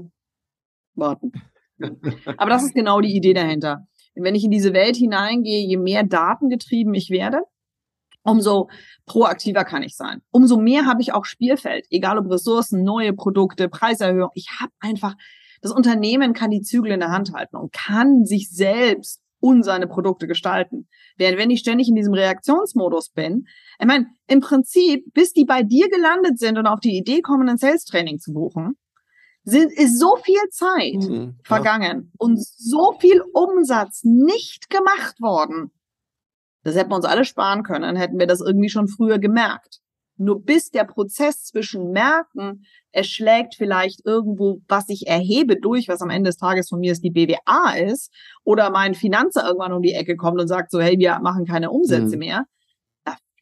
warten. 0.93 1.31
Aber 2.37 2.49
das 2.49 2.63
ist 2.63 2.75
genau 2.75 3.01
die 3.01 3.15
Idee 3.15 3.33
dahinter. 3.33 3.87
Wenn 4.13 4.35
ich 4.35 4.45
in 4.45 4.51
diese 4.51 4.73
Welt 4.73 4.95
hineingehe, 4.95 5.67
je 5.67 5.77
mehr 5.77 6.03
datengetrieben 6.03 6.93
ich 6.93 7.09
werde, 7.09 7.39
umso 8.23 8.69
proaktiver 9.05 9.65
kann 9.65 9.83
ich 9.83 9.95
sein. 9.95 10.21
Umso 10.31 10.57
mehr 10.57 10.85
habe 10.85 11.01
ich 11.01 11.13
auch 11.13 11.25
Spielfeld, 11.25 11.85
egal 11.89 12.17
ob 12.17 12.29
Ressourcen, 12.29 12.83
neue 12.83 13.13
Produkte, 13.13 13.67
Preiserhöhung. 13.67 14.29
Ich 14.33 14.49
habe 14.59 14.71
einfach, 14.79 15.15
das 15.65 15.73
Unternehmen 15.73 16.33
kann 16.33 16.51
die 16.51 16.61
Zügel 16.61 16.91
in 16.91 16.99
der 16.99 17.09
Hand 17.09 17.33
halten 17.33 17.55
und 17.55 17.73
kann 17.73 18.23
sich 18.23 18.51
selbst 18.51 19.19
und 19.39 19.63
seine 19.63 19.87
Produkte 19.87 20.27
gestalten. 20.27 20.87
Während 21.17 21.39
wenn 21.39 21.49
ich 21.49 21.61
ständig 21.61 21.89
in 21.89 21.95
diesem 21.95 22.13
Reaktionsmodus 22.13 23.09
bin, 23.09 23.47
ich 23.79 23.87
meine, 23.87 24.05
im 24.27 24.41
Prinzip, 24.41 25.11
bis 25.15 25.33
die 25.33 25.43
bei 25.43 25.63
dir 25.63 25.89
gelandet 25.89 26.37
sind 26.37 26.59
und 26.59 26.67
auf 26.67 26.81
die 26.81 26.95
Idee 26.95 27.21
kommen, 27.21 27.49
ein 27.49 27.57
Sales-Training 27.57 28.19
zu 28.19 28.31
buchen, 28.31 28.77
sind, 29.43 29.71
ist 29.73 29.99
so 29.99 30.17
viel 30.17 30.49
Zeit 30.51 31.09
mhm, 31.09 31.39
vergangen 31.43 32.11
und 32.19 32.39
so 32.45 32.95
viel 32.99 33.23
Umsatz 33.33 34.03
nicht 34.03 34.69
gemacht 34.69 35.19
worden. 35.19 35.71
Das 36.61 36.75
hätten 36.75 36.91
wir 36.91 36.97
uns 36.97 37.05
alle 37.05 37.25
sparen 37.25 37.63
können, 37.63 37.95
hätten 37.95 38.19
wir 38.19 38.27
das 38.27 38.39
irgendwie 38.39 38.69
schon 38.69 38.87
früher 38.87 39.17
gemerkt. 39.17 39.79
Nur 40.17 40.41
bis 40.41 40.71
der 40.71 40.85
Prozess 40.85 41.43
zwischen 41.43 41.91
Merken, 41.91 42.65
es 42.91 43.07
schlägt 43.07 43.55
vielleicht 43.55 44.05
irgendwo, 44.05 44.61
was 44.67 44.87
ich 44.89 45.07
erhebe 45.07 45.57
durch, 45.59 45.87
was 45.89 46.01
am 46.01 46.09
Ende 46.09 46.29
des 46.29 46.37
Tages 46.37 46.69
von 46.69 46.79
mir 46.79 46.93
ist, 46.93 47.03
die 47.03 47.11
BWA 47.11 47.75
ist, 47.75 48.13
oder 48.43 48.69
mein 48.69 48.93
Finanzer 48.93 49.45
irgendwann 49.45 49.73
um 49.73 49.81
die 49.81 49.93
Ecke 49.93 50.15
kommt 50.15 50.39
und 50.39 50.47
sagt 50.47 50.71
so, 50.71 50.79
hey, 50.79 50.97
wir 50.97 51.19
machen 51.19 51.45
keine 51.45 51.71
Umsätze 51.71 52.15
mhm. 52.15 52.19
mehr, 52.19 52.45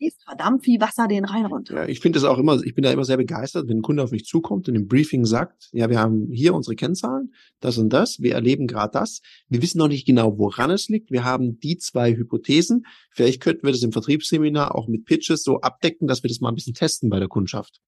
fließt 0.04 0.24
verdammt 0.24 0.64
viel 0.64 0.80
Wasser 0.80 1.08
den 1.08 1.26
Rhein 1.26 1.46
runter. 1.46 1.76
Ja, 1.76 1.88
ich 1.88 2.00
finde 2.00 2.20
das 2.20 2.28
auch 2.28 2.38
immer, 2.38 2.62
ich 2.64 2.76
bin 2.76 2.84
da 2.84 2.92
immer 2.92 3.06
sehr 3.06 3.18
begeistert, 3.18 3.68
wenn 3.68 3.78
ein 3.78 3.82
Kunde 3.82 4.04
auf 4.04 4.12
mich 4.12 4.26
zukommt 4.26 4.68
und 4.68 4.76
im 4.76 4.88
Briefing 4.88 5.26
sagt, 5.26 5.70
ja, 5.72 5.90
wir 5.90 6.00
haben 6.00 6.30
hier 6.32 6.54
unsere 6.54 6.76
Kennzahlen, 6.76 7.34
das 7.60 7.78
und 7.78 7.90
das, 7.90 8.20
wir 8.20 8.34
erleben 8.34 8.68
gerade 8.68 8.92
das, 8.92 9.22
wir 9.48 9.62
wissen 9.62 9.78
noch 9.78 9.88
nicht 9.88 10.06
genau, 10.06 10.38
woran 10.38 10.72
es 10.72 10.90
liegt, 10.90 11.12
wir 11.12 11.24
haben 11.24 11.60
die 11.60 11.78
zwei 11.78 12.16
Hypothesen, 12.16 12.86
vielleicht 13.12 13.42
könnten 13.42 13.66
wir 13.66 13.72
das 13.72 13.84
im 13.84 13.92
Vertriebsseminar 13.92 14.76
auch 14.76 14.88
mit 14.88 15.06
Pitches 15.06 15.44
so 15.44 15.60
abdecken, 15.62 16.08
dass 16.08 16.24
wir 16.24 16.28
das 16.28 16.40
mal 16.40 16.50
ein 16.50 16.56
bisschen 16.56 16.74
testen 16.74 17.10
bei 17.10 17.20
der 17.20 17.30
Kundschaft. 17.30 17.80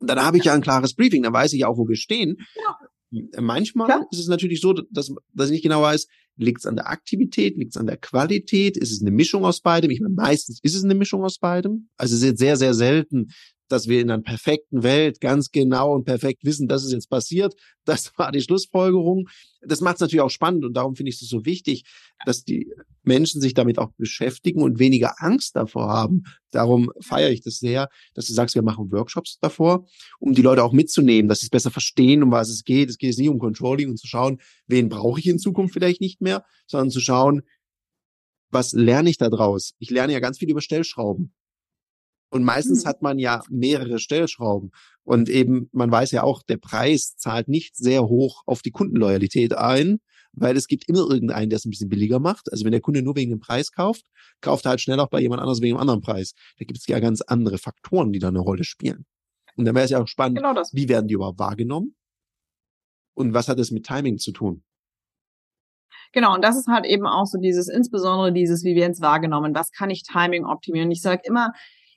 Und 0.00 0.10
dann 0.10 0.20
habe 0.20 0.38
ich 0.38 0.44
ja 0.44 0.54
ein 0.54 0.60
klares 0.60 0.94
Briefing, 0.94 1.22
dann 1.22 1.32
weiß 1.32 1.52
ich 1.54 1.64
auch, 1.64 1.78
wo 1.78 1.88
wir 1.88 1.96
stehen. 1.96 2.36
Ja. 2.56 2.78
Manchmal 3.40 3.88
ja. 3.88 4.04
ist 4.10 4.18
es 4.18 4.26
natürlich 4.26 4.60
so, 4.60 4.72
dass, 4.72 5.14
dass 5.32 5.46
ich 5.46 5.52
nicht 5.52 5.62
genau 5.62 5.82
weiß, 5.82 6.08
liegt 6.36 6.60
es 6.60 6.66
an 6.66 6.76
der 6.76 6.88
Aktivität, 6.88 7.56
liegt 7.56 7.74
es 7.74 7.80
an 7.80 7.86
der 7.86 7.96
Qualität, 7.96 8.76
ist 8.76 8.92
es 8.92 9.00
eine 9.00 9.10
Mischung 9.10 9.44
aus 9.44 9.60
beidem? 9.60 9.90
Ich 9.90 10.00
meine, 10.00 10.14
meistens 10.14 10.58
ist 10.62 10.74
es 10.74 10.84
eine 10.84 10.94
Mischung 10.94 11.24
aus 11.24 11.38
beidem. 11.38 11.88
Also 11.96 12.16
es 12.16 12.22
ist 12.22 12.38
sehr, 12.38 12.56
sehr 12.56 12.74
selten, 12.74 13.32
dass 13.74 13.88
wir 13.88 14.00
in 14.00 14.10
einer 14.10 14.22
perfekten 14.22 14.84
Welt 14.84 15.20
ganz 15.20 15.50
genau 15.50 15.92
und 15.94 16.04
perfekt 16.04 16.44
wissen, 16.44 16.68
das 16.68 16.84
ist 16.84 16.92
jetzt 16.92 17.10
passiert. 17.10 17.54
Das 17.86 18.16
war 18.16 18.32
die 18.32 18.40
Schlussfolgerung. 18.40 19.28
Das 19.60 19.82
macht 19.82 19.96
es 19.96 20.00
natürlich 20.00 20.22
auch 20.22 20.30
spannend 20.30 20.64
und 20.64 20.72
darum 20.72 20.96
finde 20.96 21.10
ich 21.10 21.20
es 21.20 21.28
so 21.28 21.44
wichtig, 21.44 21.84
dass 22.24 22.42
die 22.42 22.72
Menschen 23.02 23.42
sich 23.42 23.52
damit 23.52 23.78
auch 23.78 23.90
beschäftigen 23.98 24.62
und 24.62 24.78
weniger 24.78 25.16
Angst 25.18 25.54
davor 25.54 25.88
haben. 25.88 26.22
Darum 26.50 26.90
feiere 27.00 27.30
ich 27.30 27.42
das 27.42 27.58
sehr, 27.58 27.90
dass 28.14 28.26
du 28.26 28.32
sagst, 28.32 28.54
wir 28.54 28.62
machen 28.62 28.90
Workshops 28.90 29.38
davor, 29.38 29.86
um 30.18 30.32
die 30.32 30.40
Leute 30.40 30.64
auch 30.64 30.72
mitzunehmen, 30.72 31.28
dass 31.28 31.40
sie 31.40 31.46
es 31.46 31.50
besser 31.50 31.70
verstehen, 31.70 32.22
um 32.22 32.30
was 32.30 32.48
es 32.48 32.64
geht. 32.64 32.88
Es 32.88 32.96
geht 32.96 33.10
jetzt 33.10 33.18
nicht 33.18 33.28
um 33.28 33.38
Controlling 33.38 33.90
und 33.90 33.98
zu 33.98 34.06
schauen, 34.06 34.40
wen 34.66 34.88
brauche 34.88 35.20
ich 35.20 35.26
in 35.26 35.38
Zukunft 35.38 35.74
vielleicht 35.74 36.00
nicht 36.00 36.22
mehr, 36.22 36.46
sondern 36.66 36.90
zu 36.90 37.00
schauen, 37.00 37.42
was 38.50 38.72
lerne 38.72 39.10
ich 39.10 39.18
da 39.18 39.28
draus? 39.28 39.74
Ich 39.78 39.90
lerne 39.90 40.14
ja 40.14 40.20
ganz 40.20 40.38
viel 40.38 40.48
über 40.48 40.62
Stellschrauben. 40.62 41.34
Und 42.34 42.42
meistens 42.42 42.82
hm. 42.82 42.88
hat 42.88 43.00
man 43.00 43.20
ja 43.20 43.42
mehrere 43.48 44.00
Stellschrauben. 44.00 44.72
Und 45.04 45.28
eben, 45.28 45.68
man 45.70 45.88
weiß 45.88 46.10
ja 46.10 46.24
auch, 46.24 46.42
der 46.42 46.56
Preis 46.56 47.14
zahlt 47.16 47.46
nicht 47.46 47.76
sehr 47.76 48.08
hoch 48.08 48.42
auf 48.44 48.60
die 48.60 48.72
Kundenloyalität 48.72 49.52
ein, 49.52 50.00
weil 50.32 50.56
es 50.56 50.66
gibt 50.66 50.88
immer 50.88 51.08
irgendeinen, 51.08 51.48
der 51.48 51.58
es 51.58 51.64
ein 51.64 51.70
bisschen 51.70 51.88
billiger 51.88 52.18
macht. 52.18 52.50
Also 52.50 52.64
wenn 52.64 52.72
der 52.72 52.80
Kunde 52.80 53.02
nur 53.02 53.14
wegen 53.14 53.30
dem 53.30 53.38
Preis 53.38 53.70
kauft, 53.70 54.06
kauft 54.40 54.66
er 54.66 54.70
halt 54.70 54.80
schnell 54.80 54.98
auch 54.98 55.10
bei 55.10 55.20
jemand 55.20 55.42
anders 55.42 55.60
wegen 55.60 55.74
einem 55.74 55.82
anderen 55.82 56.00
Preis. 56.00 56.34
Da 56.58 56.64
gibt 56.64 56.80
es 56.80 56.88
ja 56.88 56.98
ganz 56.98 57.20
andere 57.20 57.56
Faktoren, 57.56 58.10
die 58.10 58.18
da 58.18 58.28
eine 58.28 58.40
Rolle 58.40 58.64
spielen. 58.64 59.06
Und 59.56 59.64
dann 59.66 59.76
wäre 59.76 59.84
es 59.84 59.92
ja 59.92 60.02
auch 60.02 60.08
spannend, 60.08 60.38
genau 60.38 60.60
wie 60.72 60.88
werden 60.88 61.06
die 61.06 61.14
überhaupt 61.14 61.38
wahrgenommen? 61.38 61.94
Und 63.14 63.32
was 63.32 63.46
hat 63.46 63.60
es 63.60 63.70
mit 63.70 63.86
Timing 63.86 64.18
zu 64.18 64.32
tun? 64.32 64.64
Genau, 66.10 66.34
und 66.34 66.42
das 66.42 66.56
ist 66.56 66.66
halt 66.66 66.84
eben 66.84 67.06
auch 67.06 67.26
so 67.26 67.38
dieses, 67.38 67.68
insbesondere 67.68 68.32
dieses, 68.32 68.64
wie 68.64 68.74
werden 68.74 68.90
es 68.90 69.00
wahrgenommen, 69.00 69.54
was 69.54 69.70
kann 69.70 69.90
ich 69.90 70.02
Timing 70.02 70.44
optimieren? 70.44 70.90
Ich 70.90 71.00
sage 71.00 71.22
immer, 71.24 71.52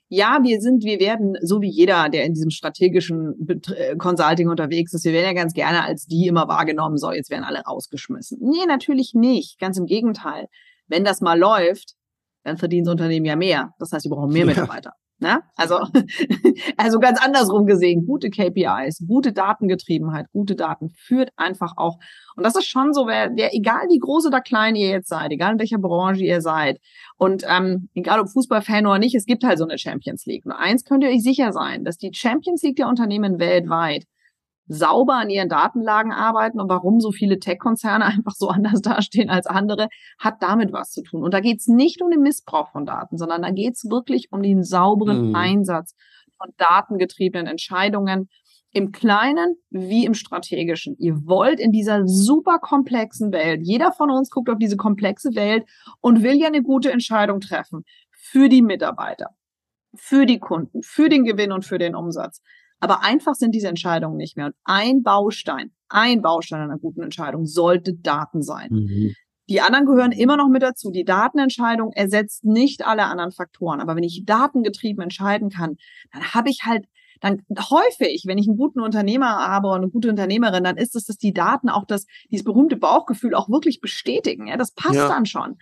ja, 0.08 0.38
wir 0.42 0.60
sind, 0.60 0.84
wir 0.84 1.00
werden, 1.00 1.36
so 1.42 1.60
wie 1.60 1.68
jeder, 1.68 2.08
der 2.08 2.24
in 2.24 2.32
diesem 2.32 2.50
strategischen 2.50 3.46
äh, 3.48 3.96
Consulting 3.96 4.48
unterwegs 4.48 4.94
ist, 4.94 5.04
wir 5.04 5.12
werden 5.12 5.26
ja 5.26 5.32
ganz 5.34 5.52
gerne 5.52 5.84
als 5.84 6.06
die 6.06 6.26
immer 6.26 6.48
wahrgenommen, 6.48 6.96
so, 6.96 7.12
jetzt 7.12 7.30
werden 7.30 7.44
alle 7.44 7.60
rausgeschmissen. 7.60 8.38
Nee, 8.40 8.66
natürlich 8.66 9.12
nicht. 9.14 9.58
Ganz 9.58 9.78
im 9.78 9.86
Gegenteil. 9.86 10.46
Wenn 10.86 11.04
das 11.04 11.20
mal 11.20 11.38
läuft, 11.38 11.94
dann 12.44 12.56
verdient 12.56 12.86
das 12.86 12.92
Unternehmen 12.92 13.26
ja 13.26 13.36
mehr. 13.36 13.74
Das 13.78 13.92
heißt, 13.92 14.06
wir 14.06 14.10
brauchen 14.10 14.32
mehr 14.32 14.46
Mitarbeiter. 14.46 14.92
Ne? 15.20 15.42
Also, 15.56 15.80
also 16.76 17.00
ganz 17.00 17.20
andersrum 17.20 17.66
gesehen, 17.66 18.06
gute 18.06 18.30
KPIs, 18.30 19.04
gute 19.06 19.32
Datengetriebenheit, 19.32 20.26
gute 20.32 20.54
Daten 20.54 20.90
führt 20.90 21.30
einfach 21.36 21.72
auch. 21.76 21.98
Und 22.36 22.44
das 22.44 22.54
ist 22.54 22.66
schon 22.66 22.92
so, 22.92 23.08
wer, 23.08 23.30
wer 23.34 23.52
egal 23.52 23.88
wie 23.88 23.98
groß 23.98 24.26
oder 24.26 24.40
klein 24.40 24.76
ihr 24.76 24.88
jetzt 24.88 25.08
seid, 25.08 25.32
egal 25.32 25.54
in 25.54 25.58
welcher 25.58 25.78
Branche 25.78 26.24
ihr 26.24 26.40
seid, 26.40 26.78
und 27.16 27.44
ähm, 27.48 27.88
egal 27.94 28.20
ob 28.20 28.28
Fußballfan 28.28 28.86
oder 28.86 29.00
nicht, 29.00 29.16
es 29.16 29.26
gibt 29.26 29.42
halt 29.42 29.58
so 29.58 29.64
eine 29.64 29.78
Champions 29.78 30.24
League. 30.24 30.46
Nur 30.46 30.58
eins 30.58 30.84
könnt 30.84 31.02
ihr 31.02 31.10
euch 31.10 31.22
sicher 31.22 31.52
sein, 31.52 31.84
dass 31.84 31.96
die 31.96 32.10
Champions 32.12 32.62
League 32.62 32.76
der 32.76 32.88
Unternehmen 32.88 33.40
weltweit 33.40 34.04
sauber 34.68 35.14
an 35.14 35.30
ihren 35.30 35.48
Datenlagen 35.48 36.12
arbeiten 36.12 36.60
und 36.60 36.68
warum 36.68 37.00
so 37.00 37.10
viele 37.10 37.38
Tech-Konzerne 37.38 38.04
einfach 38.04 38.32
so 38.32 38.48
anders 38.48 38.82
dastehen 38.82 39.30
als 39.30 39.46
andere, 39.46 39.88
hat 40.18 40.42
damit 40.42 40.72
was 40.72 40.92
zu 40.92 41.02
tun. 41.02 41.22
Und 41.22 41.34
da 41.34 41.40
geht 41.40 41.60
es 41.60 41.66
nicht 41.66 42.02
um 42.02 42.10
den 42.10 42.20
Missbrauch 42.20 42.70
von 42.70 42.86
Daten, 42.86 43.18
sondern 43.18 43.42
da 43.42 43.50
geht 43.50 43.74
es 43.74 43.90
wirklich 43.90 44.30
um 44.30 44.42
den 44.42 44.62
sauberen 44.62 45.30
mhm. 45.30 45.34
Einsatz 45.34 45.94
von 46.36 46.52
datengetriebenen 46.56 47.46
Entscheidungen 47.46 48.28
im 48.70 48.92
Kleinen 48.92 49.56
wie 49.70 50.04
im 50.04 50.14
Strategischen. 50.14 50.94
Ihr 50.98 51.26
wollt 51.26 51.58
in 51.58 51.72
dieser 51.72 52.06
super 52.06 52.58
komplexen 52.58 53.32
Welt, 53.32 53.62
jeder 53.62 53.92
von 53.92 54.10
uns 54.10 54.30
guckt 54.30 54.50
auf 54.50 54.58
diese 54.58 54.76
komplexe 54.76 55.34
Welt 55.34 55.64
und 56.00 56.22
will 56.22 56.36
ja 56.36 56.48
eine 56.48 56.62
gute 56.62 56.92
Entscheidung 56.92 57.40
treffen 57.40 57.84
für 58.12 58.48
die 58.48 58.62
Mitarbeiter, 58.62 59.30
für 59.94 60.26
die 60.26 60.38
Kunden, 60.38 60.82
für 60.82 61.08
den 61.08 61.24
Gewinn 61.24 61.50
und 61.50 61.64
für 61.64 61.78
den 61.78 61.94
Umsatz. 61.94 62.42
Aber 62.80 63.02
einfach 63.02 63.34
sind 63.34 63.54
diese 63.54 63.68
Entscheidungen 63.68 64.16
nicht 64.16 64.36
mehr. 64.36 64.46
Und 64.46 64.54
ein 64.64 65.02
Baustein, 65.02 65.72
ein 65.88 66.22
Baustein 66.22 66.60
einer 66.60 66.78
guten 66.78 67.02
Entscheidung 67.02 67.46
sollte 67.46 67.94
Daten 67.94 68.42
sein. 68.42 68.68
Mhm. 68.70 69.14
Die 69.48 69.62
anderen 69.62 69.86
gehören 69.86 70.12
immer 70.12 70.36
noch 70.36 70.48
mit 70.48 70.62
dazu. 70.62 70.90
Die 70.90 71.04
Datenentscheidung 71.04 71.92
ersetzt 71.92 72.44
nicht 72.44 72.86
alle 72.86 73.04
anderen 73.04 73.32
Faktoren. 73.32 73.80
Aber 73.80 73.96
wenn 73.96 74.02
ich 74.02 74.24
datengetrieben 74.26 75.02
entscheiden 75.02 75.48
kann, 75.48 75.76
dann 76.12 76.34
habe 76.34 76.50
ich 76.50 76.64
halt, 76.64 76.84
dann 77.20 77.42
häufig, 77.50 78.24
wenn 78.26 78.36
ich 78.36 78.46
einen 78.46 78.58
guten 78.58 78.80
Unternehmer 78.80 79.48
habe 79.48 79.68
und 79.68 79.76
eine 79.76 79.88
gute 79.88 80.10
Unternehmerin, 80.10 80.64
dann 80.64 80.76
ist 80.76 80.94
es, 80.94 81.06
dass 81.06 81.16
die 81.16 81.32
Daten 81.32 81.70
auch 81.70 81.86
das, 81.86 82.04
dieses 82.30 82.44
berühmte 82.44 82.76
Bauchgefühl 82.76 83.34
auch 83.34 83.48
wirklich 83.48 83.80
bestätigen. 83.80 84.48
Ja, 84.48 84.56
das 84.58 84.72
passt 84.72 84.96
ja. 84.96 85.08
dann 85.08 85.24
schon. 85.24 85.56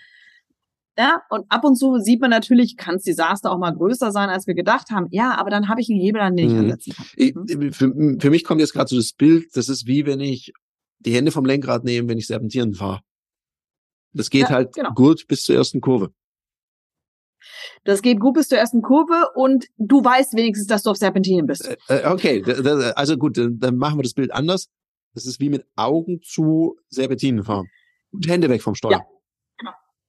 Ja, 0.99 1.23
und 1.29 1.45
ab 1.51 1.65
und 1.65 1.77
zu 1.77 1.99
sieht 1.99 2.21
man 2.21 2.31
natürlich, 2.31 2.77
kann 2.77 2.95
das 2.95 3.03
Desaster 3.03 3.53
auch 3.53 3.59
mal 3.59 3.73
größer 3.73 4.13
sein, 4.13 4.31
als 4.31 4.47
wir 4.47 4.55
gedacht 4.55 4.91
haben. 4.91 5.09
Ja, 5.11 5.37
aber 5.37 5.51
dann 5.51 5.69
habe 5.69 5.81
ich 5.81 5.91
einen 5.91 6.01
Hebel, 6.01 6.23
an 6.23 6.37
den 6.37 6.47
ich 6.47 6.53
mhm. 6.55 6.61
ansetzen 6.61 6.93
kann. 6.95 7.07
Mhm. 7.19 7.73
Für, 7.73 8.19
für, 8.21 8.31
mich 8.31 8.45
kommt 8.45 8.61
jetzt 8.61 8.73
gerade 8.73 8.89
so 8.89 8.97
das 8.97 9.13
Bild, 9.13 9.55
das 9.55 9.69
ist 9.69 9.87
wie 9.87 10.07
wenn 10.07 10.21
ich 10.21 10.53
die 11.01 11.15
Hände 11.15 11.33
vom 11.33 11.45
Lenkrad 11.45 11.85
nehme, 11.85 12.09
wenn 12.09 12.19
ich 12.19 12.27
Serpentieren 12.27 12.73
fahre. 12.73 13.01
Das 14.13 14.31
geht 14.31 14.43
ja, 14.43 14.51
halt 14.51 14.75
genau. 14.75 14.93
gut 14.95 15.27
bis 15.29 15.43
zur 15.43 15.55
ersten 15.55 15.83
Kurve. 15.83 16.13
Das 17.85 18.01
geht 18.01 18.19
gut 18.19 18.35
bis 18.35 18.49
zur 18.49 18.59
ersten 18.59 18.81
Kurve 18.81 19.29
und 19.35 19.67
du 19.77 20.03
weißt 20.03 20.35
wenigstens, 20.35 20.67
dass 20.67 20.83
du 20.83 20.91
auf 20.91 20.97
Serpentinen 20.97 21.47
bist. 21.47 21.69
Äh, 21.89 21.99
äh 22.01 22.07
okay, 22.07 22.43
also 22.97 23.19
gut, 23.19 23.37
dann 23.37 23.77
machen 23.77 23.99
wir 23.99 24.03
das 24.03 24.15
Bild 24.15 24.33
anders. 24.33 24.69
Das 25.15 25.27
ist 25.27 25.41
wie 25.41 25.51
mit 25.51 25.67
Augen 25.77 26.21
zu 26.23 26.77
Serpentinen 26.89 27.45
fahren. 27.45 27.69
Und 28.13 28.27
Hände 28.27 28.49
weg 28.49 28.63
vom 28.63 28.75
Steuer. 28.75 28.93
Ja. 28.93 29.16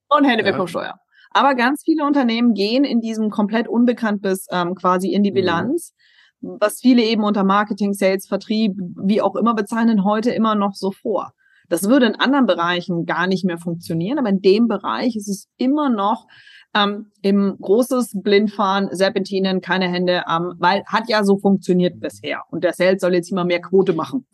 Und 0.09 0.25
Hände 0.25 0.45
weg 0.45 0.55
vom 0.55 0.67
Steuer. 0.67 0.99
Aber 1.31 1.55
ganz 1.55 1.83
viele 1.83 2.05
Unternehmen 2.05 2.53
gehen 2.53 2.83
in 2.83 3.01
diesem 3.01 3.29
komplett 3.29 3.67
unbekannt 3.67 4.21
bis 4.21 4.47
ähm, 4.51 4.75
quasi 4.75 5.11
in 5.11 5.23
die 5.23 5.31
mhm. 5.31 5.35
Bilanz, 5.35 5.93
mhm. 6.41 6.57
was 6.59 6.79
viele 6.79 7.03
eben 7.03 7.23
unter 7.23 7.43
Marketing, 7.43 7.93
Sales, 7.93 8.27
Vertrieb, 8.27 8.73
wie 9.03 9.21
auch 9.21 9.35
immer 9.35 9.53
bezeichnen, 9.53 10.03
heute 10.03 10.31
immer 10.31 10.55
noch 10.55 10.73
so 10.73 10.91
vor. 10.91 11.33
Das 11.69 11.89
würde 11.89 12.05
in 12.05 12.15
anderen 12.15 12.45
Bereichen 12.45 13.05
gar 13.05 13.27
nicht 13.27 13.43
mehr 13.43 13.57
funktionieren, 13.57 14.19
aber 14.19 14.29
in 14.29 14.41
dem 14.41 14.67
Bereich 14.67 15.15
ist 15.17 15.27
es 15.27 15.49
immer 15.57 15.89
noch 15.89 16.25
ähm, 16.73 17.11
im 17.21 17.57
großes 17.59 18.13
Blindfahren, 18.23 18.89
Serpentinen, 18.91 19.59
keine 19.61 19.89
Hände, 19.89 20.23
ähm, 20.29 20.53
weil 20.59 20.83
hat 20.85 21.09
ja 21.09 21.23
so 21.23 21.37
funktioniert 21.37 21.99
bisher. 21.99 22.43
Und 22.49 22.63
der 22.63 22.73
Sales 22.73 23.01
soll 23.01 23.13
jetzt 23.13 23.31
immer 23.31 23.45
mehr 23.45 23.61
Quote 23.61 23.93
machen. 23.93 24.25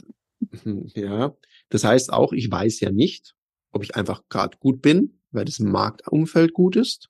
Ja, 0.94 1.34
das 1.70 1.84
heißt 1.84 2.14
auch, 2.14 2.32
ich 2.32 2.52
weiß 2.52 2.82
ja 2.82 2.92
nicht, 2.92 3.34
ob 3.72 3.82
ich 3.82 3.96
einfach 3.96 4.22
gerade 4.30 4.58
gut 4.60 4.84
bin 4.84 5.23
weil 5.34 5.46
das 5.46 5.60
Marktumfeld 5.60 6.54
gut 6.54 6.76
ist. 6.76 7.10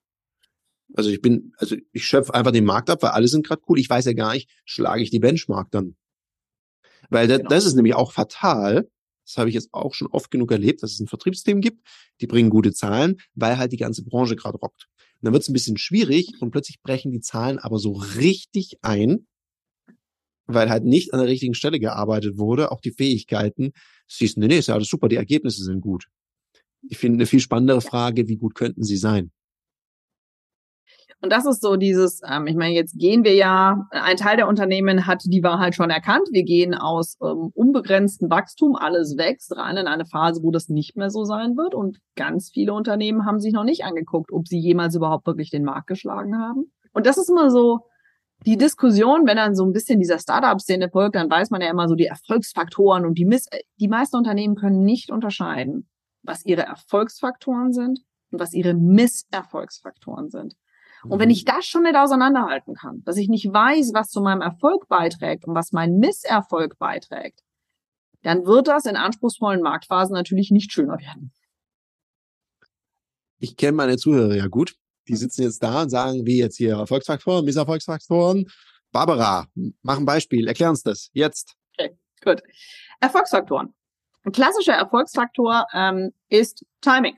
Also 0.96 1.10
ich 1.10 1.22
bin, 1.22 1.54
also 1.58 1.76
ich 1.92 2.06
schöpfe 2.06 2.34
einfach 2.34 2.52
den 2.52 2.66
Markt 2.66 2.90
ab, 2.90 3.02
weil 3.04 3.12
alle 3.12 3.28
sind 3.28 3.46
gerade 3.46 3.62
cool. 3.68 3.80
Ich 3.80 3.90
weiß 3.90 4.06
ja 4.06 4.14
gar 4.14 4.34
nicht, 4.34 4.50
schlage 4.66 5.02
ich 5.02 5.10
die 5.10 5.20
Benchmark 5.20 5.72
dann. 5.72 5.96
Weil 7.10 7.28
da, 7.28 7.38
genau. 7.38 7.50
das 7.50 7.66
ist 7.66 7.76
nämlich 7.76 7.96
auch 7.96 8.12
fatal. 8.12 8.90
Das 9.26 9.38
habe 9.38 9.50
ich 9.50 9.56
jetzt 9.56 9.74
auch 9.74 9.94
schon 9.94 10.08
oft 10.08 10.32
genug 10.32 10.52
erlebt, 10.52 10.84
dass 10.84 10.92
es 10.92 11.00
ein 11.00 11.08
Vertriebssystem 11.08 11.62
gibt, 11.62 11.88
die 12.20 12.28
bringen 12.28 12.50
gute 12.50 12.74
Zahlen, 12.74 13.18
weil 13.36 13.58
halt 13.58 13.72
die 13.72 13.78
ganze 13.78 14.04
Branche 14.04 14.36
gerade 14.36 14.58
rockt. 14.58 14.88
Und 15.16 15.28
dann 15.28 15.34
wird 15.34 15.44
es 15.44 15.50
ein 15.50 15.54
bisschen 15.54 15.78
schwierig 15.78 16.34
und 16.42 16.52
plötzlich 16.52 16.82
brechen 16.82 17.12
die 17.12 17.22
Zahlen 17.22 17.58
aber 17.58 17.80
so 17.80 17.94
richtig 17.94 18.80
ein, 18.82 19.28
weil 20.46 20.70
halt 20.70 20.84
nicht 20.84 21.14
an 21.14 21.20
der 21.20 21.30
richtigen 21.30 21.54
Stelle 21.54 21.80
gearbeitet 21.80 22.38
wurde, 22.38 22.72
auch 22.72 22.82
die 22.82 22.92
Fähigkeiten. 22.92 23.72
Siehst 24.08 24.36
du, 24.36 24.42
nee, 24.42 24.48
nee, 24.48 24.58
ist 24.58 24.68
ja 24.68 24.76
alles 24.76 24.90
super, 24.90 25.08
die 25.08 25.16
Ergebnisse 25.16 25.64
sind 25.64 25.80
gut. 25.80 26.08
Ich 26.90 26.98
finde 26.98 27.18
eine 27.18 27.26
viel 27.26 27.40
spannendere 27.40 27.82
Frage, 27.82 28.28
wie 28.28 28.38
gut 28.38 28.56
könnten 28.56 28.84
sie 28.84 28.98
sein? 28.98 29.32
Und 31.24 31.32
das 31.32 31.46
ist 31.46 31.62
so 31.62 31.78
dieses, 31.78 32.20
ähm, 32.30 32.48
ich 32.48 32.56
meine, 32.56 32.74
jetzt 32.74 33.00
gehen 33.00 33.24
wir 33.24 33.34
ja, 33.34 33.88
ein 33.92 34.18
Teil 34.18 34.36
der 34.36 34.50
Unternehmen 34.50 35.08
hat 35.08 35.24
die 35.26 35.42
Wahrheit 35.42 35.74
schon 35.74 35.90
erkannt. 35.90 36.28
Wir 36.32 36.44
gehen 36.44 36.74
aus 36.74 37.16
ähm, 37.22 37.50
unbegrenztem 37.54 38.30
Wachstum, 38.30 38.76
alles 38.76 39.16
wächst, 39.18 39.56
rein 39.56 39.78
in 39.78 39.88
eine 39.88 40.06
Phase, 40.06 40.44
wo 40.44 40.52
das 40.52 40.68
nicht 40.68 40.98
mehr 40.98 41.10
so 41.10 41.24
sein 41.24 41.56
wird. 41.56 41.76
Und 41.76 42.00
ganz 42.18 42.50
viele 42.54 42.74
Unternehmen 42.74 43.26
haben 43.26 43.40
sich 43.40 43.54
noch 43.54 43.64
nicht 43.64 43.86
angeguckt, 43.86 44.34
ob 44.34 44.50
sie 44.50 44.60
jemals 44.60 44.96
überhaupt 44.96 45.26
wirklich 45.26 45.50
den 45.50 45.64
Markt 45.64 45.88
geschlagen 45.88 46.38
haben. 46.38 46.74
Und 46.92 47.06
das 47.06 47.18
ist 47.18 47.30
immer 47.30 47.50
so 47.50 47.80
die 48.46 48.58
Diskussion, 48.58 49.26
wenn 49.26 49.38
dann 49.38 49.56
so 49.56 49.66
ein 49.66 49.72
bisschen 49.72 50.02
dieser 50.02 50.20
Startup-Szene 50.20 50.90
folgt, 50.90 51.16
dann 51.16 51.30
weiß 51.30 51.52
man 51.52 51.62
ja 51.62 51.70
immer 51.70 51.88
so 51.88 51.96
die 51.96 52.08
Erfolgsfaktoren 52.08 53.06
und 53.06 53.18
die 53.18 53.24
Miss 53.24 53.48
die 53.80 53.88
meisten 53.88 54.18
Unternehmen 54.18 54.56
können 54.56 54.84
nicht 54.84 55.10
unterscheiden, 55.10 55.88
was 56.24 56.46
ihre 56.46 56.64
Erfolgsfaktoren 56.64 57.74
sind 57.74 58.00
und 58.32 58.40
was 58.40 58.54
ihre 58.54 58.74
Misserfolgsfaktoren 58.74 60.30
sind. 60.30 60.56
Und 61.04 61.20
wenn 61.20 61.28
mhm. 61.28 61.34
ich 61.34 61.46
das 61.46 61.66
schon 61.66 61.84
nicht 61.84 61.96
auseinanderhalten 61.96 62.76
kann, 62.76 63.04
dass 63.04 63.18
ich 63.18 63.28
nicht 63.28 63.52
weiß, 63.52 63.92
was 63.94 64.10
zu 64.10 64.22
meinem 64.22 64.42
Erfolg 64.42 64.88
beiträgt 64.88 65.46
und 65.46 65.54
was 65.54 65.74
mein 65.74 65.98
Misserfolg 65.98 66.80
beiträgt, 66.80 67.42
dann 68.22 68.46
wird 68.46 68.70
das 68.70 68.86
in 68.86 68.96
anspruchsvollen 68.96 69.62
Marktphasen 69.62 70.14
natürlich 70.14 70.50
nicht 70.50 70.72
schöner 70.72 70.98
werden. 71.00 71.34
Ich 73.40 73.58
kenne 73.58 73.74
meine 73.74 73.98
Zuhörer 73.98 74.36
ja 74.36 74.48
gut. 74.48 74.76
Die 75.10 75.18
sitzen 75.18 75.44
jetzt 75.44 75.62
da 75.62 75.82
und 75.82 75.90
sagen, 75.90 76.26
wie 76.26 76.38
jetzt 76.38 76.56
hier 76.56 76.78
Erfolgsfaktoren, 76.78 77.44
Misserfolgsfaktoren. 77.44 78.50
Barbara, 78.94 79.48
mach 79.82 79.98
ein 79.98 80.06
Beispiel, 80.06 80.48
erklär 80.48 80.70
uns 80.70 80.84
das 80.84 81.10
jetzt. 81.12 81.56
Okay, 81.78 81.98
gut. 82.24 82.42
Erfolgsfaktoren. 83.02 83.74
Ein 84.26 84.32
klassischer 84.32 84.74
Erfolgsfaktor 84.74 85.68
ähm, 85.74 86.12
ist 86.30 86.66
Timing. 86.82 87.18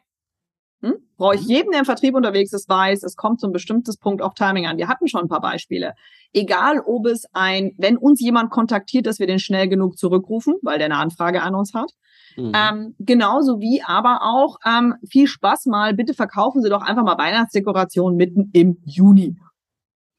Hm? 0.81 0.95
Brauche 1.17 1.35
ich 1.35 1.43
mhm. 1.43 1.49
jeden, 1.49 1.71
der 1.71 1.79
im 1.79 1.85
Vertrieb 1.85 2.15
unterwegs 2.15 2.53
ist, 2.53 2.67
weiß, 2.67 3.03
es 3.03 3.15
kommt 3.15 3.39
zum 3.39 3.51
bestimmtes 3.51 3.97
Punkt 3.97 4.21
auf 4.21 4.33
Timing 4.33 4.67
an. 4.67 4.77
Wir 4.77 4.87
hatten 4.87 5.07
schon 5.07 5.21
ein 5.21 5.29
paar 5.29 5.41
Beispiele. 5.41 5.93
Egal, 6.33 6.79
ob 6.79 7.05
es 7.05 7.25
ein, 7.33 7.73
wenn 7.77 7.97
uns 7.97 8.21
jemand 8.21 8.51
kontaktiert, 8.51 9.05
dass 9.05 9.19
wir 9.19 9.27
den 9.27 9.39
schnell 9.39 9.69
genug 9.69 9.97
zurückrufen, 9.97 10.55
weil 10.61 10.77
der 10.77 10.85
eine 10.85 10.97
Anfrage 10.97 11.41
an 11.41 11.55
uns 11.55 11.73
hat. 11.73 11.91
Mhm. 12.37 12.51
Ähm, 12.53 12.95
genauso 12.99 13.59
wie 13.61 13.81
aber 13.83 14.19
auch 14.21 14.57
ähm, 14.65 14.95
viel 15.09 15.27
Spaß 15.27 15.67
mal, 15.67 15.93
bitte 15.93 16.13
verkaufen 16.13 16.61
Sie 16.61 16.69
doch 16.69 16.81
einfach 16.81 17.03
mal 17.03 17.17
Weihnachtsdekoration 17.17 18.15
mitten 18.15 18.49
im 18.53 18.81
Juni. 18.83 19.37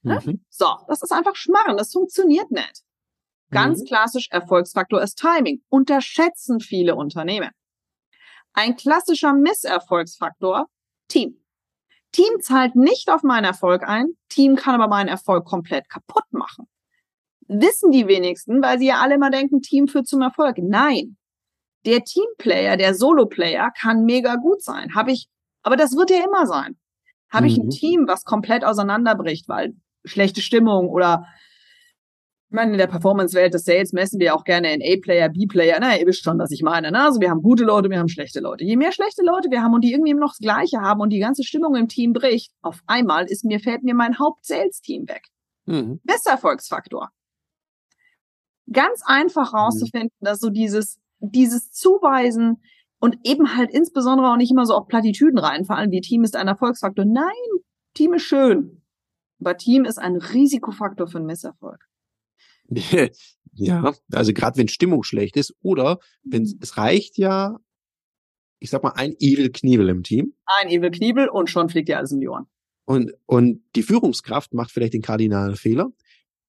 Mhm. 0.03 0.41
So, 0.49 0.67
das 0.89 1.03
ist 1.03 1.13
einfach 1.13 1.35
Schmarren, 1.35 1.77
das 1.77 1.93
funktioniert 1.93 2.51
nicht. 2.51 2.83
Ganz 3.51 3.81
mhm. 3.81 3.85
klassisch 3.87 4.29
Erfolgsfaktor 4.31 5.01
ist 5.03 5.19
Timing. 5.19 5.63
Unterschätzen 5.69 6.61
viele 6.61 6.97
Unternehmen. 6.97 7.51
Ein 8.53 8.77
klassischer 8.77 9.35
Misserfolgsfaktor, 9.35 10.67
Team. 11.09 11.37
Team 12.13 12.41
zahlt 12.41 12.75
nicht 12.75 13.11
auf 13.11 13.23
meinen 13.23 13.45
Erfolg 13.45 13.83
ein, 13.87 14.07
Team 14.31 14.57
kann 14.57 14.75
aber 14.75 14.89
meinen 14.89 15.09
Erfolg 15.09 15.45
komplett 15.45 15.89
kaputt 15.89 16.25
machen. 16.31 16.67
Wissen 17.49 17.91
die 17.91 18.09
wenigsten, 18.09 18.63
weil 18.63 18.79
sie 18.79 18.87
ja 18.87 19.01
alle 19.01 19.17
immer 19.17 19.31
denken, 19.31 19.61
Team 19.61 19.87
führt 19.87 20.09
zum 20.09 20.23
Erfolg. 20.23 20.57
Nein. 20.59 21.17
Der 21.85 22.03
Teamplayer, 22.03 22.77
der 22.77 22.95
Solo-Player 22.95 23.71
kann 23.79 24.05
mega 24.05 24.37
gut 24.37 24.63
sein. 24.63 24.95
Habe 24.95 25.13
ich, 25.13 25.29
aber 25.63 25.77
das 25.77 25.95
wird 25.95 26.11
ja 26.11 26.25
immer 26.25 26.47
sein. 26.47 26.77
Habe 27.31 27.45
mhm. 27.45 27.51
ich 27.51 27.59
ein 27.59 27.67
mhm. 27.67 27.71
Team, 27.71 28.05
was 28.09 28.25
komplett 28.25 28.65
auseinanderbricht, 28.65 29.49
weil 29.49 29.75
schlechte 30.05 30.41
Stimmung 30.41 30.89
oder 30.89 31.27
ich 32.49 32.55
meine, 32.55 32.73
in 32.73 32.79
der 32.79 32.87
Performance-Welt 32.87 33.55
des 33.55 33.65
Sales 33.65 33.93
messen 33.93 34.21
wir 34.21 34.33
auch 34.35 34.45
gerne 34.45 34.73
in 34.73 34.81
A-Player, 34.81 35.29
B-Player. 35.31 35.79
Na, 35.81 35.99
ihr 35.99 36.07
wisst 36.07 36.23
schon, 36.23 36.39
was 36.39 36.53
ich 36.53 36.63
meine. 36.63 36.93
Ne? 36.93 37.03
Also 37.03 37.21
wir 37.21 37.29
haben 37.29 37.43
gute 37.43 37.65
Leute, 37.65 37.91
wir 37.91 37.99
haben 37.99 38.09
schlechte 38.09 38.39
Leute. 38.39 38.65
Je 38.65 38.77
mehr 38.77 38.93
schlechte 38.93 39.25
Leute 39.25 39.51
wir 39.51 39.63
haben 39.63 39.75
und 39.75 39.81
die 39.81 39.91
irgendwie 39.91 40.15
noch 40.15 40.31
das 40.31 40.39
Gleiche 40.39 40.81
haben 40.81 41.01
und 41.01 41.11
die 41.11 41.19
ganze 41.19 41.43
Stimmung 41.43 41.75
im 41.75 41.89
Team 41.89 42.13
bricht, 42.13 42.53
auf 42.63 42.81
einmal 42.87 43.27
ist 43.27 43.45
mir, 43.45 43.59
fällt 43.59 43.83
mir 43.83 43.95
mein 43.95 44.21
Haupt-Sales-Team 44.21 45.09
weg. 45.09 45.25
Mhm. 45.67 46.01
Misserfolgsfaktor. 46.05 47.11
Ganz 48.73 49.03
einfach 49.05 49.53
mhm. 49.53 49.59
rauszufinden, 49.59 50.17
mhm. 50.21 50.25
dass 50.25 50.39
so 50.39 50.51
dieses, 50.51 51.01
dieses 51.19 51.73
Zuweisen 51.73 52.63
und 53.01 53.19
eben 53.25 53.57
halt 53.57 53.73
insbesondere 53.73 54.31
auch 54.31 54.37
nicht 54.37 54.53
immer 54.53 54.67
so 54.67 54.75
auf 54.75 54.87
Plattitüden 54.87 55.39
reinfallen, 55.39 55.91
wie 55.91 56.01
Team 56.01 56.23
ist 56.23 56.37
ein 56.37 56.47
Erfolgsfaktor. 56.47 57.05
Nein, 57.05 57.25
Team 57.95 58.15
ist 58.15 58.23
schön. 58.23 58.83
Aber 59.41 59.57
Team 59.57 59.85
ist 59.85 59.99
ein 59.99 60.15
Risikofaktor 60.15 61.09
für 61.09 61.19
einen 61.19 61.27
Misserfolg. 61.27 61.81
ja, 63.53 63.95
also 64.13 64.33
gerade 64.33 64.59
wenn 64.59 64.69
Stimmung 64.69 65.03
schlecht 65.03 65.37
ist 65.37 65.55
oder 65.63 65.99
wenn 66.25 66.43
mhm. 66.43 66.59
es 66.61 66.77
reicht 66.77 67.19
ja, 67.19 67.59
ich 68.59 68.71
sag 68.71 68.83
mal, 68.83 68.93
ein 68.93 69.15
Evil 69.19 69.51
Kniebel 69.51 69.89
im 69.89 70.03
Team. 70.03 70.35
Ein 70.47 70.69
Evil 70.69 70.91
Kniebel 70.91 71.29
und 71.29 71.51
schon 71.51 71.69
fliegt 71.69 71.89
dir 71.89 71.99
alles 71.99 72.13
um 72.13 72.21
die 72.21 72.29
Ohren. 72.29 72.47
Und, 72.87 73.13
und 73.27 73.63
die 73.75 73.83
Führungskraft 73.83 74.55
macht 74.55 74.71
vielleicht 74.71 74.95
den 74.95 75.03
kardinalen 75.03 75.57
Fehler, 75.57 75.93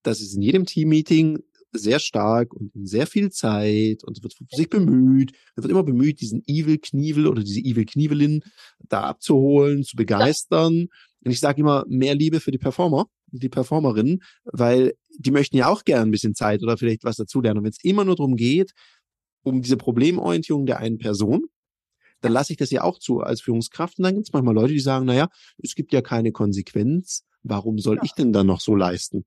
dass 0.04 0.22
es 0.22 0.36
in 0.36 0.42
jedem 0.42 0.66
Teammeeting 0.66 1.40
sehr 1.72 2.00
stark 2.00 2.54
und 2.54 2.74
in 2.76 2.86
sehr 2.86 3.08
viel 3.08 3.30
Zeit 3.32 4.04
und 4.04 4.22
wird 4.24 4.36
sich 4.52 4.70
bemüht, 4.70 5.34
wird 5.56 5.70
immer 5.70 5.84
bemüht, 5.84 6.22
diesen 6.22 6.44
Evil 6.48 6.78
Knievel 6.78 7.28
oder 7.28 7.44
diese 7.44 7.60
Evil 7.60 7.86
Knievelin 7.86 8.44
da 8.88 9.02
abzuholen, 9.02 9.84
zu 9.84 9.96
begeistern. 9.96 10.76
Ja. 10.76 10.86
Und 11.24 11.32
ich 11.32 11.40
sage 11.40 11.62
immer, 11.62 11.84
mehr 11.88 12.16
Liebe 12.16 12.40
für 12.40 12.52
die 12.52 12.58
Performer, 12.58 13.08
die 13.28 13.50
Performerinnen, 13.50 14.22
weil 14.46 14.94
die 15.18 15.32
möchten 15.32 15.58
ja 15.58 15.68
auch 15.68 15.84
gerne 15.84 16.04
ein 16.04 16.12
bisschen 16.12 16.36
Zeit 16.36 16.64
oder 16.64 16.78
vielleicht 16.78 17.04
was 17.04 17.18
dazulernen. 17.18 17.60
Und 17.60 17.64
wenn 17.66 17.72
es 17.72 17.84
immer 17.84 18.06
nur 18.06 18.16
darum 18.16 18.36
geht, 18.36 18.72
um 19.44 19.62
diese 19.62 19.78
Problemorientierung 19.78 20.66
der 20.66 20.80
einen 20.80 20.98
Person, 20.98 21.48
dann 22.22 22.32
lasse 22.32 22.54
ich 22.54 22.58
das 22.58 22.72
ja 22.72 22.84
auch 22.84 23.00
zu 23.00 23.22
als 23.22 23.42
Führungskraft. 23.42 23.98
Und 23.98 24.04
dann 24.04 24.16
gibt 24.16 24.28
es 24.28 24.34
manchmal 24.34 24.56
Leute, 24.56 24.74
die 24.74 24.80
sagen, 24.80 25.06
naja, 25.06 25.28
es 25.62 25.76
gibt 25.76 25.94
ja 25.94 26.02
keine 26.02 26.32
Konsequenz. 26.32 27.24
Warum 27.44 27.80
soll 27.80 27.98
ja. 27.98 28.02
ich 28.04 28.12
denn 28.14 28.34
dann 28.34 28.48
noch 28.48 28.60
so 28.60 28.76
leisten? 28.76 29.26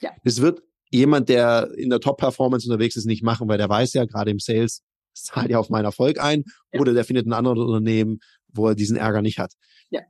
Ja. 0.00 0.10
Es 0.24 0.40
wird 0.40 0.62
jemand, 0.90 1.28
der 1.28 1.70
in 1.76 1.90
der 1.90 2.00
Top-Performance 2.00 2.68
unterwegs 2.68 2.96
ist, 2.96 3.06
nicht 3.06 3.22
machen, 3.22 3.48
weil 3.48 3.58
der 3.58 3.68
weiß 3.68 3.94
ja, 3.94 4.04
gerade 4.04 4.30
im 4.30 4.38
Sales, 4.38 4.82
es 5.14 5.22
zahlt 5.24 5.50
ja 5.50 5.58
auf 5.58 5.70
meinen 5.70 5.86
Erfolg 5.86 6.20
ein. 6.20 6.44
Ja. 6.72 6.80
Oder 6.80 6.94
der 6.94 7.04
findet 7.04 7.26
ein 7.26 7.32
anderes 7.32 7.58
Unternehmen, 7.58 8.18
wo 8.48 8.68
er 8.68 8.74
diesen 8.74 8.96
Ärger 8.96 9.22
nicht 9.22 9.38
hat. 9.38 9.54
Ja. 9.90 10.02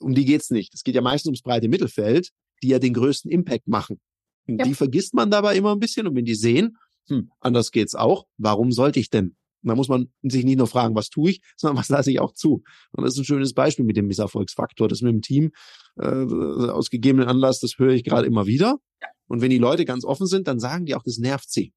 Um 0.00 0.14
die 0.14 0.24
geht's 0.24 0.50
nicht. 0.50 0.74
Es 0.74 0.82
geht 0.82 0.94
ja 0.94 1.02
meistens 1.02 1.28
ums 1.28 1.42
breite 1.42 1.68
Mittelfeld, 1.68 2.30
die 2.62 2.68
ja 2.68 2.78
den 2.78 2.94
größten 2.94 3.30
Impact 3.30 3.68
machen. 3.68 4.00
Und 4.46 4.58
ja. 4.58 4.64
die 4.64 4.74
vergisst 4.74 5.14
man 5.14 5.30
dabei 5.30 5.56
immer 5.56 5.72
ein 5.72 5.78
bisschen. 5.78 6.06
Und 6.06 6.14
wenn 6.14 6.24
die 6.24 6.34
sehen, 6.34 6.76
hm, 7.08 7.30
anders 7.40 7.70
geht's 7.70 7.94
auch, 7.94 8.26
warum 8.38 8.72
sollte 8.72 9.00
ich 9.00 9.10
denn? 9.10 9.36
Und 9.62 9.70
da 9.70 9.74
muss 9.74 9.88
man 9.88 10.12
sich 10.22 10.44
nicht 10.44 10.58
nur 10.58 10.66
fragen, 10.66 10.94
was 10.94 11.08
tue 11.08 11.30
ich, 11.30 11.40
sondern 11.56 11.78
was 11.78 11.88
lasse 11.88 12.10
ich 12.10 12.20
auch 12.20 12.32
zu. 12.32 12.62
Und 12.92 13.04
das 13.04 13.14
ist 13.14 13.20
ein 13.20 13.24
schönes 13.24 13.52
Beispiel 13.52 13.84
mit 13.84 13.96
dem 13.96 14.06
Misserfolgsfaktor. 14.06 14.88
Das 14.88 15.02
mit 15.02 15.12
dem 15.12 15.22
Team 15.22 15.50
äh, 15.96 16.06
aus 16.06 16.90
gegebenen 16.90 17.28
Anlass, 17.28 17.60
das 17.60 17.78
höre 17.78 17.92
ich 17.92 18.04
gerade 18.04 18.26
immer 18.26 18.46
wieder. 18.46 18.76
Ja. 19.02 19.08
Und 19.28 19.40
wenn 19.40 19.50
die 19.50 19.58
Leute 19.58 19.84
ganz 19.84 20.04
offen 20.04 20.26
sind, 20.26 20.46
dann 20.46 20.60
sagen 20.60 20.86
die 20.86 20.94
auch, 20.94 21.02
das 21.02 21.18
nervt 21.18 21.50
sie. 21.50 21.72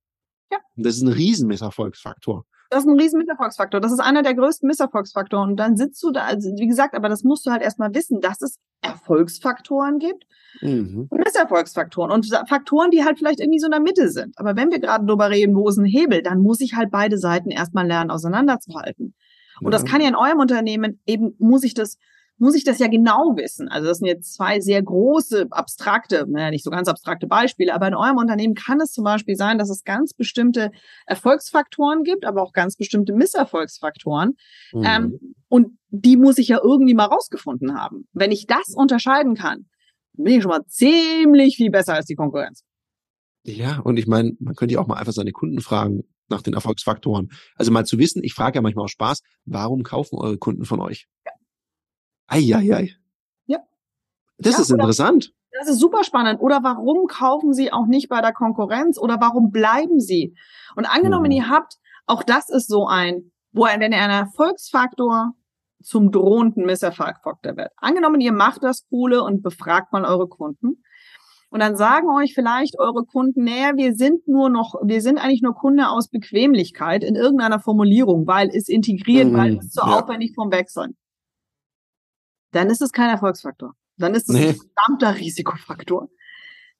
Ja. 0.51 0.59
Und 0.75 0.85
das 0.85 0.97
ist 0.97 1.01
ein 1.01 1.09
Riesenmisserfolgsfaktor. 1.09 2.45
Das 2.69 2.81
ist 2.81 2.87
ein 2.87 2.99
riesen 2.99 3.17
Misserfolgsfaktor. 3.19 3.81
Das 3.81 3.91
ist 3.91 3.99
einer 3.99 4.21
der 4.21 4.35
größten 4.35 4.67
Misserfolgsfaktoren. 4.67 5.51
Und 5.51 5.57
dann 5.57 5.75
sitzt 5.75 6.03
du 6.03 6.11
da, 6.11 6.25
also 6.25 6.49
wie 6.57 6.67
gesagt, 6.67 6.93
aber 6.93 7.09
das 7.09 7.23
musst 7.23 7.45
du 7.45 7.51
halt 7.51 7.63
erstmal 7.63 7.93
wissen, 7.95 8.21
dass 8.21 8.41
es 8.41 8.57
Erfolgsfaktoren 8.81 9.97
gibt 9.97 10.25
mhm. 10.61 11.07
und 11.09 11.23
Misserfolgsfaktoren 11.23 12.11
und 12.11 12.27
Faktoren, 12.47 12.91
die 12.91 13.03
halt 13.03 13.17
vielleicht 13.17 13.39
irgendwie 13.39 13.59
so 13.59 13.65
in 13.65 13.71
der 13.71 13.79
Mitte 13.79 14.09
sind. 14.09 14.37
Aber 14.37 14.55
wenn 14.55 14.71
wir 14.71 14.79
gerade 14.79 15.05
darüber 15.05 15.29
reden, 15.29 15.55
wo 15.55 15.67
ist 15.67 15.77
ein 15.77 15.85
Hebel, 15.85 16.21
dann 16.21 16.41
muss 16.41 16.61
ich 16.61 16.75
halt 16.75 16.91
beide 16.91 17.17
Seiten 17.17 17.49
erstmal 17.49 17.87
lernen, 17.87 18.11
auseinanderzuhalten. 18.11 19.15
Und 19.61 19.65
ja. 19.65 19.71
das 19.71 19.85
kann 19.85 20.01
ja 20.01 20.07
in 20.07 20.15
eurem 20.15 20.39
Unternehmen 20.39 21.01
eben, 21.05 21.35
muss 21.39 21.63
ich 21.63 21.73
das 21.73 21.97
muss 22.39 22.55
ich 22.55 22.63
das 22.63 22.79
ja 22.79 22.87
genau 22.87 23.35
wissen. 23.35 23.67
Also 23.67 23.87
das 23.87 23.99
sind 23.99 24.07
jetzt 24.07 24.33
zwei 24.33 24.59
sehr 24.59 24.81
große, 24.81 25.47
abstrakte, 25.51 26.25
naja, 26.27 26.49
nicht 26.49 26.63
so 26.63 26.71
ganz 26.71 26.87
abstrakte 26.87 27.27
Beispiele, 27.27 27.73
aber 27.73 27.87
in 27.87 27.95
eurem 27.95 28.17
Unternehmen 28.17 28.55
kann 28.55 28.79
es 28.79 28.91
zum 28.91 29.03
Beispiel 29.03 29.35
sein, 29.35 29.57
dass 29.57 29.69
es 29.69 29.83
ganz 29.83 30.13
bestimmte 30.13 30.71
Erfolgsfaktoren 31.05 32.03
gibt, 32.03 32.25
aber 32.25 32.41
auch 32.41 32.53
ganz 32.53 32.77
bestimmte 32.77 33.13
Misserfolgsfaktoren. 33.13 34.37
Mhm. 34.71 34.83
Ähm, 34.83 35.19
und 35.49 35.77
die 35.89 36.17
muss 36.17 36.37
ich 36.37 36.47
ja 36.47 36.59
irgendwie 36.63 36.93
mal 36.93 37.05
rausgefunden 37.05 37.77
haben. 37.77 38.07
Wenn 38.13 38.31
ich 38.31 38.47
das 38.47 38.73
unterscheiden 38.73 39.35
kann, 39.35 39.65
bin 40.13 40.35
ich 40.35 40.41
schon 40.41 40.51
mal 40.51 40.65
ziemlich 40.67 41.57
viel 41.57 41.71
besser 41.71 41.95
als 41.95 42.05
die 42.05 42.15
Konkurrenz. 42.15 42.63
Ja, 43.43 43.79
und 43.79 43.97
ich 43.97 44.07
meine, 44.07 44.33
man 44.39 44.55
könnte 44.55 44.75
ja 44.75 44.81
auch 44.81 44.87
mal 44.87 44.97
einfach 44.97 45.13
seine 45.13 45.31
Kunden 45.31 45.61
fragen 45.61 46.03
nach 46.29 46.41
den 46.41 46.53
Erfolgsfaktoren. 46.53 47.29
Also 47.55 47.71
mal 47.71 47.85
zu 47.85 47.97
wissen, 47.97 48.23
ich 48.23 48.33
frage 48.33 48.55
ja 48.55 48.61
manchmal 48.61 48.85
auch 48.85 48.89
Spaß, 48.89 49.21
warum 49.45 49.83
kaufen 49.83 50.17
eure 50.17 50.37
Kunden 50.37 50.65
von 50.65 50.79
euch? 50.79 51.07
Ja. 52.31 52.57
Eieiei. 52.57 52.95
Ja. 53.45 53.59
Das 54.37 54.53
ja, 54.53 54.61
ist 54.61 54.71
interessant. 54.71 55.33
Das 55.51 55.67
ist 55.67 55.79
super 55.79 56.03
spannend. 56.03 56.39
Oder 56.41 56.63
warum 56.63 57.07
kaufen 57.07 57.53
Sie 57.53 57.71
auch 57.71 57.87
nicht 57.87 58.09
bei 58.09 58.21
der 58.21 58.33
Konkurrenz? 58.33 58.97
Oder 58.99 59.19
warum 59.19 59.51
bleiben 59.51 59.99
Sie? 59.99 60.35
Und 60.75 60.85
angenommen, 60.85 61.25
mhm. 61.25 61.31
ihr 61.31 61.49
habt, 61.49 61.75
auch 62.05 62.23
das 62.23 62.49
ist 62.49 62.67
so 62.67 62.87
ein, 62.87 63.31
wo 63.51 63.63
ein, 63.63 63.79
wenn 63.79 63.93
ein 63.93 64.09
Erfolgsfaktor 64.09 65.33
zum 65.81 66.11
drohenden 66.11 66.65
Misserfolgsfaktor 66.65 67.57
wird. 67.57 67.71
Angenommen, 67.77 68.21
ihr 68.21 68.33
macht 68.33 68.63
das 68.63 68.85
Coole 68.89 69.23
und 69.23 69.41
befragt 69.41 69.91
mal 69.91 70.05
eure 70.05 70.27
Kunden. 70.27 70.83
Und 71.51 71.61
dann 71.61 71.75
sagen 71.75 72.09
euch 72.09 72.35
vielleicht 72.35 72.77
eure 72.77 73.05
Kunden, 73.05 73.43
naja, 73.43 73.71
wir 73.75 73.95
sind 73.95 74.27
nur 74.27 74.49
noch, 74.49 74.75
wir 74.83 75.01
sind 75.01 75.17
eigentlich 75.17 75.41
nur 75.41 75.55
Kunde 75.55 75.89
aus 75.89 76.09
Bequemlichkeit 76.09 77.03
in 77.03 77.15
irgendeiner 77.15 77.59
Formulierung, 77.59 78.27
weil 78.27 78.49
es 78.49 78.67
integriert, 78.67 79.29
mhm, 79.29 79.37
weil 79.37 79.57
es 79.57 79.71
zu 79.71 79.81
so 79.81 79.87
ja. 79.87 79.99
aufwendig 79.99 80.33
vom 80.35 80.51
Wechseln 80.51 80.95
dann 82.51 82.69
ist 82.69 82.81
es 82.81 82.91
kein 82.91 83.09
Erfolgsfaktor. 83.09 83.75
dann 83.97 84.15
ist 84.15 84.29
das 84.29 84.35
nee. 84.35 84.49
ein 84.49 84.55
verdammter 84.55 85.19
Risikofaktor. 85.19 86.09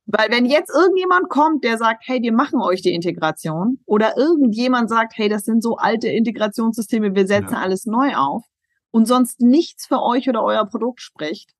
Weil 0.06 0.32
wenn 0.32 0.46
jetzt 0.46 0.72
irgendjemand 0.74 1.30
kommt, 1.30 1.64
der 1.64 1.78
sagt, 1.78 2.04
hey, 2.08 2.22
wir 2.22 2.34
machen 2.34 2.62
euch 2.62 2.82
die 2.82 2.94
Integration, 2.94 3.80
oder 3.86 4.18
irgendjemand 4.18 4.90
sagt, 4.90 5.14
hey, 5.16 5.30
das 5.30 5.44
sind 5.44 5.62
so 5.62 5.76
alte 5.76 6.08
Integrationssysteme, 6.08 7.14
wir 7.14 7.28
setzen 7.28 7.54
ja. 7.54 7.62
alles 7.62 7.86
neu 7.86 8.16
auf, 8.16 8.44
und 8.92 9.06
sonst 9.06 9.40
nichts 9.40 9.86
für 9.86 10.02
euch 10.02 10.28
oder 10.28 10.44
euer 10.44 10.66
Produkt 10.66 11.02
spricht, 11.02 11.52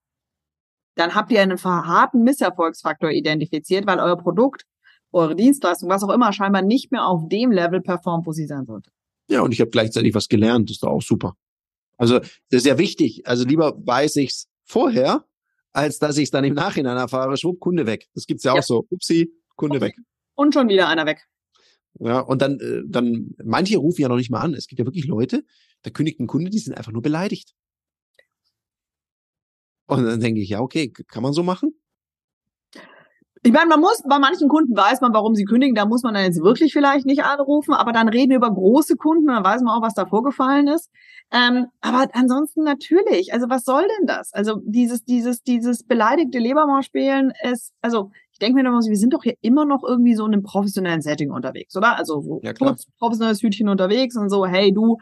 dann 0.96 1.14
habt 1.14 1.32
ihr 1.32 1.42
einen 1.42 1.58
verharten 1.58 2.24
Misserfolgsfaktor 2.24 3.12
identifiziert, 3.12 3.86
weil 3.86 4.00
euer 4.00 4.18
Produkt, 4.18 4.66
eure 5.12 5.36
Dienstleistung, 5.36 5.90
was 5.90 6.04
auch 6.04 6.10
immer, 6.10 6.34
scheinbar 6.34 6.62
nicht 6.62 6.92
mehr 6.92 7.06
auf 7.06 7.30
dem 7.30 7.52
Level 7.52 7.82
performt, 7.82 8.26
wo 8.26 8.32
sie 8.32 8.48
sein 8.48 8.66
sollte. 8.66 8.90
Ja, 9.30 9.42
und 9.42 9.52
ich 9.52 9.62
habe 9.62 9.70
gleichzeitig 9.70 10.16
was 10.16 10.28
gelernt, 10.28 10.70
das 10.70 10.76
ist 10.76 10.84
doch 10.84 10.90
auch 10.90 11.02
super. 11.02 11.36
Also 12.00 12.20
das 12.20 12.30
ist 12.50 12.66
ja 12.66 12.78
wichtig. 12.78 13.28
Also 13.28 13.46
lieber 13.46 13.76
weiß 13.86 14.16
ich's 14.16 14.48
vorher, 14.64 15.26
als 15.74 16.00
dass 16.00 16.18
ich 16.18 16.24
es 16.24 16.32
dann 16.32 16.46
im 16.46 16.56
Nachhinein 16.56 16.98
erfahre, 16.98 17.38
schwupp, 17.38 17.60
Kunde 17.60 17.86
weg. 17.86 18.08
Das 18.16 18.26
gibt's 18.26 18.44
ja, 18.46 18.54
ja. 18.54 18.60
auch 18.60 18.64
so. 18.64 18.88
Upsi, 18.90 19.32
Kunde 19.56 19.78
okay. 19.78 19.88
weg. 19.88 19.96
Und 20.34 20.54
schon 20.54 20.70
wieder 20.70 20.88
einer 20.88 21.06
weg. 21.06 21.28
Ja, 22.00 22.22
und 22.22 22.42
dann, 22.42 22.60
äh, 22.60 22.82
dann, 22.88 23.36
manche 23.44 23.78
rufen 23.78 24.02
ja 24.02 24.08
noch 24.08 24.16
nicht 24.16 24.32
mal 24.32 24.40
an. 24.40 24.54
Es 24.54 24.68
gibt 24.68 24.80
ja 24.80 24.86
wirklich 24.86 25.06
Leute, 25.06 25.44
da 25.82 25.90
kündigt 25.90 26.20
ein 26.20 26.28
Kunde, 26.28 26.50
die 26.50 26.60
sind 26.60 26.78
einfach 26.78 26.94
nur 26.94 27.02
beleidigt. 27.02 27.54
Und 29.88 30.06
dann 30.06 30.22
denke 30.22 30.40
ich, 30.40 30.50
ja, 30.50 30.62
okay, 30.62 30.90
kann 30.92 31.24
man 31.24 31.34
so 31.34 31.44
machen? 31.44 31.74
Ich 33.44 33.54
meine, 33.54 33.68
man 33.68 33.80
muss, 33.80 34.04
bei 34.08 34.20
manchen 34.20 34.50
Kunden 34.50 34.76
weiß 34.76 35.00
man, 35.02 35.14
warum 35.14 35.34
sie 35.34 35.46
kündigen, 35.46 35.76
da 35.76 35.86
muss 35.86 36.04
man 36.04 36.14
dann 36.14 36.24
jetzt 36.24 36.42
wirklich 36.42 36.74
vielleicht 36.74 37.06
nicht 37.06 37.24
anrufen, 37.24 37.74
aber 37.74 37.94
dann 37.94 38.10
reden 38.10 38.32
wir 38.32 38.38
über 38.38 38.54
große 38.54 38.96
Kunden, 38.98 39.28
dann 39.28 39.44
weiß 39.44 39.62
man 39.62 39.78
auch, 39.78 39.82
was 39.82 39.94
da 39.94 40.06
vorgefallen 40.06 40.68
ist. 40.68 40.90
Ähm, 41.32 41.68
aber 41.80 42.08
ansonsten 42.14 42.64
natürlich, 42.64 43.34
also 43.34 43.50
was 43.50 43.64
soll 43.64 43.84
denn 43.84 44.08
das? 44.08 44.34
Also 44.34 44.60
dieses, 44.66 45.04
dieses, 45.04 45.42
dieses 45.44 45.84
beleidigte 45.84 46.40
Lebermaul-Spielen 46.40 47.32
ist, 47.50 47.74
also 47.82 48.12
ich 48.32 48.40
denke 48.40 48.62
mir 48.62 48.68
immer, 48.68 48.80
wir 48.80 48.98
sind 48.98 49.14
doch 49.14 49.24
hier 49.24 49.36
immer 49.42 49.66
noch 49.66 49.84
irgendwie 49.84 50.16
so 50.16 50.26
in 50.26 50.34
einem 50.34 50.44
professionellen 50.44 51.02
Setting 51.02 51.32
unterwegs, 51.32 51.76
oder? 51.76 51.98
Also 51.98 52.22
so 52.22 52.40
ja, 52.44 52.54
kurz 52.54 52.86
professionelles 52.98 53.42
Hütchen 53.42 53.70
unterwegs 53.70 54.16
und 54.18 54.30
so, 54.30 54.46
hey 54.46 54.74
du, 54.74 54.98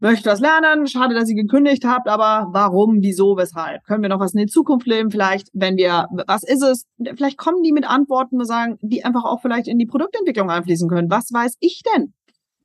möchte 0.00 0.30
was 0.30 0.40
lernen, 0.40 0.86
schade, 0.86 1.14
dass 1.14 1.28
ihr 1.28 1.36
gekündigt 1.36 1.84
habt, 1.84 2.08
aber 2.08 2.48
warum, 2.52 2.98
wieso, 3.00 3.36
weshalb? 3.36 3.84
Können 3.84 4.02
wir 4.02 4.08
noch 4.08 4.20
was 4.20 4.34
in 4.34 4.40
die 4.40 4.46
Zukunft 4.46 4.86
leben? 4.86 5.10
Vielleicht, 5.10 5.48
wenn 5.52 5.76
wir, 5.76 6.08
was 6.26 6.42
ist 6.42 6.62
es? 6.62 6.86
Vielleicht 6.98 7.38
kommen 7.38 7.62
die 7.62 7.72
mit 7.72 7.88
Antworten, 7.88 8.38
wir 8.38 8.46
sagen, 8.46 8.78
die 8.82 9.04
einfach 9.04 9.24
auch 9.24 9.40
vielleicht 9.42 9.68
in 9.68 9.78
die 9.78 9.86
Produktentwicklung 9.86 10.50
einfließen 10.50 10.88
können. 10.88 11.10
Was 11.10 11.32
weiß 11.32 11.56
ich 11.60 11.82
denn? 11.94 12.14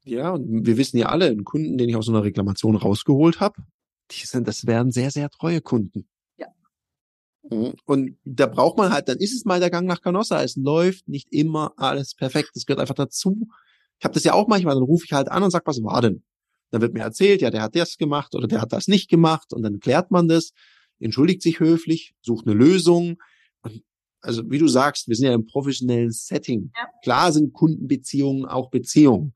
Ja, 0.06 0.32
und 0.32 0.66
wir 0.66 0.78
wissen 0.78 0.98
ja 0.98 1.08
alle, 1.08 1.26
einen 1.26 1.44
Kunden, 1.44 1.78
den 1.78 1.90
ich 1.90 1.96
aus 1.96 2.06
so 2.06 2.12
einer 2.12 2.24
Reklamation 2.24 2.76
rausgeholt 2.76 3.40
habe, 3.40 3.64
die 4.12 4.26
sind, 4.26 4.48
das 4.48 4.68
werden 4.68 4.92
sehr, 4.92 5.12
sehr 5.12 5.30
treue 5.30 5.62
Kunden. 5.62 6.08
Ja. 6.38 6.48
Mhm. 7.50 7.74
Und 7.86 8.18
da 8.24 8.46
braucht 8.46 8.78
man 8.78 8.94
halt, 8.94 9.10
dann 9.10 9.18
ist 9.18 9.34
es 9.34 9.46
mal 9.46 9.60
der 9.60 9.72
Gang 9.72 9.88
nach 9.88 10.02
Canossa. 10.02 10.44
Es 10.44 10.56
läuft 10.56 11.08
nicht 11.08 11.34
immer 11.34 11.74
alles 11.78 12.14
perfekt. 12.14 12.52
Das 12.54 12.66
gehört 12.66 12.82
einfach 12.82 12.96
dazu. 12.96 13.48
Ich 13.98 14.06
habe 14.06 14.14
das 14.14 14.24
ja 14.24 14.34
auch 14.34 14.48
manchmal, 14.48 14.76
dann 14.76 14.84
rufe 14.84 15.06
ich 15.06 15.14
halt 15.14 15.32
an 15.32 15.42
und 15.42 15.52
sag, 15.52 15.66
was 15.66 15.82
war 15.82 16.02
denn? 16.02 16.24
Dann 16.72 16.82
wird 16.82 16.94
mir 16.94 17.02
erzählt, 17.02 17.42
ja, 17.42 17.52
der 17.52 17.62
hat 17.62 17.76
das 17.76 17.98
gemacht 17.98 18.36
oder 18.36 18.48
der 18.48 18.62
hat 18.62 18.74
das 18.74 18.88
nicht 18.88 19.10
gemacht 19.10 19.54
und 19.54 19.64
dann 19.64 19.80
klärt 19.80 20.12
man 20.12 20.28
das, 20.28 20.52
entschuldigt 21.00 21.42
sich 21.42 21.60
höflich, 21.60 22.14
sucht 22.22 22.48
eine 22.48 22.56
Lösung. 22.56 23.18
Und 23.62 23.84
also 24.22 24.50
wie 24.50 24.58
du 24.58 24.68
sagst, 24.68 25.08
wir 25.08 25.16
sind 25.16 25.28
ja 25.28 25.34
im 25.34 25.46
professionellen 25.46 26.12
Setting. 26.12 26.72
Ja. 26.76 26.88
Klar 27.04 27.32
sind 27.32 27.54
Kundenbeziehungen 27.54 28.46
auch 28.46 28.70
Beziehungen. 28.70 29.34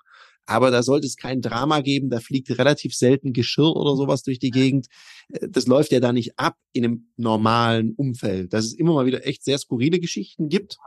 Aber 0.49 0.71
da 0.71 0.81
sollte 0.81 1.05
es 1.05 1.15
kein 1.15 1.41
Drama 1.41 1.81
geben, 1.81 2.09
da 2.09 2.19
fliegt 2.19 2.49
relativ 2.57 2.95
selten 2.95 3.33
Geschirr 3.33 3.75
oder 3.75 3.95
sowas 3.95 4.23
durch 4.23 4.39
die 4.39 4.49
Gegend. 4.49 4.87
Äh, 5.31 5.47
das 5.47 5.67
läuft 5.67 5.91
ja 5.91 5.99
da 5.99 6.11
nicht 6.11 6.39
ab 6.39 6.57
in 6.73 6.83
einem 6.83 7.11
normalen 7.17 7.93
Umfeld. 7.93 8.51
Dass 8.51 8.65
es 8.65 8.73
immer 8.73 8.95
mal 8.95 9.05
wieder 9.05 9.27
echt 9.27 9.43
sehr 9.43 9.59
skurrile 9.59 9.99
Geschichten 9.99 10.49
gibt. 10.49 10.77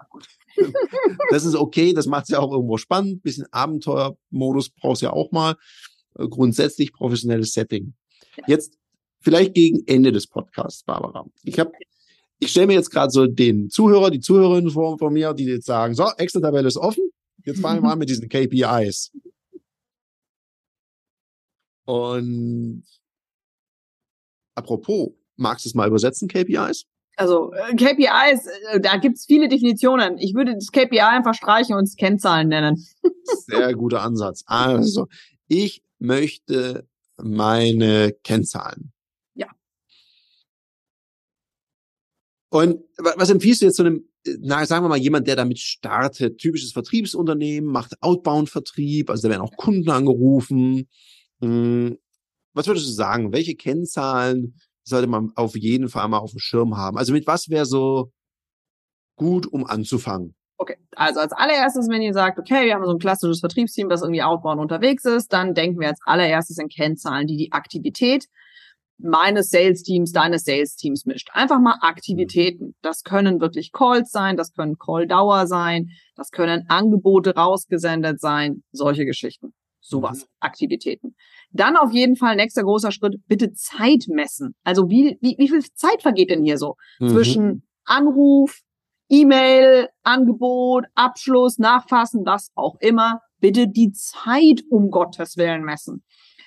Das 1.30 1.46
ist 1.46 1.54
okay, 1.54 1.94
das 1.94 2.06
macht 2.06 2.24
es 2.24 2.28
ja 2.28 2.38
auch 2.38 2.52
irgendwo 2.52 2.76
spannend. 2.76 3.22
bisschen 3.22 3.46
Abenteuermodus 3.50 4.68
brauchst 4.68 5.00
du 5.00 5.06
ja 5.06 5.12
auch 5.12 5.32
mal. 5.32 5.56
Äh, 6.18 6.28
grundsätzlich 6.28 6.92
professionelles 6.92 7.52
Setting. 7.52 7.94
Jetzt 8.46 8.78
vielleicht 9.20 9.54
gegen 9.54 9.86
Ende 9.86 10.12
des 10.12 10.26
Podcasts, 10.26 10.82
Barbara. 10.84 11.26
Ich 11.44 11.58
habe 11.58 11.72
ich 12.38 12.50
stelle 12.50 12.66
mir 12.66 12.72
jetzt 12.74 12.90
gerade 12.90 13.12
so 13.12 13.26
den 13.26 13.70
Zuhörer, 13.70 14.10
die 14.10 14.18
Zuhörerinnen 14.18 14.72
vor 14.72 14.98
von 14.98 15.12
mir, 15.12 15.32
die 15.32 15.44
jetzt 15.44 15.66
sagen, 15.66 15.94
so, 15.94 16.08
Excel-Tabelle 16.16 16.66
ist 16.66 16.76
offen, 16.76 17.04
jetzt 17.44 17.60
fangen 17.60 17.82
wir 17.82 17.90
mal 17.90 17.96
mit 17.96 18.08
diesen 18.08 18.28
KPIs. 18.28 19.12
Und 21.84 22.84
apropos, 24.56 25.10
magst 25.36 25.64
du 25.64 25.68
es 25.68 25.74
mal 25.74 25.86
übersetzen, 25.86 26.26
KPIs? 26.26 26.86
Also 27.16 27.52
äh, 27.52 27.76
KPIs, 27.76 28.46
äh, 28.72 28.80
da 28.80 28.96
gibt's 28.96 29.26
viele 29.26 29.48
Definitionen. 29.48 30.18
Ich 30.18 30.34
würde 30.34 30.54
das 30.54 30.72
KPI 30.72 31.00
einfach 31.00 31.34
streichen 31.34 31.76
und 31.76 31.84
es 31.84 31.94
Kennzahlen 31.94 32.48
nennen. 32.48 32.84
Sehr 33.24 33.74
guter 33.74 34.02
Ansatz. 34.02 34.42
Also, 34.46 35.06
ich 35.46 35.82
möchte 36.02 36.88
meine 37.16 38.12
Kennzahlen. 38.24 38.92
Ja. 39.34 39.48
Und 42.50 42.82
was 42.98 43.30
empfiehlst 43.30 43.62
du 43.62 43.66
jetzt 43.66 43.76
zu 43.76 43.84
einem, 43.84 44.08
na, 44.40 44.66
sagen 44.66 44.84
wir 44.84 44.88
mal, 44.88 44.98
jemand, 44.98 45.26
der 45.26 45.36
damit 45.36 45.58
startet, 45.58 46.38
typisches 46.38 46.72
Vertriebsunternehmen, 46.72 47.70
macht 47.70 48.02
Outbound-Vertrieb, 48.02 49.10
also 49.10 49.22
da 49.22 49.30
werden 49.30 49.42
auch 49.42 49.56
Kunden 49.56 49.90
angerufen. 49.90 50.88
Hm, 51.40 51.98
was 52.52 52.66
würdest 52.66 52.86
du 52.86 52.92
sagen? 52.92 53.32
Welche 53.32 53.54
Kennzahlen 53.54 54.58
sollte 54.84 55.06
man 55.06 55.32
auf 55.36 55.56
jeden 55.56 55.88
Fall 55.88 56.08
mal 56.08 56.18
auf 56.18 56.32
dem 56.32 56.40
Schirm 56.40 56.76
haben? 56.76 56.98
Also 56.98 57.12
mit 57.12 57.26
was 57.26 57.48
wäre 57.48 57.66
so 57.66 58.12
gut, 59.16 59.46
um 59.46 59.64
anzufangen? 59.64 60.34
Okay, 60.62 60.76
also 60.94 61.18
als 61.18 61.32
allererstes, 61.32 61.88
wenn 61.88 62.02
ihr 62.02 62.12
sagt, 62.12 62.38
okay, 62.38 62.66
wir 62.66 62.74
haben 62.74 62.84
so 62.84 62.92
ein 62.92 63.00
klassisches 63.00 63.40
Vertriebsteam, 63.40 63.88
das 63.88 64.02
irgendwie 64.02 64.22
outbound 64.22 64.60
unterwegs 64.60 65.04
ist, 65.04 65.32
dann 65.32 65.54
denken 65.54 65.80
wir 65.80 65.88
als 65.88 65.98
allererstes 66.04 66.56
in 66.58 66.68
Kennzahlen, 66.68 67.26
die 67.26 67.36
die 67.36 67.50
Aktivität 67.50 68.26
meines 68.96 69.50
Sales-Teams, 69.50 70.12
deines 70.12 70.44
Sales-Teams 70.44 71.04
mischt. 71.04 71.30
Einfach 71.32 71.58
mal 71.58 71.78
Aktivitäten. 71.80 72.76
Das 72.80 73.02
können 73.02 73.40
wirklich 73.40 73.72
Calls 73.72 74.12
sein, 74.12 74.36
das 74.36 74.52
können 74.52 74.76
Call-Dauer 74.78 75.48
sein, 75.48 75.88
das 76.14 76.30
können 76.30 76.66
Angebote 76.68 77.34
rausgesendet 77.34 78.20
sein, 78.20 78.62
solche 78.70 79.04
Geschichten. 79.04 79.54
Sowas, 79.80 80.20
mhm. 80.20 80.28
Aktivitäten. 80.38 81.16
Dann 81.50 81.76
auf 81.76 81.90
jeden 81.90 82.14
Fall 82.14 82.36
nächster 82.36 82.62
großer 82.62 82.92
Schritt, 82.92 83.16
bitte 83.26 83.52
Zeit 83.52 84.04
messen. 84.06 84.54
Also 84.62 84.88
wie, 84.88 85.18
wie, 85.20 85.34
wie 85.38 85.48
viel 85.48 85.64
Zeit 85.74 86.02
vergeht 86.02 86.30
denn 86.30 86.44
hier 86.44 86.56
so 86.56 86.76
mhm. 87.00 87.08
zwischen 87.08 87.68
Anruf, 87.84 88.60
E-Mail, 89.12 89.90
Angebot, 90.02 90.86
Abschluss, 90.94 91.58
Nachfassen, 91.58 92.24
was 92.24 92.50
auch 92.54 92.76
immer, 92.80 93.20
bitte 93.40 93.68
die 93.68 93.92
Zeit 93.92 94.62
um 94.70 94.90
Gottes 94.90 95.36
Willen 95.36 95.64
messen. 95.64 96.02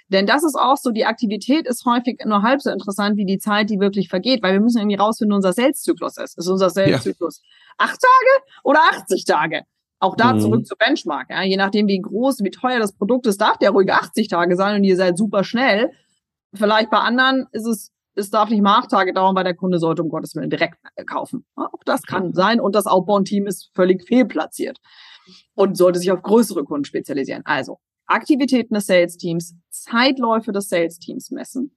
Denn 0.09 0.25
das 0.25 0.43
ist 0.43 0.55
auch 0.55 0.77
so, 0.77 0.89
die 0.89 1.05
Aktivität 1.05 1.67
ist 1.67 1.85
häufig 1.85 2.19
nur 2.25 2.41
halb 2.41 2.61
so 2.61 2.71
interessant 2.71 3.17
wie 3.17 3.25
die 3.25 3.37
Zeit, 3.37 3.69
die 3.69 3.79
wirklich 3.79 4.09
vergeht, 4.09 4.41
weil 4.41 4.53
wir 4.53 4.61
müssen 4.61 4.79
irgendwie 4.79 4.97
rausfinden, 4.97 5.35
unser 5.35 5.53
Sales-Zyklus 5.53 6.17
ist. 6.17 6.37
Ist 6.37 6.47
unser 6.47 6.71
Sales-Zyklus 6.71 7.41
ja. 7.43 7.85
acht 7.85 7.99
Tage 8.01 8.45
oder 8.63 8.79
80 8.93 9.25
Tage? 9.25 9.61
Auch 9.99 10.15
da 10.15 10.33
mhm. 10.33 10.39
zurück 10.39 10.65
zu 10.65 10.75
Benchmark. 10.75 11.29
Ja, 11.29 11.43
je 11.43 11.57
nachdem, 11.57 11.87
wie 11.87 11.99
groß, 11.99 12.39
wie 12.43 12.51
teuer 12.51 12.79
das 12.79 12.93
Produkt 12.93 13.27
ist, 13.27 13.41
darf 13.41 13.57
der 13.57 13.71
ruhig 13.71 13.91
80 13.91 14.27
Tage 14.27 14.55
sein 14.55 14.75
und 14.75 14.83
ihr 14.83 14.95
seid 14.95 15.17
super 15.17 15.43
schnell. 15.43 15.91
Vielleicht 16.53 16.89
bei 16.89 16.99
anderen 16.99 17.47
ist 17.51 17.65
es 17.65 17.91
es 18.15 18.29
darf 18.29 18.49
nicht 18.49 18.61
mal 18.61 18.79
acht 18.79 18.89
Tage 18.89 19.13
dauern, 19.13 19.35
weil 19.35 19.43
der 19.43 19.55
Kunde 19.55 19.77
sollte 19.77 20.01
um 20.01 20.09
Gottes 20.09 20.35
Willen 20.35 20.49
direkt 20.49 20.77
kaufen. 21.05 21.45
Auch 21.55 21.83
das 21.85 22.03
kann 22.03 22.33
sein 22.33 22.59
und 22.59 22.73
das 22.73 22.87
Outbound-Team 22.87 23.45
ist 23.47 23.71
völlig 23.73 24.07
fehlplatziert 24.07 24.79
und 25.53 25.77
sollte 25.77 25.99
sich 25.99 26.11
auf 26.11 26.21
größere 26.21 26.63
Kunden 26.63 26.85
spezialisieren. 26.85 27.43
Also 27.45 27.79
Aktivitäten 28.07 28.73
des 28.73 28.85
Sales-Teams, 28.85 29.55
Zeitläufe 29.69 30.51
des 30.51 30.69
Sales-Teams 30.69 31.31
messen. 31.31 31.75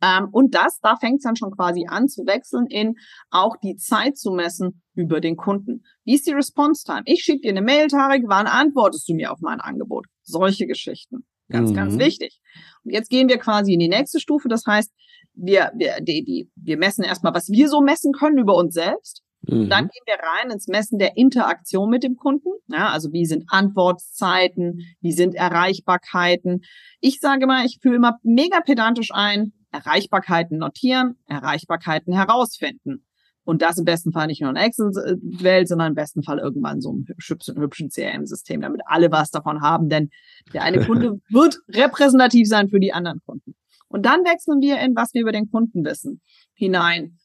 Ähm, 0.00 0.28
und 0.30 0.54
das, 0.54 0.78
da 0.80 0.96
fängt 0.96 1.18
es 1.18 1.24
dann 1.24 1.36
schon 1.36 1.50
quasi 1.50 1.86
an 1.88 2.06
zu 2.08 2.24
wechseln 2.24 2.66
in 2.66 2.94
auch 3.30 3.56
die 3.56 3.76
Zeit 3.76 4.16
zu 4.16 4.30
messen 4.30 4.82
über 4.94 5.20
den 5.20 5.36
Kunden. 5.36 5.82
Wie 6.04 6.14
ist 6.14 6.26
die 6.26 6.32
Response-Time? 6.32 7.02
Ich 7.04 7.24
schicke 7.24 7.40
dir 7.40 7.50
eine 7.50 7.62
Mail, 7.62 7.88
Tarek, 7.88 8.22
wann 8.26 8.46
antwortest 8.46 9.08
du 9.08 9.14
mir 9.14 9.32
auf 9.32 9.40
mein 9.40 9.60
Angebot? 9.60 10.06
Solche 10.22 10.66
Geschichten. 10.66 11.26
Ganz, 11.48 11.70
mhm. 11.70 11.74
ganz 11.74 11.98
wichtig. 11.98 12.40
Und 12.84 12.92
jetzt 12.92 13.10
gehen 13.10 13.28
wir 13.28 13.38
quasi 13.38 13.72
in 13.72 13.80
die 13.80 13.88
nächste 13.88 14.20
Stufe. 14.20 14.48
Das 14.48 14.64
heißt, 14.66 14.92
wir, 15.38 15.70
wir, 15.74 16.00
die, 16.00 16.24
die, 16.24 16.50
wir 16.56 16.76
messen 16.76 17.04
erstmal, 17.04 17.34
was 17.34 17.48
wir 17.48 17.68
so 17.68 17.80
messen 17.80 18.12
können 18.12 18.38
über 18.38 18.54
uns 18.56 18.74
selbst. 18.74 19.22
Mhm. 19.42 19.68
Dann 19.68 19.88
gehen 19.88 20.02
wir 20.06 20.16
rein 20.16 20.50
ins 20.50 20.68
Messen 20.68 20.98
der 20.98 21.16
Interaktion 21.16 21.88
mit 21.88 22.02
dem 22.02 22.16
Kunden. 22.16 22.48
Ja, 22.68 22.88
also 22.90 23.12
wie 23.12 23.24
sind 23.24 23.44
Antwortzeiten, 23.48 24.80
wie 25.00 25.12
sind 25.12 25.34
Erreichbarkeiten. 25.34 26.62
Ich 27.00 27.20
sage 27.20 27.46
mal, 27.46 27.64
ich 27.64 27.78
fühle 27.80 27.96
immer 27.96 28.18
mega 28.22 28.60
pedantisch 28.60 29.10
ein, 29.12 29.52
Erreichbarkeiten 29.70 30.58
notieren, 30.58 31.16
Erreichbarkeiten 31.26 32.12
herausfinden. 32.14 33.04
Und 33.44 33.62
das 33.62 33.78
im 33.78 33.86
besten 33.86 34.12
Fall 34.12 34.26
nicht 34.26 34.42
nur 34.42 34.50
in 34.50 34.56
Excel-Welt, 34.56 35.68
sondern 35.68 35.88
im 35.88 35.94
besten 35.94 36.22
Fall 36.22 36.38
irgendwann 36.38 36.82
so 36.82 36.90
einem 36.90 37.06
hübschen, 37.06 37.38
hübschen 37.56 37.88
CRM-System, 37.88 38.60
damit 38.60 38.82
alle 38.84 39.10
was 39.10 39.30
davon 39.30 39.62
haben. 39.62 39.88
Denn 39.88 40.10
der 40.52 40.64
eine 40.64 40.84
Kunde 40.84 41.20
wird 41.30 41.58
repräsentativ 41.70 42.46
sein 42.46 42.68
für 42.68 42.78
die 42.78 42.92
anderen 42.92 43.20
Kunden. 43.24 43.54
Und 43.88 44.04
dann 44.06 44.24
wechseln 44.24 44.60
wir 44.60 44.78
in, 44.80 44.94
was 44.94 45.14
wir 45.14 45.22
über 45.22 45.32
den 45.32 45.50
Kunden 45.50 45.84
wissen, 45.84 46.20
hinein. 46.54 47.18